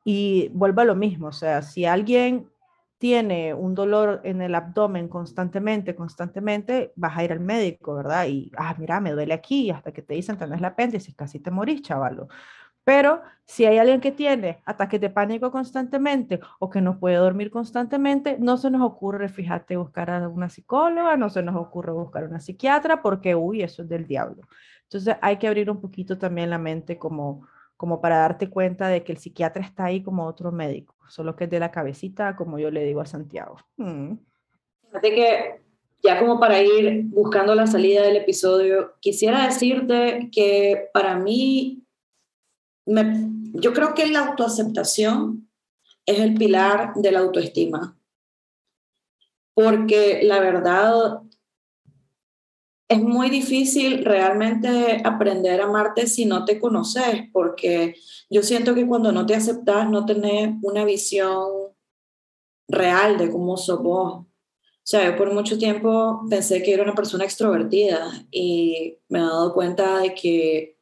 y 0.04 0.50
vuelva 0.54 0.82
a 0.82 0.86
lo 0.86 0.96
mismo. 0.96 1.28
O 1.28 1.34
sea, 1.34 1.62
si 1.62 1.86
alguien 1.86 2.50
tiene 2.98 3.54
un 3.54 3.76
dolor 3.76 4.22
en 4.24 4.42
el 4.42 4.56
abdomen 4.56 5.08
constantemente, 5.08 5.96
constantemente, 5.96 6.94
vas 6.96 7.18
a 7.18 7.24
ir 7.24 7.32
al 7.32 7.40
médico, 7.40 7.96
¿verdad? 7.96 8.26
Y, 8.28 8.52
ah, 8.58 8.76
mira, 8.78 9.00
me 9.02 9.12
duele 9.12 9.34
aquí, 9.34 9.70
hasta 9.72 9.92
que 9.92 10.02
te 10.02 10.16
dicen, 10.16 10.38
tenés 10.38 10.62
la 10.62 10.70
apéndice, 10.70 11.14
casi 11.16 11.40
te 11.40 11.52
morís, 11.52 11.82
chavalo. 11.84 12.28
Pero 12.84 13.22
si 13.46 13.66
hay 13.66 13.78
alguien 13.80 14.00
que 14.02 14.12
tiene 14.14 14.62
ataques 14.66 15.02
de 15.02 15.10
pánico 15.10 15.52
constantemente 15.52 16.40
o 16.60 16.70
que 16.70 16.82
no 16.82 17.00
puede 17.00 17.18
dormir 17.18 17.52
constantemente, 17.52 18.38
no 18.40 18.58
se 18.58 18.72
nos 18.72 18.82
ocurre, 18.82 19.30
fíjate, 19.30 19.76
buscar 19.78 20.10
a 20.10 20.30
una 20.30 20.50
psicóloga, 20.50 21.18
no 21.18 21.30
se 21.30 21.44
nos 21.44 21.56
ocurre 21.56 21.92
buscar 21.92 22.24
a 22.24 22.28
una 22.28 22.40
psiquiatra 22.40 23.02
porque, 23.02 23.36
uy, 23.36 23.62
eso 23.62 23.84
es 23.84 23.90
del 23.90 24.08
diablo. 24.08 24.44
Entonces 24.84 25.18
hay 25.22 25.38
que 25.38 25.48
abrir 25.48 25.70
un 25.70 25.82
poquito 25.82 26.18
también 26.18 26.50
la 26.50 26.58
mente 26.58 26.98
como, 26.98 27.46
como 27.78 28.02
para 28.02 28.18
darte 28.18 28.50
cuenta 28.50 28.88
de 28.88 29.04
que 29.04 29.12
el 29.12 29.20
psiquiatra 29.20 29.64
está 29.64 29.86
ahí 29.86 30.02
como 30.02 30.26
otro 30.26 30.52
médico, 30.52 30.96
solo 31.08 31.36
que 31.36 31.46
es 31.46 31.50
de 31.50 31.60
la 31.60 31.72
cabecita, 31.72 32.36
como 32.36 32.60
yo 32.60 32.72
le 32.72 32.84
digo 32.84 33.02
a 33.02 33.06
Santiago. 33.06 33.58
Mm. 33.78 34.16
Fíjate 34.88 35.16
que 35.16 35.62
ya 36.04 36.20
como 36.20 36.40
para 36.40 36.62
ir 36.62 37.04
buscando 37.06 37.56
la 37.56 37.68
salida 37.68 38.04
del 38.04 38.18
episodio, 38.18 38.96
quisiera 39.00 39.46
decirte 39.46 40.30
que 40.32 40.90
para 40.94 41.16
mí, 41.18 41.84
me, 42.86 43.30
yo 43.54 43.74
creo 43.74 43.94
que 43.94 44.08
la 44.08 44.28
autoaceptación 44.28 45.50
es 46.06 46.20
el 46.20 46.36
pilar 46.36 46.94
de 46.96 47.12
la 47.12 47.20
autoestima. 47.20 47.98
Porque 49.54 50.22
la 50.24 50.40
verdad, 50.40 51.22
es 52.90 53.02
muy 53.02 53.30
difícil 53.30 54.06
realmente 54.06 55.02
aprender 55.04 55.62
a 55.62 55.66
amarte 55.66 56.08
si 56.08 56.26
no 56.26 56.46
te 56.46 56.60
conoces, 56.60 57.24
porque 57.34 57.96
yo 58.30 58.44
siento 58.44 58.74
que 58.74 58.88
cuando 58.88 59.12
no 59.12 59.26
te 59.26 59.36
aceptas 59.36 59.90
no 59.90 60.06
tenés 60.06 60.56
una 60.62 60.86
visión 60.86 61.50
real 62.70 63.18
de 63.18 63.30
cómo 63.30 63.58
sos 63.58 63.82
vos. 63.82 64.14
O 64.14 64.90
sea, 64.90 65.10
yo 65.10 65.18
por 65.18 65.34
mucho 65.34 65.58
tiempo 65.58 66.22
pensé 66.30 66.64
que 66.64 66.74
era 66.74 66.84
una 66.84 66.96
persona 66.96 67.26
extrovertida 67.26 68.26
y 68.32 68.98
me 69.10 69.20
he 69.20 69.22
dado 69.22 69.54
cuenta 69.54 70.00
de 70.00 70.14
que 70.14 70.78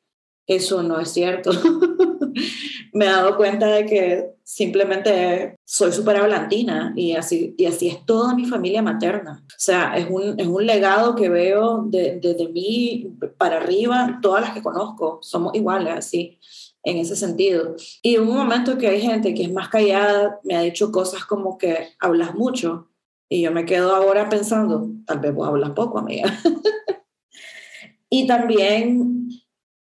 eso 0.46 0.84
no 0.84 1.00
es 1.00 1.10
cierto. 1.10 1.50
me 2.96 3.06
he 3.06 3.10
dado 3.10 3.36
cuenta 3.36 3.68
de 3.68 3.86
que 3.86 4.36
simplemente 4.42 5.58
soy 5.66 5.92
súper 5.92 6.16
hablantina 6.16 6.94
y 6.96 7.12
así, 7.12 7.54
y 7.58 7.66
así 7.66 7.90
es 7.90 8.06
toda 8.06 8.34
mi 8.34 8.46
familia 8.46 8.82
materna. 8.82 9.44
O 9.46 9.54
sea, 9.58 9.98
es 9.98 10.08
un, 10.10 10.40
es 10.40 10.48
un 10.48 10.66
legado 10.66 11.14
que 11.14 11.28
veo 11.28 11.84
desde 11.88 12.34
de, 12.36 12.48
mí 12.48 13.14
para 13.38 13.58
arriba, 13.58 14.20
todas 14.22 14.44
las 14.44 14.54
que 14.54 14.62
conozco, 14.62 15.20
somos 15.22 15.54
iguales 15.56 15.94
así 15.94 16.40
en 16.84 16.98
ese 17.00 17.18
sentido. 17.18 17.76
Y 18.02 18.16
en 18.16 18.22
un 18.22 18.38
momento 18.38 18.78
que 18.78 18.88
hay 18.88 19.02
gente 19.02 19.34
que 19.34 19.44
es 19.44 19.52
más 19.52 19.68
callada, 19.68 20.40
me 20.46 20.56
ha 20.56 20.62
dicho 20.62 20.90
cosas 20.94 21.26
como 21.26 21.58
que 21.58 21.90
hablas 22.00 22.34
mucho 22.34 22.88
y 23.28 23.42
yo 23.42 23.52
me 23.52 23.66
quedo 23.66 23.94
ahora 23.94 24.30
pensando, 24.30 24.90
tal 25.06 25.20
vez 25.20 25.36
vos 25.36 25.50
hablas 25.50 25.72
poco, 25.72 26.00
amiga. 26.00 26.34
y 28.10 28.26
también 28.26 29.28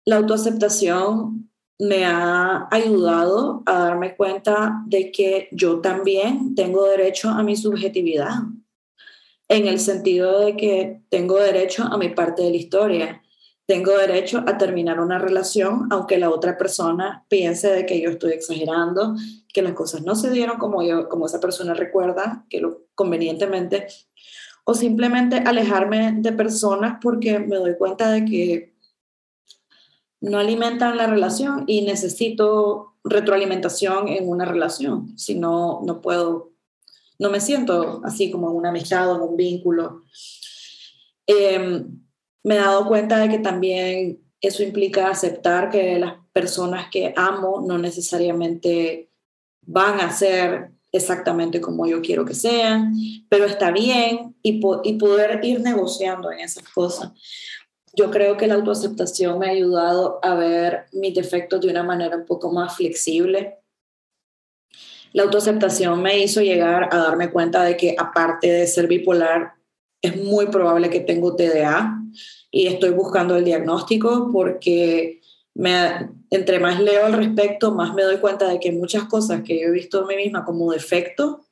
la 0.05 0.17
autoaceptación 0.17 1.48
me 1.79 2.05
ha 2.05 2.67
ayudado 2.71 3.63
a 3.65 3.79
darme 3.79 4.15
cuenta 4.15 4.83
de 4.85 5.11
que 5.11 5.47
yo 5.51 5.79
también 5.79 6.53
tengo 6.53 6.85
derecho 6.85 7.29
a 7.29 7.41
mi 7.41 7.55
subjetividad, 7.55 8.33
en 9.47 9.67
el 9.67 9.79
sentido 9.79 10.41
de 10.41 10.55
que 10.55 11.01
tengo 11.09 11.37
derecho 11.37 11.83
a 11.83 11.97
mi 11.97 12.09
parte 12.09 12.43
de 12.43 12.51
la 12.51 12.57
historia, 12.57 13.23
tengo 13.65 13.97
derecho 13.97 14.43
a 14.45 14.57
terminar 14.57 14.99
una 14.99 15.19
relación 15.19 15.87
aunque 15.91 16.17
la 16.17 16.31
otra 16.31 16.57
persona 16.57 17.25
piense 17.29 17.69
de 17.71 17.85
que 17.85 18.01
yo 18.01 18.09
estoy 18.09 18.33
exagerando, 18.33 19.15
que 19.53 19.61
las 19.61 19.73
cosas 19.73 20.01
no 20.03 20.15
se 20.15 20.31
dieron 20.31 20.57
como 20.57 20.83
yo, 20.83 21.07
como 21.07 21.27
esa 21.27 21.39
persona 21.39 21.73
recuerda, 21.73 22.45
que 22.49 22.59
lo 22.59 22.83
convenientemente, 22.93 23.87
o 24.65 24.73
simplemente 24.73 25.37
alejarme 25.37 26.13
de 26.17 26.31
personas 26.31 26.97
porque 27.01 27.39
me 27.39 27.55
doy 27.55 27.75
cuenta 27.77 28.11
de 28.11 28.25
que 28.25 28.68
no 30.21 30.37
alimentan 30.37 30.97
la 30.97 31.07
relación 31.07 31.63
y 31.67 31.81
necesito 31.81 32.95
retroalimentación 33.03 34.07
en 34.07 34.27
una 34.27 34.45
relación, 34.45 35.17
si 35.17 35.35
no, 35.35 35.81
no 35.83 36.01
puedo, 36.01 36.51
no 37.17 37.29
me 37.29 37.39
siento 37.39 38.01
así 38.03 38.29
como 38.29 38.49
en 38.49 38.57
una 38.57 38.69
amistad 38.69 39.11
o 39.11 39.15
en 39.15 39.21
un 39.21 39.37
vínculo. 39.37 40.03
Em, 41.25 42.01
me 42.43 42.55
he 42.55 42.59
dado 42.59 42.87
cuenta 42.87 43.19
de 43.19 43.29
que 43.29 43.39
también 43.39 44.19
eso 44.41 44.63
implica 44.63 45.09
aceptar 45.09 45.69
que 45.69 45.99
las 45.99 46.15
personas 46.33 46.89
que 46.89 47.13
amo 47.15 47.63
no 47.65 47.77
necesariamente 47.77 49.09
van 49.61 49.99
a 49.99 50.11
ser 50.11 50.71
exactamente 50.91 51.61
como 51.61 51.85
yo 51.85 52.01
quiero 52.01 52.25
que 52.25 52.33
sean, 52.33 52.93
pero 53.29 53.45
está 53.45 53.71
bien 53.71 54.35
y, 54.41 54.59
y 54.83 54.93
poder 54.93 55.39
ir 55.43 55.61
negociando 55.61 56.31
en 56.31 56.39
esas 56.39 56.67
cosas. 56.69 57.11
Yo 57.99 58.09
creo 58.11 58.37
que 58.37 58.47
la 58.47 58.53
autoaceptación 58.53 59.37
me 59.39 59.47
ha 59.47 59.51
ayudado 59.51 60.19
a 60.23 60.33
ver 60.33 60.85
mis 60.93 61.13
defectos 61.13 61.59
de 61.59 61.67
una 61.67 61.83
manera 61.83 62.15
un 62.15 62.25
poco 62.25 62.49
más 62.49 62.77
flexible. 62.77 63.57
La 65.11 65.23
autoaceptación 65.23 66.01
me 66.01 66.17
hizo 66.17 66.39
llegar 66.39 66.87
a 66.93 66.97
darme 66.97 67.29
cuenta 67.29 67.61
de 67.61 67.75
que 67.75 67.97
aparte 67.99 68.49
de 68.49 68.67
ser 68.67 68.87
bipolar, 68.87 69.51
es 70.01 70.15
muy 70.15 70.45
probable 70.45 70.89
que 70.89 71.01
tengo 71.01 71.35
TDA 71.35 71.99
y 72.49 72.67
estoy 72.67 72.91
buscando 72.91 73.35
el 73.35 73.43
diagnóstico 73.43 74.29
porque 74.31 75.19
me, 75.53 76.09
entre 76.29 76.61
más 76.61 76.79
leo 76.79 77.05
al 77.05 77.11
respecto, 77.11 77.73
más 77.73 77.93
me 77.93 78.03
doy 78.03 78.19
cuenta 78.19 78.47
de 78.47 78.61
que 78.61 78.71
muchas 78.71 79.09
cosas 79.09 79.41
que 79.41 79.59
yo 79.59 79.67
he 79.67 79.71
visto 79.71 79.99
en 79.99 80.07
mí 80.07 80.15
misma 80.15 80.45
como 80.45 80.71
defecto 80.71 81.47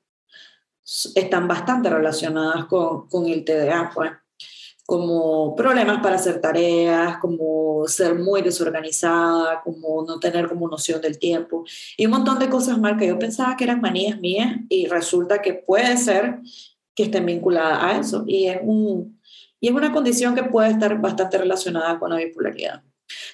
están 1.14 1.50
bastante 1.50 1.90
relacionadas 1.90 2.68
con, 2.68 3.10
con 3.10 3.28
el 3.28 3.44
TDA. 3.44 3.92
Pues 3.94 4.12
como 4.88 5.54
problemas 5.54 6.02
para 6.02 6.16
hacer 6.16 6.40
tareas, 6.40 7.18
como 7.18 7.86
ser 7.88 8.16
muy 8.16 8.42
desorganizada, 8.42 9.62
como 9.62 10.06
no 10.08 10.18
tener 10.18 10.48
como 10.48 10.70
noción 10.70 11.02
del 11.02 11.20
tiempo 11.20 11.66
y 11.98 12.06
un 12.06 12.14
montón 12.14 12.40
de 12.40 12.50
cosas 12.50 12.80
mal 12.80 12.96
que 12.96 13.08
yo 13.08 13.20
pensaba 13.20 13.58
que 13.58 13.66
eran 13.66 13.82
manías 13.82 14.18
mías 14.22 14.56
y 14.70 14.88
resulta 14.88 15.42
que 15.42 15.54
puede 15.54 15.98
ser 15.98 16.40
que 16.96 17.04
estén 17.04 17.26
vinculadas 17.26 17.84
a 17.84 18.00
eso 18.00 18.24
y 18.26 18.46
es, 18.48 18.60
un, 18.64 19.20
y 19.60 19.68
es 19.68 19.74
una 19.74 19.92
condición 19.92 20.36
que 20.36 20.44
puede 20.44 20.70
estar 20.72 21.02
bastante 21.02 21.38
relacionada 21.38 22.00
con 22.00 22.10
la 22.10 22.16
bipolaridad. 22.16 22.82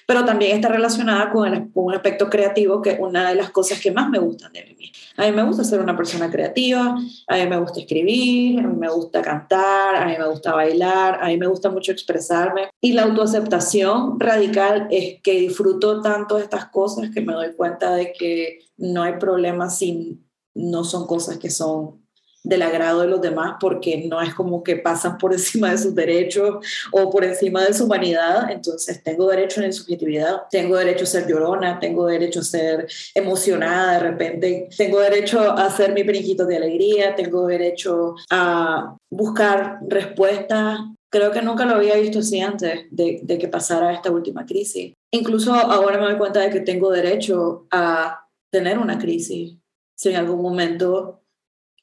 Pero 0.06 0.24
también 0.24 0.56
está 0.56 0.68
relacionada 0.68 1.30
con, 1.30 1.52
el, 1.52 1.72
con 1.72 1.84
un 1.84 1.94
aspecto 1.94 2.28
creativo 2.28 2.82
que 2.82 2.90
es 2.90 3.00
una 3.00 3.28
de 3.28 3.36
las 3.36 3.50
cosas 3.50 3.80
que 3.80 3.92
más 3.92 4.08
me 4.10 4.18
gustan 4.18 4.52
de 4.52 4.64
mí. 4.78 4.92
A 5.16 5.26
mí 5.26 5.32
me 5.32 5.44
gusta 5.44 5.64
ser 5.64 5.80
una 5.80 5.96
persona 5.96 6.30
creativa, 6.30 6.96
a 7.28 7.36
mí 7.36 7.46
me 7.46 7.58
gusta 7.58 7.80
escribir, 7.80 8.60
a 8.60 8.62
mí 8.68 8.76
me 8.76 8.88
gusta 8.88 9.22
cantar, 9.22 9.96
a 9.96 10.06
mí 10.06 10.14
me 10.18 10.28
gusta 10.28 10.54
bailar, 10.54 11.18
a 11.22 11.28
mí 11.28 11.36
me 11.36 11.46
gusta 11.46 11.70
mucho 11.70 11.92
expresarme. 11.92 12.68
Y 12.80 12.92
la 12.92 13.02
autoaceptación 13.02 14.18
radical 14.18 14.88
es 14.90 15.20
que 15.22 15.40
disfruto 15.40 16.00
tanto 16.00 16.36
de 16.36 16.42
estas 16.42 16.66
cosas 16.66 17.10
que 17.10 17.20
me 17.20 17.32
doy 17.32 17.54
cuenta 17.54 17.94
de 17.94 18.12
que 18.12 18.58
no 18.76 19.02
hay 19.02 19.14
problema 19.14 19.70
si 19.70 20.20
no 20.54 20.84
son 20.84 21.06
cosas 21.06 21.38
que 21.38 21.50
son 21.50 22.03
del 22.44 22.62
agrado 22.62 23.00
de 23.00 23.08
los 23.08 23.22
demás 23.22 23.56
porque 23.58 24.06
no 24.06 24.20
es 24.20 24.34
como 24.34 24.62
que 24.62 24.76
pasan 24.76 25.18
por 25.18 25.32
encima 25.32 25.70
de 25.70 25.78
sus 25.78 25.94
derechos 25.94 26.64
o 26.92 27.10
por 27.10 27.24
encima 27.24 27.64
de 27.64 27.74
su 27.74 27.86
humanidad. 27.86 28.50
Entonces 28.50 29.02
tengo 29.02 29.28
derecho 29.28 29.60
a 29.60 29.64
la 29.64 29.72
subjetividad, 29.72 30.42
tengo 30.50 30.76
derecho 30.76 31.04
a 31.04 31.08
ser 31.08 31.26
llorona, 31.26 31.80
tengo 31.80 32.06
derecho 32.06 32.40
a 32.40 32.44
ser 32.44 32.86
emocionada 33.14 33.94
de 33.94 34.00
repente, 34.00 34.68
tengo 34.76 35.00
derecho 35.00 35.40
a 35.40 35.70
ser 35.70 35.92
mi 35.92 36.02
brinquito 36.02 36.44
de 36.44 36.56
alegría, 36.56 37.14
tengo 37.14 37.46
derecho 37.46 38.14
a 38.30 38.96
buscar 39.10 39.78
respuestas. 39.88 40.80
Creo 41.10 41.30
que 41.30 41.42
nunca 41.42 41.64
lo 41.64 41.76
había 41.76 41.94
visto 41.96 42.18
así 42.18 42.40
antes 42.40 42.86
de, 42.90 43.20
de 43.22 43.38
que 43.38 43.48
pasara 43.48 43.92
esta 43.92 44.10
última 44.10 44.44
crisis. 44.44 44.92
Incluso 45.12 45.54
ahora 45.54 45.98
me 45.98 46.06
doy 46.06 46.18
cuenta 46.18 46.40
de 46.40 46.50
que 46.50 46.60
tengo 46.60 46.90
derecho 46.90 47.66
a 47.70 48.26
tener 48.50 48.78
una 48.78 48.98
crisis. 48.98 49.56
Si 49.96 50.08
en 50.08 50.16
algún 50.16 50.42
momento 50.42 51.23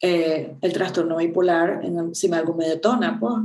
eh, 0.02 0.56
el 0.62 0.74
trastorno 0.74 1.18
bipolar 1.18 1.82
en, 1.84 2.16
si 2.16 2.32
algo 2.34 2.56
me 2.56 2.68
detona, 2.68 3.20
pues, 3.20 3.36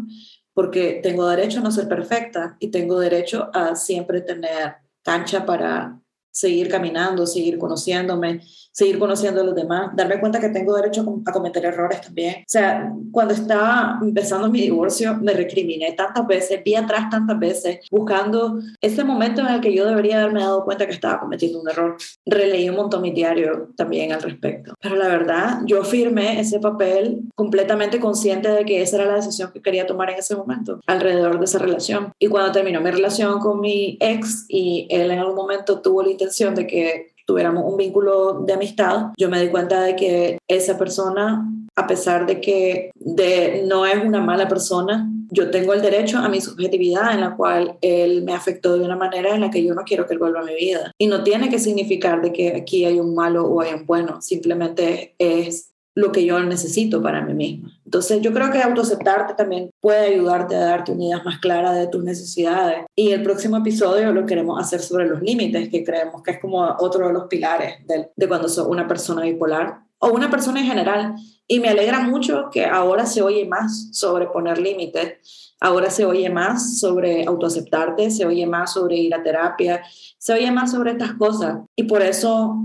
porque 0.55 1.01
tengo 1.03 1.29
derecho 1.29 1.61
a 1.61 1.63
no 1.63 1.71
ser 1.71 1.87
perfecta 1.87 2.57
y 2.59 2.69
tengo 2.69 2.99
derecho 2.99 3.51
a 3.53 3.77
siempre 3.77 4.23
tener 4.23 4.77
cancha 5.03 5.45
para 5.45 6.01
seguir 6.31 6.69
caminando, 6.69 7.27
seguir 7.27 7.59
conociéndome, 7.59 8.41
seguir 8.77 8.99
conociendo 8.99 9.41
a 9.41 9.45
los 9.45 9.55
demás, 9.55 9.91
darme 9.97 10.21
cuenta 10.21 10.39
que 10.39 10.51
tengo 10.51 10.77
derecho 10.77 11.03
a 11.25 11.33
cometer 11.33 11.65
errores 11.65 12.03
también. 12.03 12.41
O 12.41 12.45
sea, 12.47 12.93
cuando 13.11 13.33
estaba 13.33 13.99
empezando 14.03 14.51
mi 14.51 14.61
divorcio, 14.61 15.17
me 15.17 15.33
recriminé 15.33 15.93
tantas 15.93 16.27
veces, 16.27 16.63
vi 16.63 16.75
atrás 16.75 17.09
tantas 17.11 17.39
veces, 17.39 17.79
buscando 17.91 18.59
ese 18.83 19.03
momento 19.03 19.41
en 19.41 19.47
el 19.47 19.61
que 19.63 19.75
yo 19.75 19.87
debería 19.87 20.21
haberme 20.21 20.41
dado 20.41 20.63
cuenta 20.67 20.85
que 20.85 20.93
estaba 20.93 21.19
cometiendo 21.21 21.59
un 21.63 21.71
error. 21.71 21.97
Releí 22.27 22.69
un 22.69 22.77
montón 22.77 23.01
mi 23.01 23.13
diario 23.13 23.71
también 23.77 24.13
al 24.13 24.21
respecto. 24.21 24.75
Pero 24.83 24.97
la 24.97 25.09
verdad, 25.09 25.61
yo 25.65 25.83
firmé 25.83 26.39
ese 26.39 26.61
papel 26.61 27.23
completamente 27.35 27.99
consciente 27.99 28.51
de 28.51 28.67
que 28.67 28.83
esa 28.83 28.97
era 28.97 29.07
la 29.07 29.15
decisión 29.15 29.53
que 29.53 29.63
quería 29.63 29.87
tomar 29.87 30.11
en 30.11 30.19
ese 30.19 30.37
momento, 30.37 30.81
alrededor 30.87 31.39
de 31.39 31.47
esa 31.47 31.59
relación. 31.59 32.13
Y 32.19 32.27
cuando 32.27 32.53
terminó 32.53 32.83
mi 32.83 32.91
relación 32.91 33.39
con 33.39 33.59
mi 33.59 33.97
ex 34.01 34.45
y 34.49 34.87
él 34.91 35.11
en 35.11 35.21
algún 35.21 35.35
momento 35.35 35.81
tuvo 35.81 36.03
la 36.03 36.11
intención 36.11 36.55
de 36.55 36.67
que 36.67 37.16
tuviéramos 37.27 37.65
un 37.67 37.77
vínculo 37.77 38.41
de 38.47 38.55
amistad, 38.55 39.09
yo 39.17 39.29
me 39.29 39.41
di 39.43 39.49
cuenta 39.49 39.83
de 39.83 39.97
que 39.97 40.39
esa 40.49 40.79
persona, 40.79 41.47
a 41.75 41.87
pesar 41.87 42.27
de 42.27 42.41
que 42.41 42.91
de, 42.95 43.65
no 43.67 43.85
es 43.85 44.03
una 44.03 44.21
mala 44.21 44.49
persona, 44.49 45.11
yo 45.31 45.51
tengo 45.51 45.75
el 45.75 45.83
derecho 45.83 46.19
a 46.19 46.29
mi 46.29 46.41
subjetividad 46.41 47.13
en 47.13 47.21
la 47.21 47.37
cual 47.37 47.77
él 47.81 48.23
me 48.23 48.33
afectó 48.33 48.79
de 48.79 48.85
una 48.85 48.97
manera 48.97 49.35
en 49.35 49.41
la 49.41 49.51
que 49.51 49.65
yo 49.65 49.75
no 49.75 49.83
quiero 49.83 50.07
que 50.07 50.15
él 50.15 50.21
vuelva 50.21 50.41
a 50.41 50.45
mi 50.45 50.55
vida. 50.55 50.93
Y 50.99 51.09
no 51.09 51.25
tiene 51.25 51.49
que 51.49 51.59
significar 51.59 52.23
de 52.23 52.33
que 52.33 52.55
aquí 52.55 52.85
hay 52.85 53.01
un 53.01 53.15
malo 53.15 53.45
o 53.45 53.61
hay 53.61 53.75
un 53.75 53.87
bueno, 53.87 54.23
simplemente 54.23 55.15
es 55.19 55.73
lo 55.97 56.13
que 56.13 56.27
yo 56.27 56.39
necesito 56.41 57.03
para 57.03 57.23
mí 57.23 57.33
misma. 57.33 57.73
Entonces 57.87 58.21
yo 58.21 58.33
creo 58.33 58.53
que 58.53 58.63
autoaceptarte 58.63 59.33
también 59.33 59.71
puede 59.81 60.15
ayudarte 60.15 60.55
a 60.55 60.61
darte 60.61 60.93
una 60.93 61.05
idea 61.05 61.23
más 61.25 61.39
clara 61.39 61.73
de 61.73 61.87
tus 61.89 62.05
necesidades. 62.05 62.85
Y 62.95 63.13
el 63.13 63.23
próximo 63.23 63.57
episodio 63.57 64.13
lo 64.13 64.27
queremos 64.27 64.61
hacer 64.61 64.81
sobre 64.81 65.07
los 65.07 65.23
límites, 65.23 65.71
que 65.71 65.83
creemos 65.83 66.23
que 66.23 66.33
es 66.33 66.39
como 66.39 66.63
otro 66.81 67.07
de 67.07 67.15
los 67.15 67.25
pilares 67.29 67.87
de, 67.87 68.11
de 68.15 68.29
cuando 68.29 68.49
sos 68.49 68.67
una 68.67 68.87
persona 68.87 69.23
bipolar 69.23 69.79
o 69.99 70.09
una 70.11 70.31
persona 70.31 70.61
en 70.61 70.67
general. 70.67 71.15
Y 71.49 71.61
me 71.61 71.71
alegra 71.71 72.01
mucho 72.01 72.51
que 72.53 72.67
ahora 72.67 73.07
se 73.07 73.23
oye 73.23 73.47
más 73.47 73.89
sobre 73.93 74.27
poner 74.27 74.59
límites 74.59 75.46
Ahora 75.61 75.89
se 75.91 76.05
oye 76.05 76.29
más 76.29 76.79
sobre 76.79 77.25
autoaceptarte, 77.25 78.11
se 78.11 78.27
oye 78.27 78.47
más 78.47 78.75
sobre 78.75 78.97
ir 78.97 79.15
a 79.15 79.23
terapia, 79.23 79.83
se 80.19 80.33
oye 80.35 80.51
más 80.51 80.71
sobre 80.71 80.93
estas 80.93 81.15
cosas. 81.15 81.61
Y 81.75 81.85
por 81.85 82.03
eso, 82.03 82.63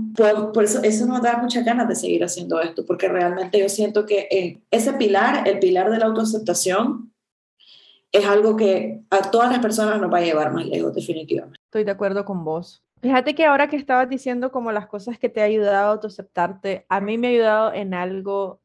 por, 0.52 0.64
eso, 0.64 0.82
eso 0.82 1.06
nos 1.06 1.22
da 1.22 1.38
muchas 1.38 1.64
ganas 1.64 1.88
de 1.88 1.94
seguir 1.94 2.22
haciendo 2.22 2.60
esto, 2.60 2.84
porque 2.84 3.08
realmente 3.08 3.58
yo 3.58 3.68
siento 3.68 4.04
que 4.04 4.28
eh, 4.30 4.62
ese 4.70 4.92
pilar, 4.92 5.48
el 5.48 5.58
pilar 5.58 5.90
de 5.90 5.98
la 5.98 6.06
autoaceptación, 6.06 7.12
es 8.12 8.26
algo 8.26 8.56
que 8.56 9.00
a 9.10 9.30
todas 9.30 9.50
las 9.50 9.60
personas 9.60 9.98
nos 9.98 10.12
va 10.12 10.18
a 10.18 10.22
llevar 10.22 10.52
más 10.52 10.66
lejos, 10.66 10.94
definitivamente. 10.94 11.58
Estoy 11.64 11.84
de 11.84 11.92
acuerdo 11.92 12.26
con 12.26 12.44
vos. 12.44 12.82
Fíjate 13.00 13.34
que 13.34 13.46
ahora 13.46 13.68
que 13.68 13.76
estabas 13.76 14.08
diciendo 14.08 14.52
como 14.52 14.70
las 14.70 14.86
cosas 14.86 15.18
que 15.18 15.28
te 15.28 15.40
ha 15.40 15.44
ayudado 15.44 15.88
a 15.88 15.92
autoaceptarte, 15.92 16.86
a 16.88 17.00
mí 17.00 17.18
me 17.18 17.26
ha 17.26 17.30
ayudado 17.30 17.72
en 17.72 17.94
algo 17.94 18.61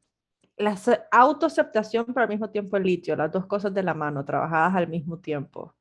la 0.57 0.75
autoaceptación, 1.11 2.05
pero 2.07 2.21
al 2.21 2.29
mismo 2.29 2.49
tiempo 2.49 2.77
el 2.77 2.83
litio, 2.83 3.15
las 3.15 3.31
dos 3.31 3.45
cosas 3.45 3.73
de 3.73 3.83
la 3.83 3.93
mano, 3.93 4.25
trabajadas 4.25 4.75
al 4.75 4.87
mismo 4.87 5.19
tiempo. 5.19 5.75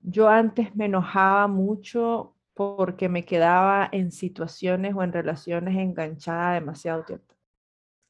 Yo 0.00 0.28
antes 0.28 0.74
me 0.76 0.84
enojaba 0.86 1.48
mucho 1.48 2.34
porque 2.52 3.08
me 3.08 3.24
quedaba 3.24 3.88
en 3.90 4.12
situaciones 4.12 4.94
o 4.94 5.02
en 5.02 5.12
relaciones 5.12 5.76
enganchada 5.76 6.54
demasiado 6.54 7.04
tiempo. 7.04 7.34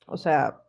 O 0.07 0.17
sea, 0.17 0.61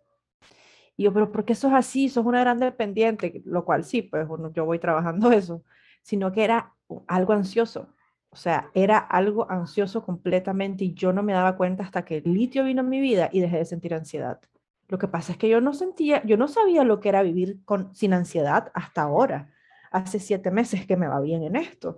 yo, 0.97 1.13
pero 1.13 1.31
¿por 1.31 1.45
qué 1.45 1.53
es 1.53 1.65
así? 1.65 2.09
Sos 2.09 2.25
una 2.25 2.41
gran 2.41 2.59
dependiente, 2.59 3.41
lo 3.45 3.65
cual 3.65 3.83
sí, 3.83 4.01
pues 4.03 4.27
yo 4.53 4.65
voy 4.65 4.79
trabajando 4.79 5.31
eso, 5.31 5.63
sino 6.03 6.31
que 6.31 6.43
era 6.43 6.73
algo 7.07 7.33
ansioso. 7.33 7.89
O 8.29 8.37
sea, 8.37 8.69
era 8.73 8.97
algo 8.97 9.49
ansioso 9.49 10.03
completamente 10.03 10.85
y 10.85 10.93
yo 10.93 11.13
no 11.13 11.23
me 11.23 11.33
daba 11.33 11.57
cuenta 11.57 11.83
hasta 11.83 12.03
que 12.05 12.17
el 12.17 12.33
litio 12.33 12.65
vino 12.65 12.81
en 12.81 12.89
mi 12.89 12.99
vida 12.99 13.29
y 13.31 13.39
dejé 13.39 13.57
de 13.57 13.65
sentir 13.65 13.93
ansiedad. 13.93 14.39
Lo 14.87 14.97
que 14.97 15.07
pasa 15.07 15.31
es 15.31 15.37
que 15.37 15.49
yo 15.49 15.61
no 15.61 15.73
sentía, 15.73 16.23
yo 16.25 16.37
no 16.37 16.47
sabía 16.47 16.83
lo 16.83 16.99
que 16.99 17.09
era 17.09 17.23
vivir 17.23 17.63
con, 17.65 17.93
sin 17.95 18.13
ansiedad 18.13 18.71
hasta 18.73 19.01
ahora. 19.01 19.51
Hace 19.91 20.19
siete 20.19 20.51
meses 20.51 20.85
que 20.85 20.97
me 20.97 21.07
va 21.07 21.19
bien 21.21 21.43
en 21.43 21.55
esto. 21.55 21.97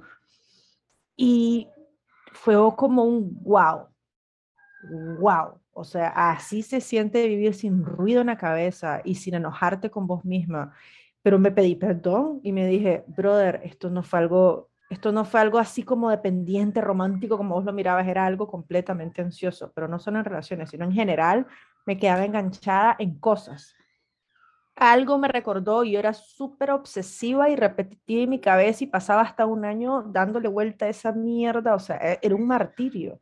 Y 1.15 1.67
fue 2.31 2.55
como 2.75 3.03
un 3.03 3.43
wow, 3.43 3.88
wow. 5.19 5.59
O 5.73 5.83
sea, 5.83 6.07
así 6.31 6.63
se 6.63 6.81
siente 6.81 7.27
vivir 7.27 7.53
sin 7.53 7.85
ruido 7.85 8.21
en 8.21 8.27
la 8.27 8.38
cabeza 8.38 9.01
y 9.03 9.15
sin 9.15 9.35
enojarte 9.35 9.91
con 9.91 10.07
vos 10.07 10.25
misma. 10.25 10.73
Pero 11.21 11.38
me 11.39 11.51
pedí 11.51 11.75
perdón 11.75 12.39
y 12.41 12.51
me 12.51 12.65
dije, 12.65 13.03
brother, 13.07 13.61
esto 13.63 13.89
no 13.89 14.01
fue 14.01 14.19
algo, 14.19 14.69
esto 14.89 15.11
no 15.11 15.25
fue 15.25 15.39
algo 15.39 15.59
así 15.59 15.83
como 15.83 16.09
dependiente, 16.09 16.81
romántico, 16.81 17.38
como 17.38 17.55
vos 17.55 17.65
lo 17.65 17.73
mirabas, 17.73 18.07
era 18.07 18.25
algo 18.25 18.47
completamente 18.47 19.21
ansioso, 19.21 19.71
pero 19.75 19.88
no 19.88 19.99
solo 19.99 20.17
en 20.19 20.25
relaciones, 20.25 20.71
sino 20.71 20.85
en 20.85 20.93
general, 20.93 21.45
me 21.88 21.97
quedaba 21.97 22.25
enganchada 22.25 22.95
en 22.99 23.17
cosas 23.19 23.77
algo 24.77 25.17
me 25.17 25.27
recordó, 25.27 25.83
yo 25.83 25.97
era 25.97 26.13
súper 26.13 26.71
obsesiva 26.71 27.49
y 27.49 27.55
repetitiva 27.55 28.23
en 28.23 28.29
mi 28.29 28.39
cabeza 28.39 28.83
y 28.83 28.88
pasaba 28.88 29.21
hasta 29.21 29.45
un 29.45 29.65
año 29.65 30.03
dándole 30.03 30.47
vuelta 30.47 30.85
a 30.85 30.89
esa 30.89 31.11
mierda, 31.11 31.73
o 31.75 31.79
sea, 31.79 31.97
e, 31.97 32.19
era 32.21 32.35
un 32.35 32.45
martirio. 32.45 33.19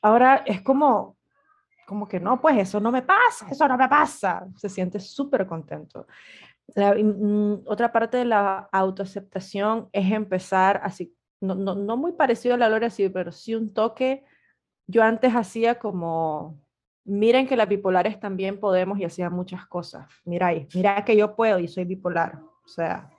Ahora 0.00 0.42
es 0.46 0.62
como, 0.62 1.16
como 1.86 2.06
que 2.08 2.20
no, 2.20 2.40
pues 2.40 2.56
eso 2.58 2.78
no 2.80 2.92
me 2.92 3.02
pasa, 3.02 3.48
eso 3.50 3.66
no 3.66 3.76
me 3.76 3.88
pasa, 3.88 4.46
se 4.56 4.68
siente 4.68 5.00
súper 5.00 5.46
contento. 5.46 6.06
Mm, 6.76 7.66
otra 7.66 7.92
parte 7.92 8.18
de 8.18 8.24
la 8.24 8.68
autoaceptación 8.72 9.88
es 9.92 10.12
empezar 10.12 10.80
así, 10.84 11.12
no, 11.40 11.54
no, 11.56 11.74
no 11.74 11.96
muy 11.96 12.12
parecido 12.12 12.54
a 12.54 12.58
la 12.58 12.68
Gloria, 12.68 12.90
sí, 12.90 13.08
pero 13.08 13.32
sí 13.32 13.54
un 13.56 13.74
toque. 13.74 14.24
Yo 14.86 15.02
antes 15.02 15.34
hacía 15.34 15.78
como 15.80 16.60
miren 17.06 17.46
que 17.46 17.56
las 17.56 17.68
bipolares 17.68 18.20
también 18.20 18.58
podemos 18.58 18.98
y 18.98 19.04
hacían 19.04 19.32
muchas 19.32 19.66
cosas. 19.66 20.06
Mira 20.24 20.48
ahí, 20.48 20.68
mira 20.74 21.04
que 21.04 21.16
yo 21.16 21.34
puedo 21.34 21.58
y 21.58 21.68
soy 21.68 21.84
bipolar. 21.84 22.40
O 22.64 22.68
sea, 22.68 23.10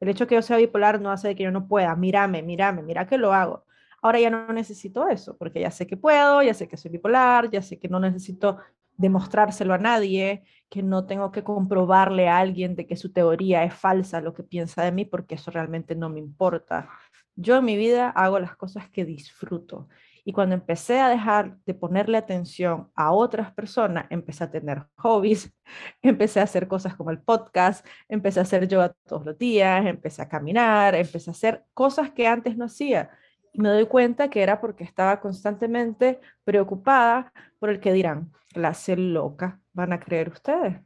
el 0.00 0.08
hecho 0.08 0.26
que 0.26 0.34
yo 0.34 0.42
sea 0.42 0.56
bipolar 0.56 1.00
no 1.00 1.10
hace 1.10 1.34
que 1.36 1.44
yo 1.44 1.50
no 1.50 1.68
pueda. 1.68 1.94
Mírame, 1.94 2.42
mírame, 2.42 2.82
mira 2.82 3.06
que 3.06 3.18
lo 3.18 3.32
hago. 3.32 3.64
Ahora 4.02 4.20
ya 4.20 4.30
no 4.30 4.52
necesito 4.52 5.08
eso, 5.08 5.36
porque 5.36 5.60
ya 5.60 5.70
sé 5.70 5.86
que 5.86 5.96
puedo, 5.96 6.42
ya 6.42 6.54
sé 6.54 6.68
que 6.68 6.76
soy 6.76 6.90
bipolar, 6.90 7.50
ya 7.50 7.62
sé 7.62 7.78
que 7.78 7.88
no 7.88 8.00
necesito 8.00 8.58
demostrárselo 8.96 9.74
a 9.74 9.78
nadie, 9.78 10.44
que 10.68 10.82
no 10.82 11.06
tengo 11.06 11.30
que 11.30 11.44
comprobarle 11.44 12.28
a 12.28 12.38
alguien 12.38 12.76
de 12.76 12.86
que 12.86 12.96
su 12.96 13.12
teoría 13.12 13.64
es 13.64 13.74
falsa, 13.74 14.20
lo 14.20 14.32
que 14.32 14.42
piensa 14.42 14.82
de 14.82 14.92
mí, 14.92 15.04
porque 15.04 15.34
eso 15.34 15.50
realmente 15.50 15.94
no 15.94 16.08
me 16.08 16.18
importa. 16.18 16.88
Yo 17.34 17.56
en 17.56 17.64
mi 17.64 17.76
vida 17.76 18.08
hago 18.10 18.38
las 18.38 18.56
cosas 18.56 18.88
que 18.88 19.04
disfruto 19.04 19.88
y 20.28 20.32
cuando 20.32 20.56
empecé 20.56 20.98
a 20.98 21.08
dejar 21.08 21.56
de 21.66 21.72
ponerle 21.72 22.18
atención 22.18 22.90
a 22.96 23.12
otras 23.12 23.54
personas, 23.54 24.06
empecé 24.10 24.42
a 24.42 24.50
tener 24.50 24.82
hobbies, 24.96 25.54
empecé 26.02 26.40
a 26.40 26.42
hacer 26.42 26.66
cosas 26.66 26.96
como 26.96 27.12
el 27.12 27.20
podcast, 27.20 27.86
empecé 28.08 28.40
a 28.40 28.42
hacer 28.42 28.66
yoga 28.66 28.92
todos 29.06 29.24
los 29.24 29.38
días, 29.38 29.86
empecé 29.86 30.22
a 30.22 30.28
caminar, 30.28 30.96
empecé 30.96 31.30
a 31.30 31.32
hacer 31.32 31.64
cosas 31.74 32.10
que 32.10 32.26
antes 32.26 32.56
no 32.56 32.64
hacía. 32.64 33.08
Y 33.52 33.60
me 33.60 33.68
doy 33.68 33.86
cuenta 33.86 34.28
que 34.28 34.42
era 34.42 34.60
porque 34.60 34.82
estaba 34.82 35.20
constantemente 35.20 36.18
preocupada 36.42 37.32
por 37.60 37.70
el 37.70 37.78
que 37.78 37.92
dirán, 37.92 38.32
clase 38.52 38.96
loca, 38.96 39.60
van 39.74 39.92
a 39.92 40.00
creer 40.00 40.30
ustedes. 40.30 40.80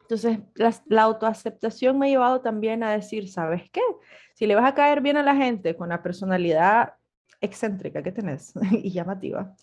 Entonces, 0.00 0.40
la, 0.56 0.74
la, 0.86 1.02
autoaceptación 1.02 1.96
me 1.96 2.06
ha 2.06 2.10
llevado 2.10 2.40
también 2.40 2.82
a 2.82 2.90
decir, 2.90 3.28
¿sabes 3.28 3.70
qué? 3.70 3.82
Si 4.34 4.48
le 4.48 4.56
vas 4.56 4.66
a 4.66 4.74
caer 4.74 5.00
bien 5.00 5.16
a 5.16 5.22
la 5.22 5.36
gente 5.36 5.76
con 5.76 5.90
la 5.90 6.02
personalidad 6.02 6.94
excéntrica 7.44 8.02
que 8.02 8.12
tenés 8.12 8.52
y 8.72 8.90
llamativa, 8.90 9.54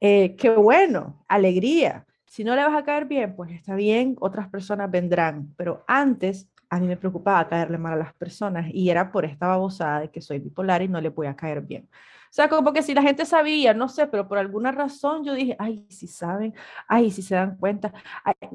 eh, 0.00 0.36
qué 0.36 0.50
bueno, 0.50 1.24
alegría. 1.28 2.06
Si 2.26 2.44
no 2.44 2.56
le 2.56 2.64
vas 2.64 2.74
a 2.74 2.84
caer 2.84 3.06
bien, 3.06 3.36
pues 3.36 3.52
está 3.52 3.74
bien, 3.74 4.16
otras 4.20 4.48
personas 4.48 4.90
vendrán. 4.90 5.54
Pero 5.56 5.84
antes 5.86 6.48
a 6.70 6.80
mí 6.80 6.86
me 6.86 6.96
preocupaba 6.96 7.48
caerle 7.48 7.78
mal 7.78 7.92
a 7.92 7.96
las 7.96 8.14
personas 8.14 8.66
y 8.72 8.88
era 8.88 9.12
por 9.12 9.24
esta 9.26 9.46
babosada 9.46 10.00
de 10.00 10.10
que 10.10 10.22
soy 10.22 10.38
bipolar 10.38 10.82
y 10.82 10.88
no 10.88 11.00
le 11.00 11.10
voy 11.10 11.26
a 11.26 11.36
caer 11.36 11.60
bien. 11.60 11.88
O 12.32 12.34
sea, 12.34 12.48
como 12.48 12.72
que 12.72 12.82
si 12.82 12.94
la 12.94 13.02
gente 13.02 13.26
sabía, 13.26 13.74
no 13.74 13.90
sé, 13.90 14.06
pero 14.06 14.26
por 14.26 14.38
alguna 14.38 14.72
razón 14.72 15.22
yo 15.22 15.34
dije, 15.34 15.54
ay, 15.58 15.84
si 15.90 16.06
saben, 16.06 16.54
ay, 16.88 17.10
si 17.10 17.20
se 17.20 17.34
dan 17.34 17.58
cuenta, 17.58 17.92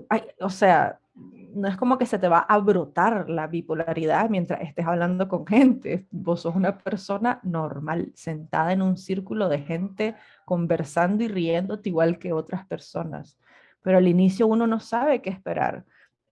ay, 0.09 0.23
o 0.39 0.49
sea, 0.49 0.99
no 1.53 1.67
es 1.67 1.77
como 1.77 1.99
que 1.99 2.07
se 2.07 2.17
te 2.17 2.27
va 2.27 2.39
a 2.39 2.57
brotar 2.57 3.29
la 3.29 3.45
bipolaridad 3.45 4.31
mientras 4.31 4.61
estés 4.61 4.87
hablando 4.87 5.27
con 5.27 5.45
gente. 5.45 6.07
Vos 6.09 6.41
sos 6.41 6.55
una 6.55 6.79
persona 6.79 7.39
normal, 7.43 8.11
sentada 8.15 8.73
en 8.73 8.81
un 8.81 8.97
círculo 8.97 9.47
de 9.47 9.59
gente 9.59 10.15
conversando 10.43 11.23
y 11.23 11.27
riéndote 11.27 11.89
igual 11.89 12.17
que 12.17 12.33
otras 12.33 12.65
personas. 12.65 13.37
Pero 13.83 13.99
al 13.99 14.07
inicio 14.07 14.47
uno 14.47 14.65
no 14.65 14.79
sabe 14.79 15.21
qué 15.21 15.29
esperar. 15.29 15.85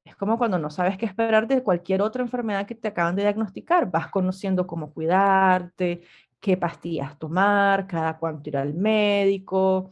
Es 0.05 0.15
como 0.15 0.37
cuando 0.37 0.59
no 0.59 0.69
sabes 0.69 0.97
qué 0.99 1.07
esperar 1.07 1.47
de 1.47 1.63
cualquier 1.63 2.03
otra 2.03 2.21
enfermedad 2.21 2.67
que 2.67 2.75
te 2.75 2.87
acaban 2.87 3.15
de 3.15 3.23
diagnosticar. 3.23 3.89
Vas 3.89 4.09
conociendo 4.09 4.67
cómo 4.67 4.93
cuidarte, 4.93 6.03
qué 6.45 6.57
pastillas 6.57 7.17
tomar, 7.17 7.87
cada 7.87 8.19
cuánto 8.19 8.49
ir 8.49 8.57
al 8.57 8.75
médico, 8.75 9.89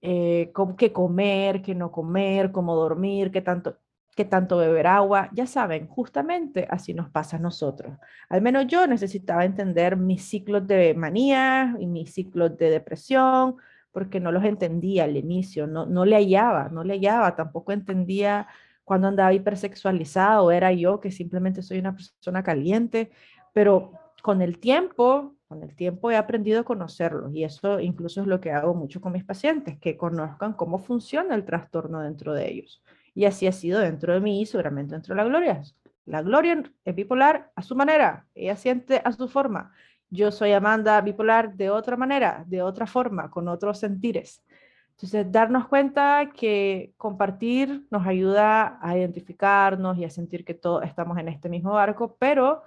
eh, 0.00 0.50
qué 0.78 0.92
comer, 0.92 1.60
qué 1.60 1.74
no 1.74 1.92
comer, 1.92 2.52
cómo 2.52 2.74
dormir, 2.74 3.30
qué 3.30 3.42
tanto 3.42 3.76
qué 4.16 4.24
tanto 4.24 4.56
beber 4.56 4.86
agua, 4.86 5.28
ya 5.34 5.46
saben, 5.46 5.86
justamente 5.88 6.66
así 6.70 6.94
nos 6.94 7.10
pasa 7.10 7.36
a 7.36 7.40
nosotros. 7.40 7.98
Al 8.30 8.40
menos 8.42 8.66
yo 8.66 8.86
necesitaba 8.86 9.44
entender 9.44 9.96
mis 9.96 10.22
ciclos 10.24 10.66
de 10.66 10.94
manía 10.94 11.76
y 11.78 11.86
mis 11.86 12.12
ciclos 12.14 12.56
de 12.56 12.70
depresión, 12.70 13.56
porque 13.92 14.20
no 14.20 14.32
los 14.32 14.44
entendía 14.44 15.04
al 15.04 15.16
inicio, 15.16 15.66
no, 15.66 15.84
no 15.86 16.04
le 16.06 16.16
hallaba, 16.16 16.68
no 16.70 16.82
le 16.82 16.94
hallaba, 16.94 17.36
tampoco 17.36 17.72
entendía 17.72 18.48
cuando 18.84 19.08
andaba 19.08 19.32
hipersexualizado, 19.34 20.50
era 20.50 20.72
yo 20.72 21.00
que 21.00 21.10
simplemente 21.10 21.62
soy 21.62 21.78
una 21.78 21.94
persona 21.94 22.42
caliente, 22.42 23.10
pero 23.52 23.92
con 24.22 24.42
el 24.42 24.58
tiempo, 24.58 25.36
con 25.50 25.64
el 25.64 25.74
tiempo 25.74 26.12
he 26.12 26.16
aprendido 26.16 26.60
a 26.60 26.64
conocerlos 26.64 27.34
y 27.34 27.42
eso 27.42 27.80
incluso 27.80 28.20
es 28.20 28.28
lo 28.28 28.40
que 28.40 28.52
hago 28.52 28.72
mucho 28.72 29.00
con 29.00 29.12
mis 29.12 29.24
pacientes, 29.24 29.80
que 29.80 29.96
conozcan 29.96 30.52
cómo 30.52 30.78
funciona 30.78 31.34
el 31.34 31.44
trastorno 31.44 31.98
dentro 31.98 32.32
de 32.32 32.48
ellos. 32.48 32.80
Y 33.16 33.24
así 33.24 33.48
ha 33.48 33.52
sido 33.52 33.80
dentro 33.80 34.12
de 34.12 34.20
mí 34.20 34.42
y 34.42 34.46
seguramente 34.46 34.94
dentro 34.94 35.12
de 35.12 35.20
la 35.20 35.28
Gloria. 35.28 35.60
La 36.06 36.22
Gloria 36.22 36.62
es 36.84 36.94
bipolar 36.94 37.50
a 37.56 37.62
su 37.62 37.74
manera, 37.74 38.28
ella 38.32 38.54
siente 38.54 39.02
a 39.04 39.10
su 39.10 39.26
forma. 39.26 39.72
Yo 40.08 40.30
soy 40.30 40.52
Amanda 40.52 41.00
bipolar 41.00 41.56
de 41.56 41.68
otra 41.68 41.96
manera, 41.96 42.44
de 42.46 42.62
otra 42.62 42.86
forma, 42.86 43.28
con 43.28 43.48
otros 43.48 43.80
sentires. 43.80 44.44
Entonces, 44.92 45.32
darnos 45.32 45.66
cuenta 45.66 46.30
que 46.32 46.92
compartir 46.96 47.88
nos 47.90 48.06
ayuda 48.06 48.78
a 48.80 48.96
identificarnos 48.96 49.98
y 49.98 50.04
a 50.04 50.10
sentir 50.10 50.44
que 50.44 50.54
todos 50.54 50.84
estamos 50.84 51.18
en 51.18 51.26
este 51.26 51.48
mismo 51.48 51.72
barco, 51.72 52.16
pero 52.20 52.62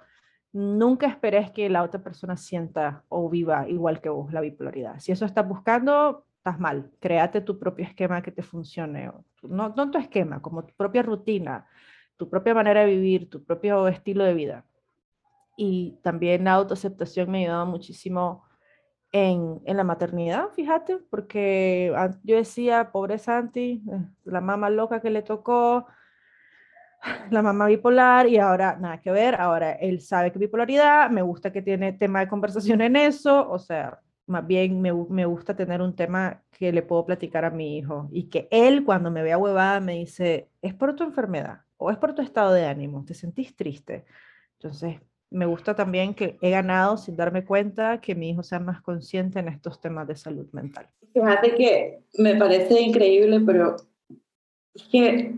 nunca 0.54 1.08
esperes 1.08 1.50
que 1.50 1.68
la 1.68 1.82
otra 1.82 2.00
persona 2.02 2.36
sienta 2.36 3.02
o 3.08 3.28
viva 3.28 3.68
igual 3.68 4.00
que 4.00 4.08
vos 4.08 4.32
la 4.32 4.40
bipolaridad. 4.40 5.00
Si 5.00 5.10
eso 5.10 5.26
estás 5.26 5.46
buscando, 5.46 6.24
estás 6.38 6.60
mal. 6.60 6.92
Créate 7.00 7.40
tu 7.40 7.58
propio 7.58 7.84
esquema 7.84 8.22
que 8.22 8.30
te 8.30 8.42
funcione. 8.42 9.10
No, 9.42 9.70
no 9.70 9.90
tu 9.90 9.98
esquema, 9.98 10.40
como 10.40 10.64
tu 10.64 10.72
propia 10.74 11.02
rutina, 11.02 11.66
tu 12.16 12.30
propia 12.30 12.54
manera 12.54 12.80
de 12.80 12.86
vivir, 12.86 13.28
tu 13.28 13.44
propio 13.44 13.88
estilo 13.88 14.24
de 14.24 14.34
vida. 14.34 14.64
Y 15.56 15.98
también 16.02 16.44
la 16.44 16.52
autoaceptación 16.52 17.30
me 17.30 17.38
ha 17.38 17.40
ayudado 17.42 17.66
muchísimo 17.66 18.44
en, 19.10 19.60
en, 19.64 19.76
la 19.76 19.84
maternidad, 19.84 20.50
fíjate, 20.50 20.98
porque 21.10 21.92
yo 22.24 22.36
decía, 22.36 22.90
pobre 22.92 23.18
Santi, 23.18 23.82
eh, 23.90 24.04
la 24.24 24.40
mamá 24.40 24.70
loca 24.70 25.00
que 25.00 25.10
le 25.10 25.22
tocó, 25.22 25.86
la 27.30 27.42
mamá 27.42 27.66
bipolar 27.66 28.28
y 28.28 28.38
ahora 28.38 28.76
nada 28.80 29.00
que 29.00 29.10
ver, 29.10 29.34
ahora 29.34 29.72
él 29.72 30.00
sabe 30.00 30.32
que 30.32 30.38
bipolaridad, 30.38 31.10
me 31.10 31.22
gusta 31.22 31.52
que 31.52 31.62
tiene 31.62 31.92
tema 31.92 32.20
de 32.20 32.28
conversación 32.28 32.80
en 32.80 32.96
eso, 32.96 33.48
o 33.50 33.58
sea, 33.58 34.00
más 34.26 34.46
bien 34.46 34.80
me, 34.80 34.92
me, 34.92 35.26
gusta 35.26 35.54
tener 35.54 35.82
un 35.82 35.94
tema 35.94 36.42
que 36.50 36.72
le 36.72 36.82
puedo 36.82 37.04
platicar 37.04 37.44
a 37.44 37.50
mi 37.50 37.76
hijo 37.76 38.08
y 38.10 38.30
que 38.30 38.48
él 38.50 38.84
cuando 38.84 39.10
me 39.10 39.22
vea 39.22 39.36
huevada 39.36 39.80
me 39.80 39.94
dice, 39.94 40.48
es 40.62 40.74
por 40.74 40.94
tu 40.96 41.04
enfermedad 41.04 41.60
o 41.76 41.90
es 41.90 41.98
por 41.98 42.14
tu 42.14 42.22
estado 42.22 42.52
de 42.52 42.64
ánimo, 42.64 43.04
te 43.04 43.12
sentís 43.14 43.54
triste. 43.54 44.06
Entonces, 44.58 44.98
me 45.30 45.46
gusta 45.46 45.74
también 45.74 46.14
que 46.14 46.38
he 46.40 46.50
ganado 46.50 46.96
sin 46.96 47.16
darme 47.16 47.44
cuenta 47.44 48.00
que 48.00 48.14
mi 48.14 48.30
hijo 48.30 48.42
sea 48.42 48.60
más 48.60 48.80
consciente 48.80 49.40
en 49.40 49.48
estos 49.48 49.80
temas 49.80 50.06
de 50.06 50.16
salud 50.16 50.46
mental. 50.52 50.88
Fíjate 51.12 51.54
que 51.54 52.04
me 52.18 52.36
parece 52.36 52.80
increíble, 52.80 53.40
pero 53.44 53.76
es 54.74 54.84
que 54.84 55.34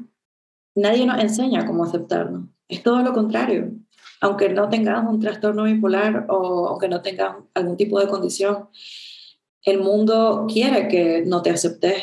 nadie 0.76 1.06
nos 1.06 1.20
enseña 1.20 1.66
cómo 1.66 1.84
aceptarnos. 1.84 2.48
Es 2.68 2.82
todo 2.82 3.02
lo 3.02 3.12
contrario 3.12 3.72
aunque 4.20 4.48
no 4.48 4.68
tengas 4.68 5.04
un 5.08 5.20
trastorno 5.20 5.64
bipolar 5.64 6.26
o 6.28 6.68
aunque 6.68 6.88
no 6.88 7.02
tengas 7.02 7.36
algún 7.54 7.76
tipo 7.76 8.00
de 8.00 8.08
condición, 8.08 8.68
el 9.62 9.80
mundo 9.80 10.46
quiere 10.50 10.88
que 10.88 11.24
no 11.26 11.42
te 11.42 11.50
aceptes, 11.50 12.02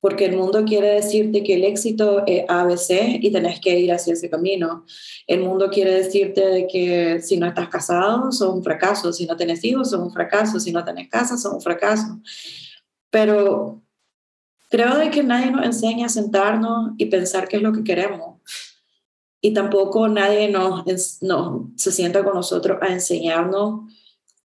porque 0.00 0.26
el 0.26 0.36
mundo 0.36 0.64
quiere 0.64 0.88
decirte 0.88 1.42
que 1.42 1.54
el 1.54 1.64
éxito 1.64 2.24
es 2.26 2.44
ABC 2.48 3.20
y 3.22 3.30
tenés 3.30 3.60
que 3.60 3.78
ir 3.78 3.92
hacia 3.92 4.12
ese 4.12 4.28
camino. 4.28 4.84
El 5.26 5.40
mundo 5.40 5.70
quiere 5.70 5.94
decirte 5.94 6.66
que 6.70 7.22
si 7.22 7.38
no 7.38 7.46
estás 7.46 7.68
casado, 7.68 8.30
sos 8.30 8.54
un 8.54 8.62
fracaso, 8.62 9.12
si 9.12 9.26
no 9.26 9.36
tenés 9.36 9.64
hijos, 9.64 9.90
sos 9.90 10.00
un 10.00 10.12
fracaso, 10.12 10.60
si 10.60 10.72
no 10.72 10.84
tenés 10.84 11.08
casa, 11.08 11.38
sos 11.38 11.54
un 11.54 11.60
fracaso. 11.62 12.20
Pero 13.10 13.83
creo 14.74 14.96
de 14.96 15.10
que 15.10 15.22
nadie 15.22 15.52
nos 15.52 15.64
enseña 15.64 16.06
a 16.06 16.08
sentarnos 16.08 16.94
y 16.98 17.06
pensar 17.06 17.46
qué 17.46 17.58
es 17.58 17.62
lo 17.62 17.72
que 17.72 17.84
queremos 17.84 18.40
y 19.40 19.52
tampoco 19.52 20.08
nadie 20.08 20.48
nos, 20.50 21.22
no, 21.22 21.70
se 21.76 21.92
sienta 21.92 22.24
con 22.24 22.34
nosotros 22.34 22.78
a 22.80 22.86
enseñarnos 22.86 23.92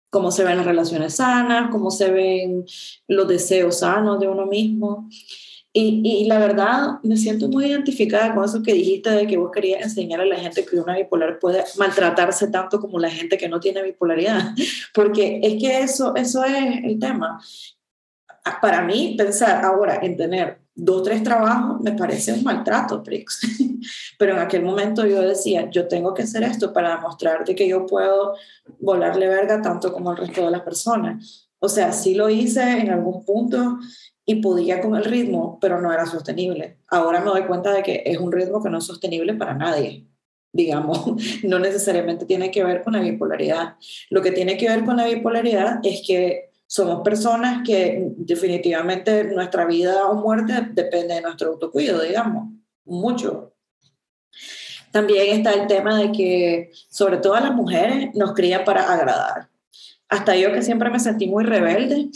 cómo 0.10 0.32
se 0.32 0.44
ven 0.44 0.58
las 0.58 0.66
relaciones 0.66 1.16
sanas, 1.16 1.70
cómo 1.72 1.92
se 1.92 2.12
ven 2.12 2.66
los 3.08 3.28
deseos 3.28 3.80
sanos 3.80 4.20
de 4.20 4.28
uno 4.28 4.48
mismo. 4.48 5.08
Y, 5.72 6.02
y, 6.04 6.26
la 6.26 6.40
verdad, 6.40 7.00
me 7.04 7.16
siento 7.16 7.48
muy 7.48 7.68
identificada 7.68 8.34
con 8.34 8.44
eso 8.44 8.64
que 8.64 8.74
dijiste 8.74 9.12
de 9.12 9.28
que 9.28 9.38
vos 9.38 9.52
querías 9.54 9.84
enseñar 9.84 10.20
a 10.20 10.26
la 10.26 10.38
gente 10.38 10.66
que 10.66 10.80
una 10.80 10.98
bipolar 10.98 11.38
puede 11.38 11.64
maltratarse 11.78 12.48
tanto 12.48 12.80
como 12.80 12.98
la 12.98 13.12
gente 13.12 13.38
que 13.38 13.48
no 13.48 13.60
tiene 13.60 13.84
bipolaridad, 13.84 14.56
porque 14.96 15.40
es 15.44 15.62
que 15.62 15.82
eso, 15.82 16.16
eso 16.16 16.44
es 16.44 16.84
el 16.84 16.98
tema. 16.98 17.40
Para 18.62 18.82
mí, 18.82 19.16
pensar 19.18 19.64
ahora 19.64 20.00
en 20.02 20.18
tener 20.18 20.60
dos, 20.78 21.04
tres 21.04 21.24
trabajos 21.24 21.82
me 21.82 21.91
parece 21.93 22.34
un 22.34 22.43
maltrato, 22.43 23.04
Prix. 23.04 23.41
Pero 24.18 24.34
en 24.34 24.39
aquel 24.39 24.64
momento 24.64 25.06
yo 25.06 25.22
decía, 25.22 25.70
yo 25.70 25.88
tengo 25.88 26.14
que 26.14 26.24
hacer 26.24 26.43
esto 26.43 26.72
para 26.72 26.95
demostrarte 26.95 27.56
que 27.56 27.68
yo 27.68 27.86
puedo 27.86 28.36
volarle 28.80 29.28
verga 29.28 29.62
tanto 29.62 29.91
como 29.91 30.12
el 30.12 30.18
resto 30.18 30.45
de 30.45 30.52
las 30.52 30.62
personas. 30.62 31.50
O 31.60 31.68
sea, 31.70 31.91
sí 31.91 32.14
lo 32.14 32.30
hice 32.30 32.62
en 32.80 32.91
algún 32.91 33.26
punto 33.26 33.80
y 34.26 34.36
podía 34.36 34.82
con 34.82 34.95
el 34.95 35.06
ritmo, 35.06 35.58
pero 35.60 35.82
no 35.82 35.91
era 35.91 36.06
sostenible. 36.06 36.78
Ahora 36.89 37.22
me 37.22 37.28
doy 37.28 37.43
cuenta 37.43 37.72
de 37.72 37.82
que 37.82 38.04
es 38.06 38.20
un 38.20 38.32
ritmo 38.32 38.62
que 38.62 38.70
no 38.70 38.78
es 38.78 38.84
sostenible 38.84 39.34
para 39.34 39.56
nadie. 39.56 40.06
Digamos, 40.54 41.16
no 41.43 41.60
necesariamente 41.60 42.26
tiene 42.26 42.52
que 42.52 42.64
ver 42.64 42.84
con 42.84 42.93
la 42.93 43.00
bipolaridad. 43.00 43.76
Lo 44.10 44.22
que 44.22 44.32
tiene 44.32 44.58
que 44.58 44.70
ver 44.70 44.86
con 44.86 44.98
la 44.98 45.08
bipolaridad 45.08 45.80
es 45.84 46.04
que 46.06 46.47
somos 46.68 47.01
personas 47.01 47.63
que 47.65 48.11
definitivamente 48.18 49.24
nuestra 49.24 49.65
vida 49.65 50.05
o 50.07 50.15
muerte 50.15 50.53
depende 50.72 51.15
de 51.15 51.22
nuestro 51.22 51.51
autocuido, 51.53 52.01
digamos, 52.01 52.53
mucho. 52.86 53.53
También 54.91 55.38
está 55.38 55.53
el 55.53 55.68
tema 55.68 55.97
de 55.97 56.11
que, 56.11 56.72
sobre 56.89 57.18
todo 57.18 57.36
a 57.36 57.41
las 57.41 57.53
mujeres, 57.53 58.09
nos 58.13 58.34
crían 58.34 58.65
para 58.65 58.91
agradar. 58.91 59.49
Hasta 60.09 60.36
yo 60.36 60.51
que 60.51 60.61
siempre 60.61 60.89
me 60.89 60.99
sentí 60.99 61.28
muy 61.28 61.45
rebelde, 61.45 62.09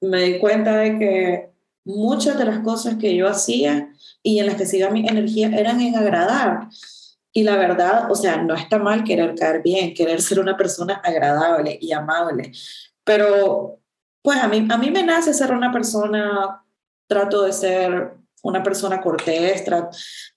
me 0.00 0.22
di 0.22 0.38
cuenta 0.38 0.76
de 0.76 0.98
que 0.98 1.50
muchas 1.84 2.38
de 2.38 2.44
las 2.44 2.60
cosas 2.60 2.96
que 2.96 3.16
yo 3.16 3.28
hacía 3.28 3.92
y 4.22 4.38
en 4.38 4.46
las 4.46 4.56
que 4.56 4.66
siga 4.66 4.90
mi 4.90 5.06
energía 5.08 5.48
eran 5.48 5.80
en 5.80 5.96
agradar. 5.96 6.68
Y 7.32 7.44
la 7.44 7.56
verdad, 7.56 8.10
o 8.10 8.14
sea, 8.14 8.42
no 8.42 8.54
está 8.54 8.78
mal 8.78 9.04
querer 9.04 9.34
caer 9.34 9.62
bien, 9.62 9.94
querer 9.94 10.20
ser 10.20 10.40
una 10.40 10.56
persona 10.56 11.00
agradable 11.04 11.78
y 11.80 11.92
amable, 11.92 12.52
pero 13.04 13.79
pues 14.22 14.38
a 14.38 14.48
mí, 14.48 14.66
a 14.70 14.76
mí 14.76 14.90
me 14.90 15.02
nace 15.02 15.32
ser 15.32 15.52
una 15.52 15.72
persona, 15.72 16.64
trato 17.06 17.42
de 17.42 17.52
ser 17.52 18.14
una 18.42 18.62
persona 18.62 19.00
cortés, 19.00 19.64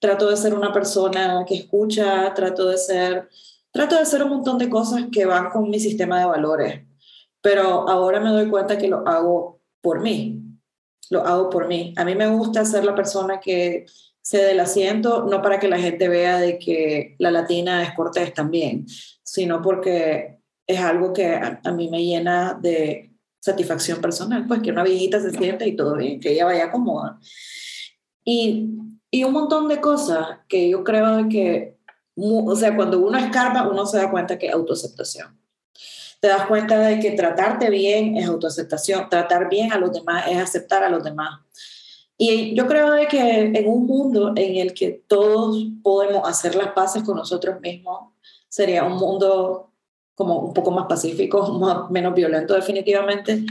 trato 0.00 0.30
de 0.30 0.36
ser 0.36 0.54
una 0.54 0.72
persona 0.72 1.44
que 1.46 1.54
escucha, 1.56 2.32
trato 2.34 2.68
de 2.68 2.78
ser, 2.78 3.28
trato 3.70 3.98
de 3.98 4.06
ser 4.06 4.22
un 4.22 4.30
montón 4.30 4.58
de 4.58 4.68
cosas 4.68 5.04
que 5.10 5.26
van 5.26 5.50
con 5.50 5.68
mi 5.70 5.80
sistema 5.80 6.18
de 6.20 6.26
valores. 6.26 6.82
Pero 7.40 7.88
ahora 7.88 8.20
me 8.20 8.30
doy 8.30 8.48
cuenta 8.48 8.78
que 8.78 8.88
lo 8.88 9.06
hago 9.06 9.60
por 9.80 10.00
mí, 10.00 10.42
lo 11.10 11.22
hago 11.26 11.50
por 11.50 11.68
mí. 11.68 11.94
A 11.96 12.04
mí 12.04 12.14
me 12.14 12.28
gusta 12.28 12.64
ser 12.64 12.84
la 12.84 12.94
persona 12.94 13.40
que 13.40 13.86
se 14.22 14.38
del 14.38 14.60
asiento, 14.60 15.24
no 15.24 15.42
para 15.42 15.58
que 15.60 15.68
la 15.68 15.78
gente 15.78 16.08
vea 16.08 16.38
de 16.38 16.58
que 16.58 17.14
la 17.18 17.30
latina 17.30 17.82
es 17.82 17.92
cortés 17.92 18.32
también, 18.32 18.86
sino 19.22 19.60
porque 19.60 20.38
es 20.66 20.80
algo 20.80 21.12
que 21.12 21.34
a 21.34 21.72
mí 21.72 21.90
me 21.90 22.02
llena 22.02 22.54
de 22.54 23.13
satisfacción 23.44 24.00
personal, 24.00 24.46
pues 24.46 24.62
que 24.62 24.70
una 24.70 24.82
viejita 24.82 25.20
se 25.20 25.30
sienta 25.30 25.66
y 25.66 25.76
todo 25.76 25.96
bien, 25.96 26.18
que 26.18 26.32
ella 26.32 26.46
vaya 26.46 26.70
cómoda. 26.70 27.20
Y, 28.24 28.70
y 29.10 29.22
un 29.22 29.34
montón 29.34 29.68
de 29.68 29.82
cosas 29.82 30.38
que 30.48 30.70
yo 30.70 30.82
creo 30.82 31.28
que, 31.28 31.76
o 32.16 32.56
sea, 32.56 32.74
cuando 32.74 33.00
uno 33.00 33.18
escarba, 33.18 33.68
uno 33.68 33.84
se 33.84 33.98
da 33.98 34.10
cuenta 34.10 34.38
que 34.38 34.46
es 34.46 34.54
autoaceptación. 34.54 35.38
Te 36.20 36.28
das 36.28 36.46
cuenta 36.46 36.78
de 36.78 36.98
que 37.00 37.10
tratarte 37.10 37.68
bien 37.68 38.16
es 38.16 38.26
autoaceptación, 38.26 39.10
tratar 39.10 39.50
bien 39.50 39.74
a 39.74 39.78
los 39.78 39.92
demás 39.92 40.24
es 40.26 40.38
aceptar 40.38 40.82
a 40.82 40.88
los 40.88 41.04
demás. 41.04 41.40
Y 42.16 42.54
yo 42.54 42.66
creo 42.66 42.92
de 42.92 43.06
que 43.08 43.40
en 43.40 43.68
un 43.68 43.86
mundo 43.86 44.32
en 44.36 44.56
el 44.56 44.72
que 44.72 45.04
todos 45.06 45.66
podemos 45.82 46.26
hacer 46.26 46.54
las 46.54 46.68
paces 46.68 47.02
con 47.02 47.18
nosotros 47.18 47.60
mismos, 47.60 48.14
sería 48.48 48.84
un 48.84 48.96
mundo 48.96 49.73
como 50.14 50.40
un 50.40 50.54
poco 50.54 50.70
más 50.70 50.86
pacífico, 50.86 51.88
menos 51.90 52.14
violento 52.14 52.54
definitivamente, 52.54 53.44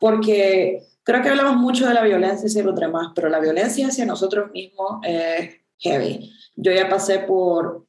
porque 0.00 0.82
creo 1.02 1.22
que 1.22 1.28
hablamos 1.28 1.56
mucho 1.56 1.86
de 1.86 1.94
la 1.94 2.02
violencia 2.02 2.46
hacia 2.46 2.62
los 2.62 2.78
demás, 2.78 3.12
pero 3.14 3.28
la 3.28 3.40
violencia 3.40 3.88
hacia 3.88 4.04
nosotros 4.04 4.50
mismos 4.52 5.00
es 5.02 5.56
heavy. 5.78 6.32
Yo 6.56 6.72
ya 6.72 6.88
pasé 6.88 7.20
por 7.20 7.86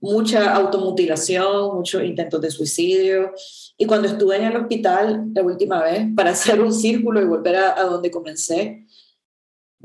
mucha 0.00 0.54
automutilación, 0.54 1.76
muchos 1.76 2.02
intentos 2.04 2.40
de 2.40 2.50
suicidio, 2.50 3.32
y 3.78 3.86
cuando 3.86 4.08
estuve 4.08 4.36
en 4.36 4.44
el 4.44 4.56
hospital 4.56 5.30
la 5.32 5.42
última 5.42 5.82
vez 5.82 6.06
para 6.14 6.30
hacer 6.32 6.60
un 6.60 6.72
círculo 6.72 7.20
y 7.20 7.24
volver 7.24 7.56
a, 7.56 7.80
a 7.80 7.84
donde 7.84 8.10
comencé, 8.10 8.86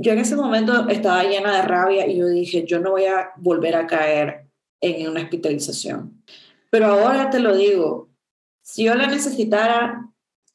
yo 0.01 0.14
en 0.14 0.20
ese 0.20 0.38
momento 0.38 0.88
estaba 0.88 1.24
llena 1.24 1.57
de 1.57 1.62
rabia 1.64 2.07
y 2.07 2.18
yo 2.18 2.28
dije, 2.28 2.66
yo 2.66 2.80
no 2.80 2.91
voy 2.91 3.03
a 3.05 3.32
volver 3.36 3.76
a 3.76 3.86
caer 3.86 4.49
en 4.80 5.10
una 5.10 5.22
hospitalización. 5.24 6.24
Pero 6.70 6.88
ahora 6.88 7.30
te 7.30 7.39
lo 7.39 7.55
digo, 7.55 8.09
si 8.61 8.84
yo 8.84 8.95
la 8.95 9.07
necesitara, 9.07 10.09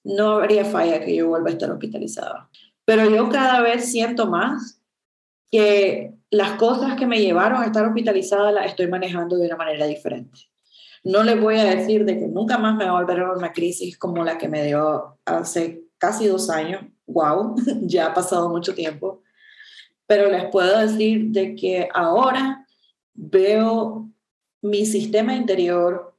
no 0.05 0.33
habría 0.33 0.65
falla 0.65 1.01
que 1.01 1.17
yo 1.17 1.29
vuelva 1.29 1.49
a 1.49 1.53
estar 1.53 1.71
hospitalizada. 1.71 2.49
Pero 2.85 3.09
yo 3.09 3.29
cada 3.31 3.61
vez 3.61 3.91
siento 3.91 4.27
más 4.27 4.81
que 5.51 6.15
las 6.31 6.53
cosas 6.53 6.97
que 6.97 7.07
me 7.07 7.21
llevaron 7.21 7.63
a 7.63 7.67
estar 7.67 7.87
hospitalizada 7.87 8.53
las 8.53 8.67
estoy 8.67 8.89
manejando 8.89 9.37
de 9.37 9.47
una 9.47 9.57
manera 9.57 9.87
diferente. 9.87 10.41
No 11.03 11.23
les 11.23 11.41
voy 11.41 11.57
a 11.59 11.65
decir 11.65 12.05
de 12.05 12.19
que 12.19 12.29
nunca 12.29 12.59
más 12.59 12.77
me 12.77 12.85
va 12.85 12.91
a 12.91 13.01
volver 13.03 13.21
a 13.21 13.33
una 13.33 13.53
crisis 13.53 13.99
como 13.99 14.25
la 14.25 14.39
que 14.39 14.49
me 14.49 14.65
dio 14.65 15.19
hace 15.25 15.85
casi 15.99 16.27
dos 16.27 16.51
años. 16.51 16.83
Wow, 17.07 17.57
ya 17.83 18.07
ha 18.07 18.15
pasado 18.15 18.49
mucho 18.49 18.75
tiempo. 18.75 19.23
Pero 20.07 20.31
les 20.31 20.45
puedo 20.51 20.79
decir 20.79 21.27
de 21.27 21.55
que 21.55 21.89
ahora 21.93 22.67
veo 23.15 24.11
mi 24.65 24.87
sistema 24.87 25.35
interior, 25.35 26.17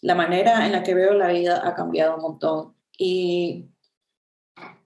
la 0.00 0.14
manera 0.14 0.64
en 0.64 0.72
la 0.72 0.84
que 0.84 0.94
veo 0.94 1.12
la 1.12 1.28
vida 1.28 1.66
ha 1.66 1.74
cambiado 1.74 2.14
un 2.14 2.22
montón. 2.22 2.74
Y 2.96 3.68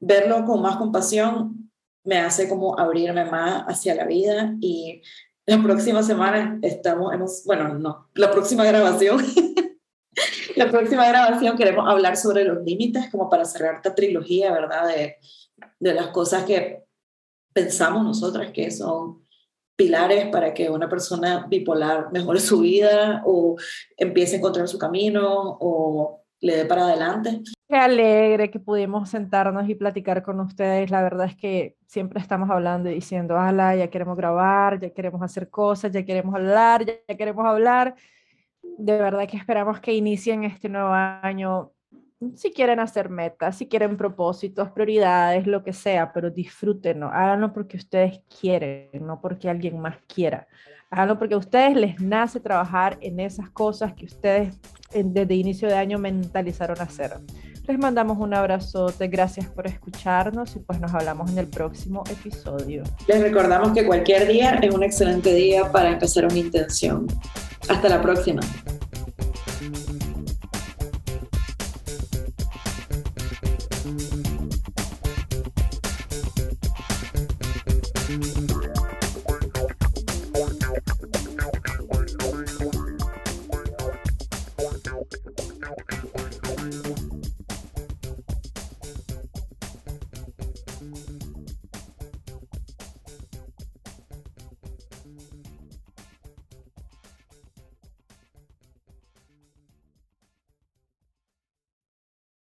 verlo 0.01 0.47
con 0.47 0.63
más 0.63 0.77
compasión 0.77 1.71
me 2.03 2.17
hace 2.17 2.49
como 2.49 2.79
abrirme 2.79 3.27
más 3.27 3.65
hacia 3.69 3.95
la 3.95 4.07
vida. 4.07 4.55
Y 4.61 5.03
la 5.45 5.63
próxima 5.63 6.03
semana 6.03 6.59
estamos, 6.63 7.13
hemos, 7.13 7.45
bueno, 7.45 7.75
no, 7.75 8.09
la 8.15 8.31
próxima 8.31 8.65
grabación, 8.65 9.23
la 10.57 10.71
próxima 10.71 11.07
grabación 11.07 11.59
queremos 11.59 11.87
hablar 11.87 12.17
sobre 12.17 12.45
los 12.45 12.65
límites 12.65 13.11
como 13.11 13.29
para 13.29 13.45
cerrar 13.45 13.75
esta 13.75 13.95
trilogía, 13.95 14.51
¿verdad? 14.51 14.89
De, 14.89 15.19
de 15.79 15.93
las 15.93 16.09
cosas 16.09 16.45
que 16.45 16.85
pensamos 17.53 18.03
nosotras 18.03 18.51
que 18.51 18.71
son 18.71 19.24
pilares 19.77 20.27
para 20.27 20.55
que 20.55 20.71
una 20.71 20.89
persona 20.89 21.47
bipolar 21.49 22.13
mejore 22.13 22.41
su 22.41 22.61
vida 22.61 23.23
o 23.27 23.57
empiece 23.97 24.37
a 24.37 24.39
encontrar 24.39 24.69
su 24.69 24.79
camino 24.79 25.59
o 25.61 26.23
le 26.41 26.57
dé 26.57 26.65
para 26.67 26.85
adelante. 26.85 27.41
Qué 27.69 27.77
alegre 27.77 28.51
que 28.51 28.61
pudimos 28.61 29.09
sentarnos 29.09 29.69
y 29.69 29.75
platicar 29.75 30.23
con 30.23 30.41
ustedes. 30.41 30.91
La 30.91 31.03
verdad 31.03 31.27
es 31.27 31.37
que 31.37 31.77
siempre 31.87 32.21
estamos 32.21 32.51
hablando 32.51 32.91
y 32.91 32.95
diciendo, 32.95 33.39
ala, 33.39 33.75
ya 33.75 33.89
queremos 33.89 34.17
grabar, 34.17 34.79
ya 34.79 34.91
queremos 34.91 35.23
hacer 35.23 35.49
cosas, 35.49 35.91
ya 35.91 36.05
queremos 36.05 36.35
hablar, 36.35 36.85
ya 36.85 37.17
queremos 37.17 37.47
hablar. 37.47 37.95
De 38.63 38.99
verdad 38.99 39.27
que 39.27 39.37
esperamos 39.37 39.81
que 39.81 39.95
inicien 39.95 40.45
este 40.45 40.69
nuevo 40.69 40.91
año 40.93 41.74
si 42.35 42.53
quieren 42.53 42.81
hacer 42.81 43.09
metas, 43.09 43.57
si 43.57 43.67
quieren 43.67 43.97
propósitos, 43.97 44.71
prioridades, 44.71 45.47
lo 45.47 45.63
que 45.63 45.73
sea, 45.73 46.13
pero 46.13 46.31
disfrútenlo, 46.31 47.09
háganlo 47.09 47.53
porque 47.53 47.77
ustedes 47.77 48.21
quieren, 48.41 48.89
no 49.01 49.21
porque 49.21 49.49
alguien 49.49 49.79
más 49.79 49.97
quiera. 50.07 50.47
Háganlo 50.91 51.19
porque 51.19 51.35
a 51.35 51.39
ustedes 51.39 51.77
les 51.77 52.01
nace 52.01 52.41
trabajar 52.41 52.99
en 53.01 53.21
esas 53.21 53.51
cosas 53.51 53.95
que 53.95 54.05
ustedes 54.05 54.61
desde 54.93 55.35
inicio 55.35 55.69
de 55.69 55.75
año 55.75 55.99
mentalizaron 55.99 56.81
hacer. 56.81 57.13
Les 57.67 57.79
mandamos 57.79 58.19
un 58.19 58.35
abrazote, 58.35 59.09
gracias 59.09 59.47
por 59.47 59.67
escucharnos 59.67 60.55
y 60.55 60.59
pues 60.59 60.81
nos 60.81 60.93
hablamos 60.93 61.31
en 61.31 61.39
el 61.39 61.49
próximo 61.49 62.05
episodio. 62.11 62.83
Les 63.09 63.23
recordamos 63.23 63.73
que 63.73 63.87
cualquier 63.87 64.29
día 64.29 64.55
es 64.57 64.75
un 64.75 64.83
excelente 64.83 65.35
día 65.35 65.73
para 65.73 65.91
empezar 65.91 66.27
una 66.27 66.39
intención. 66.39 67.07
Hasta 67.69 67.89
la 67.89 68.03
próxima. 68.03 68.43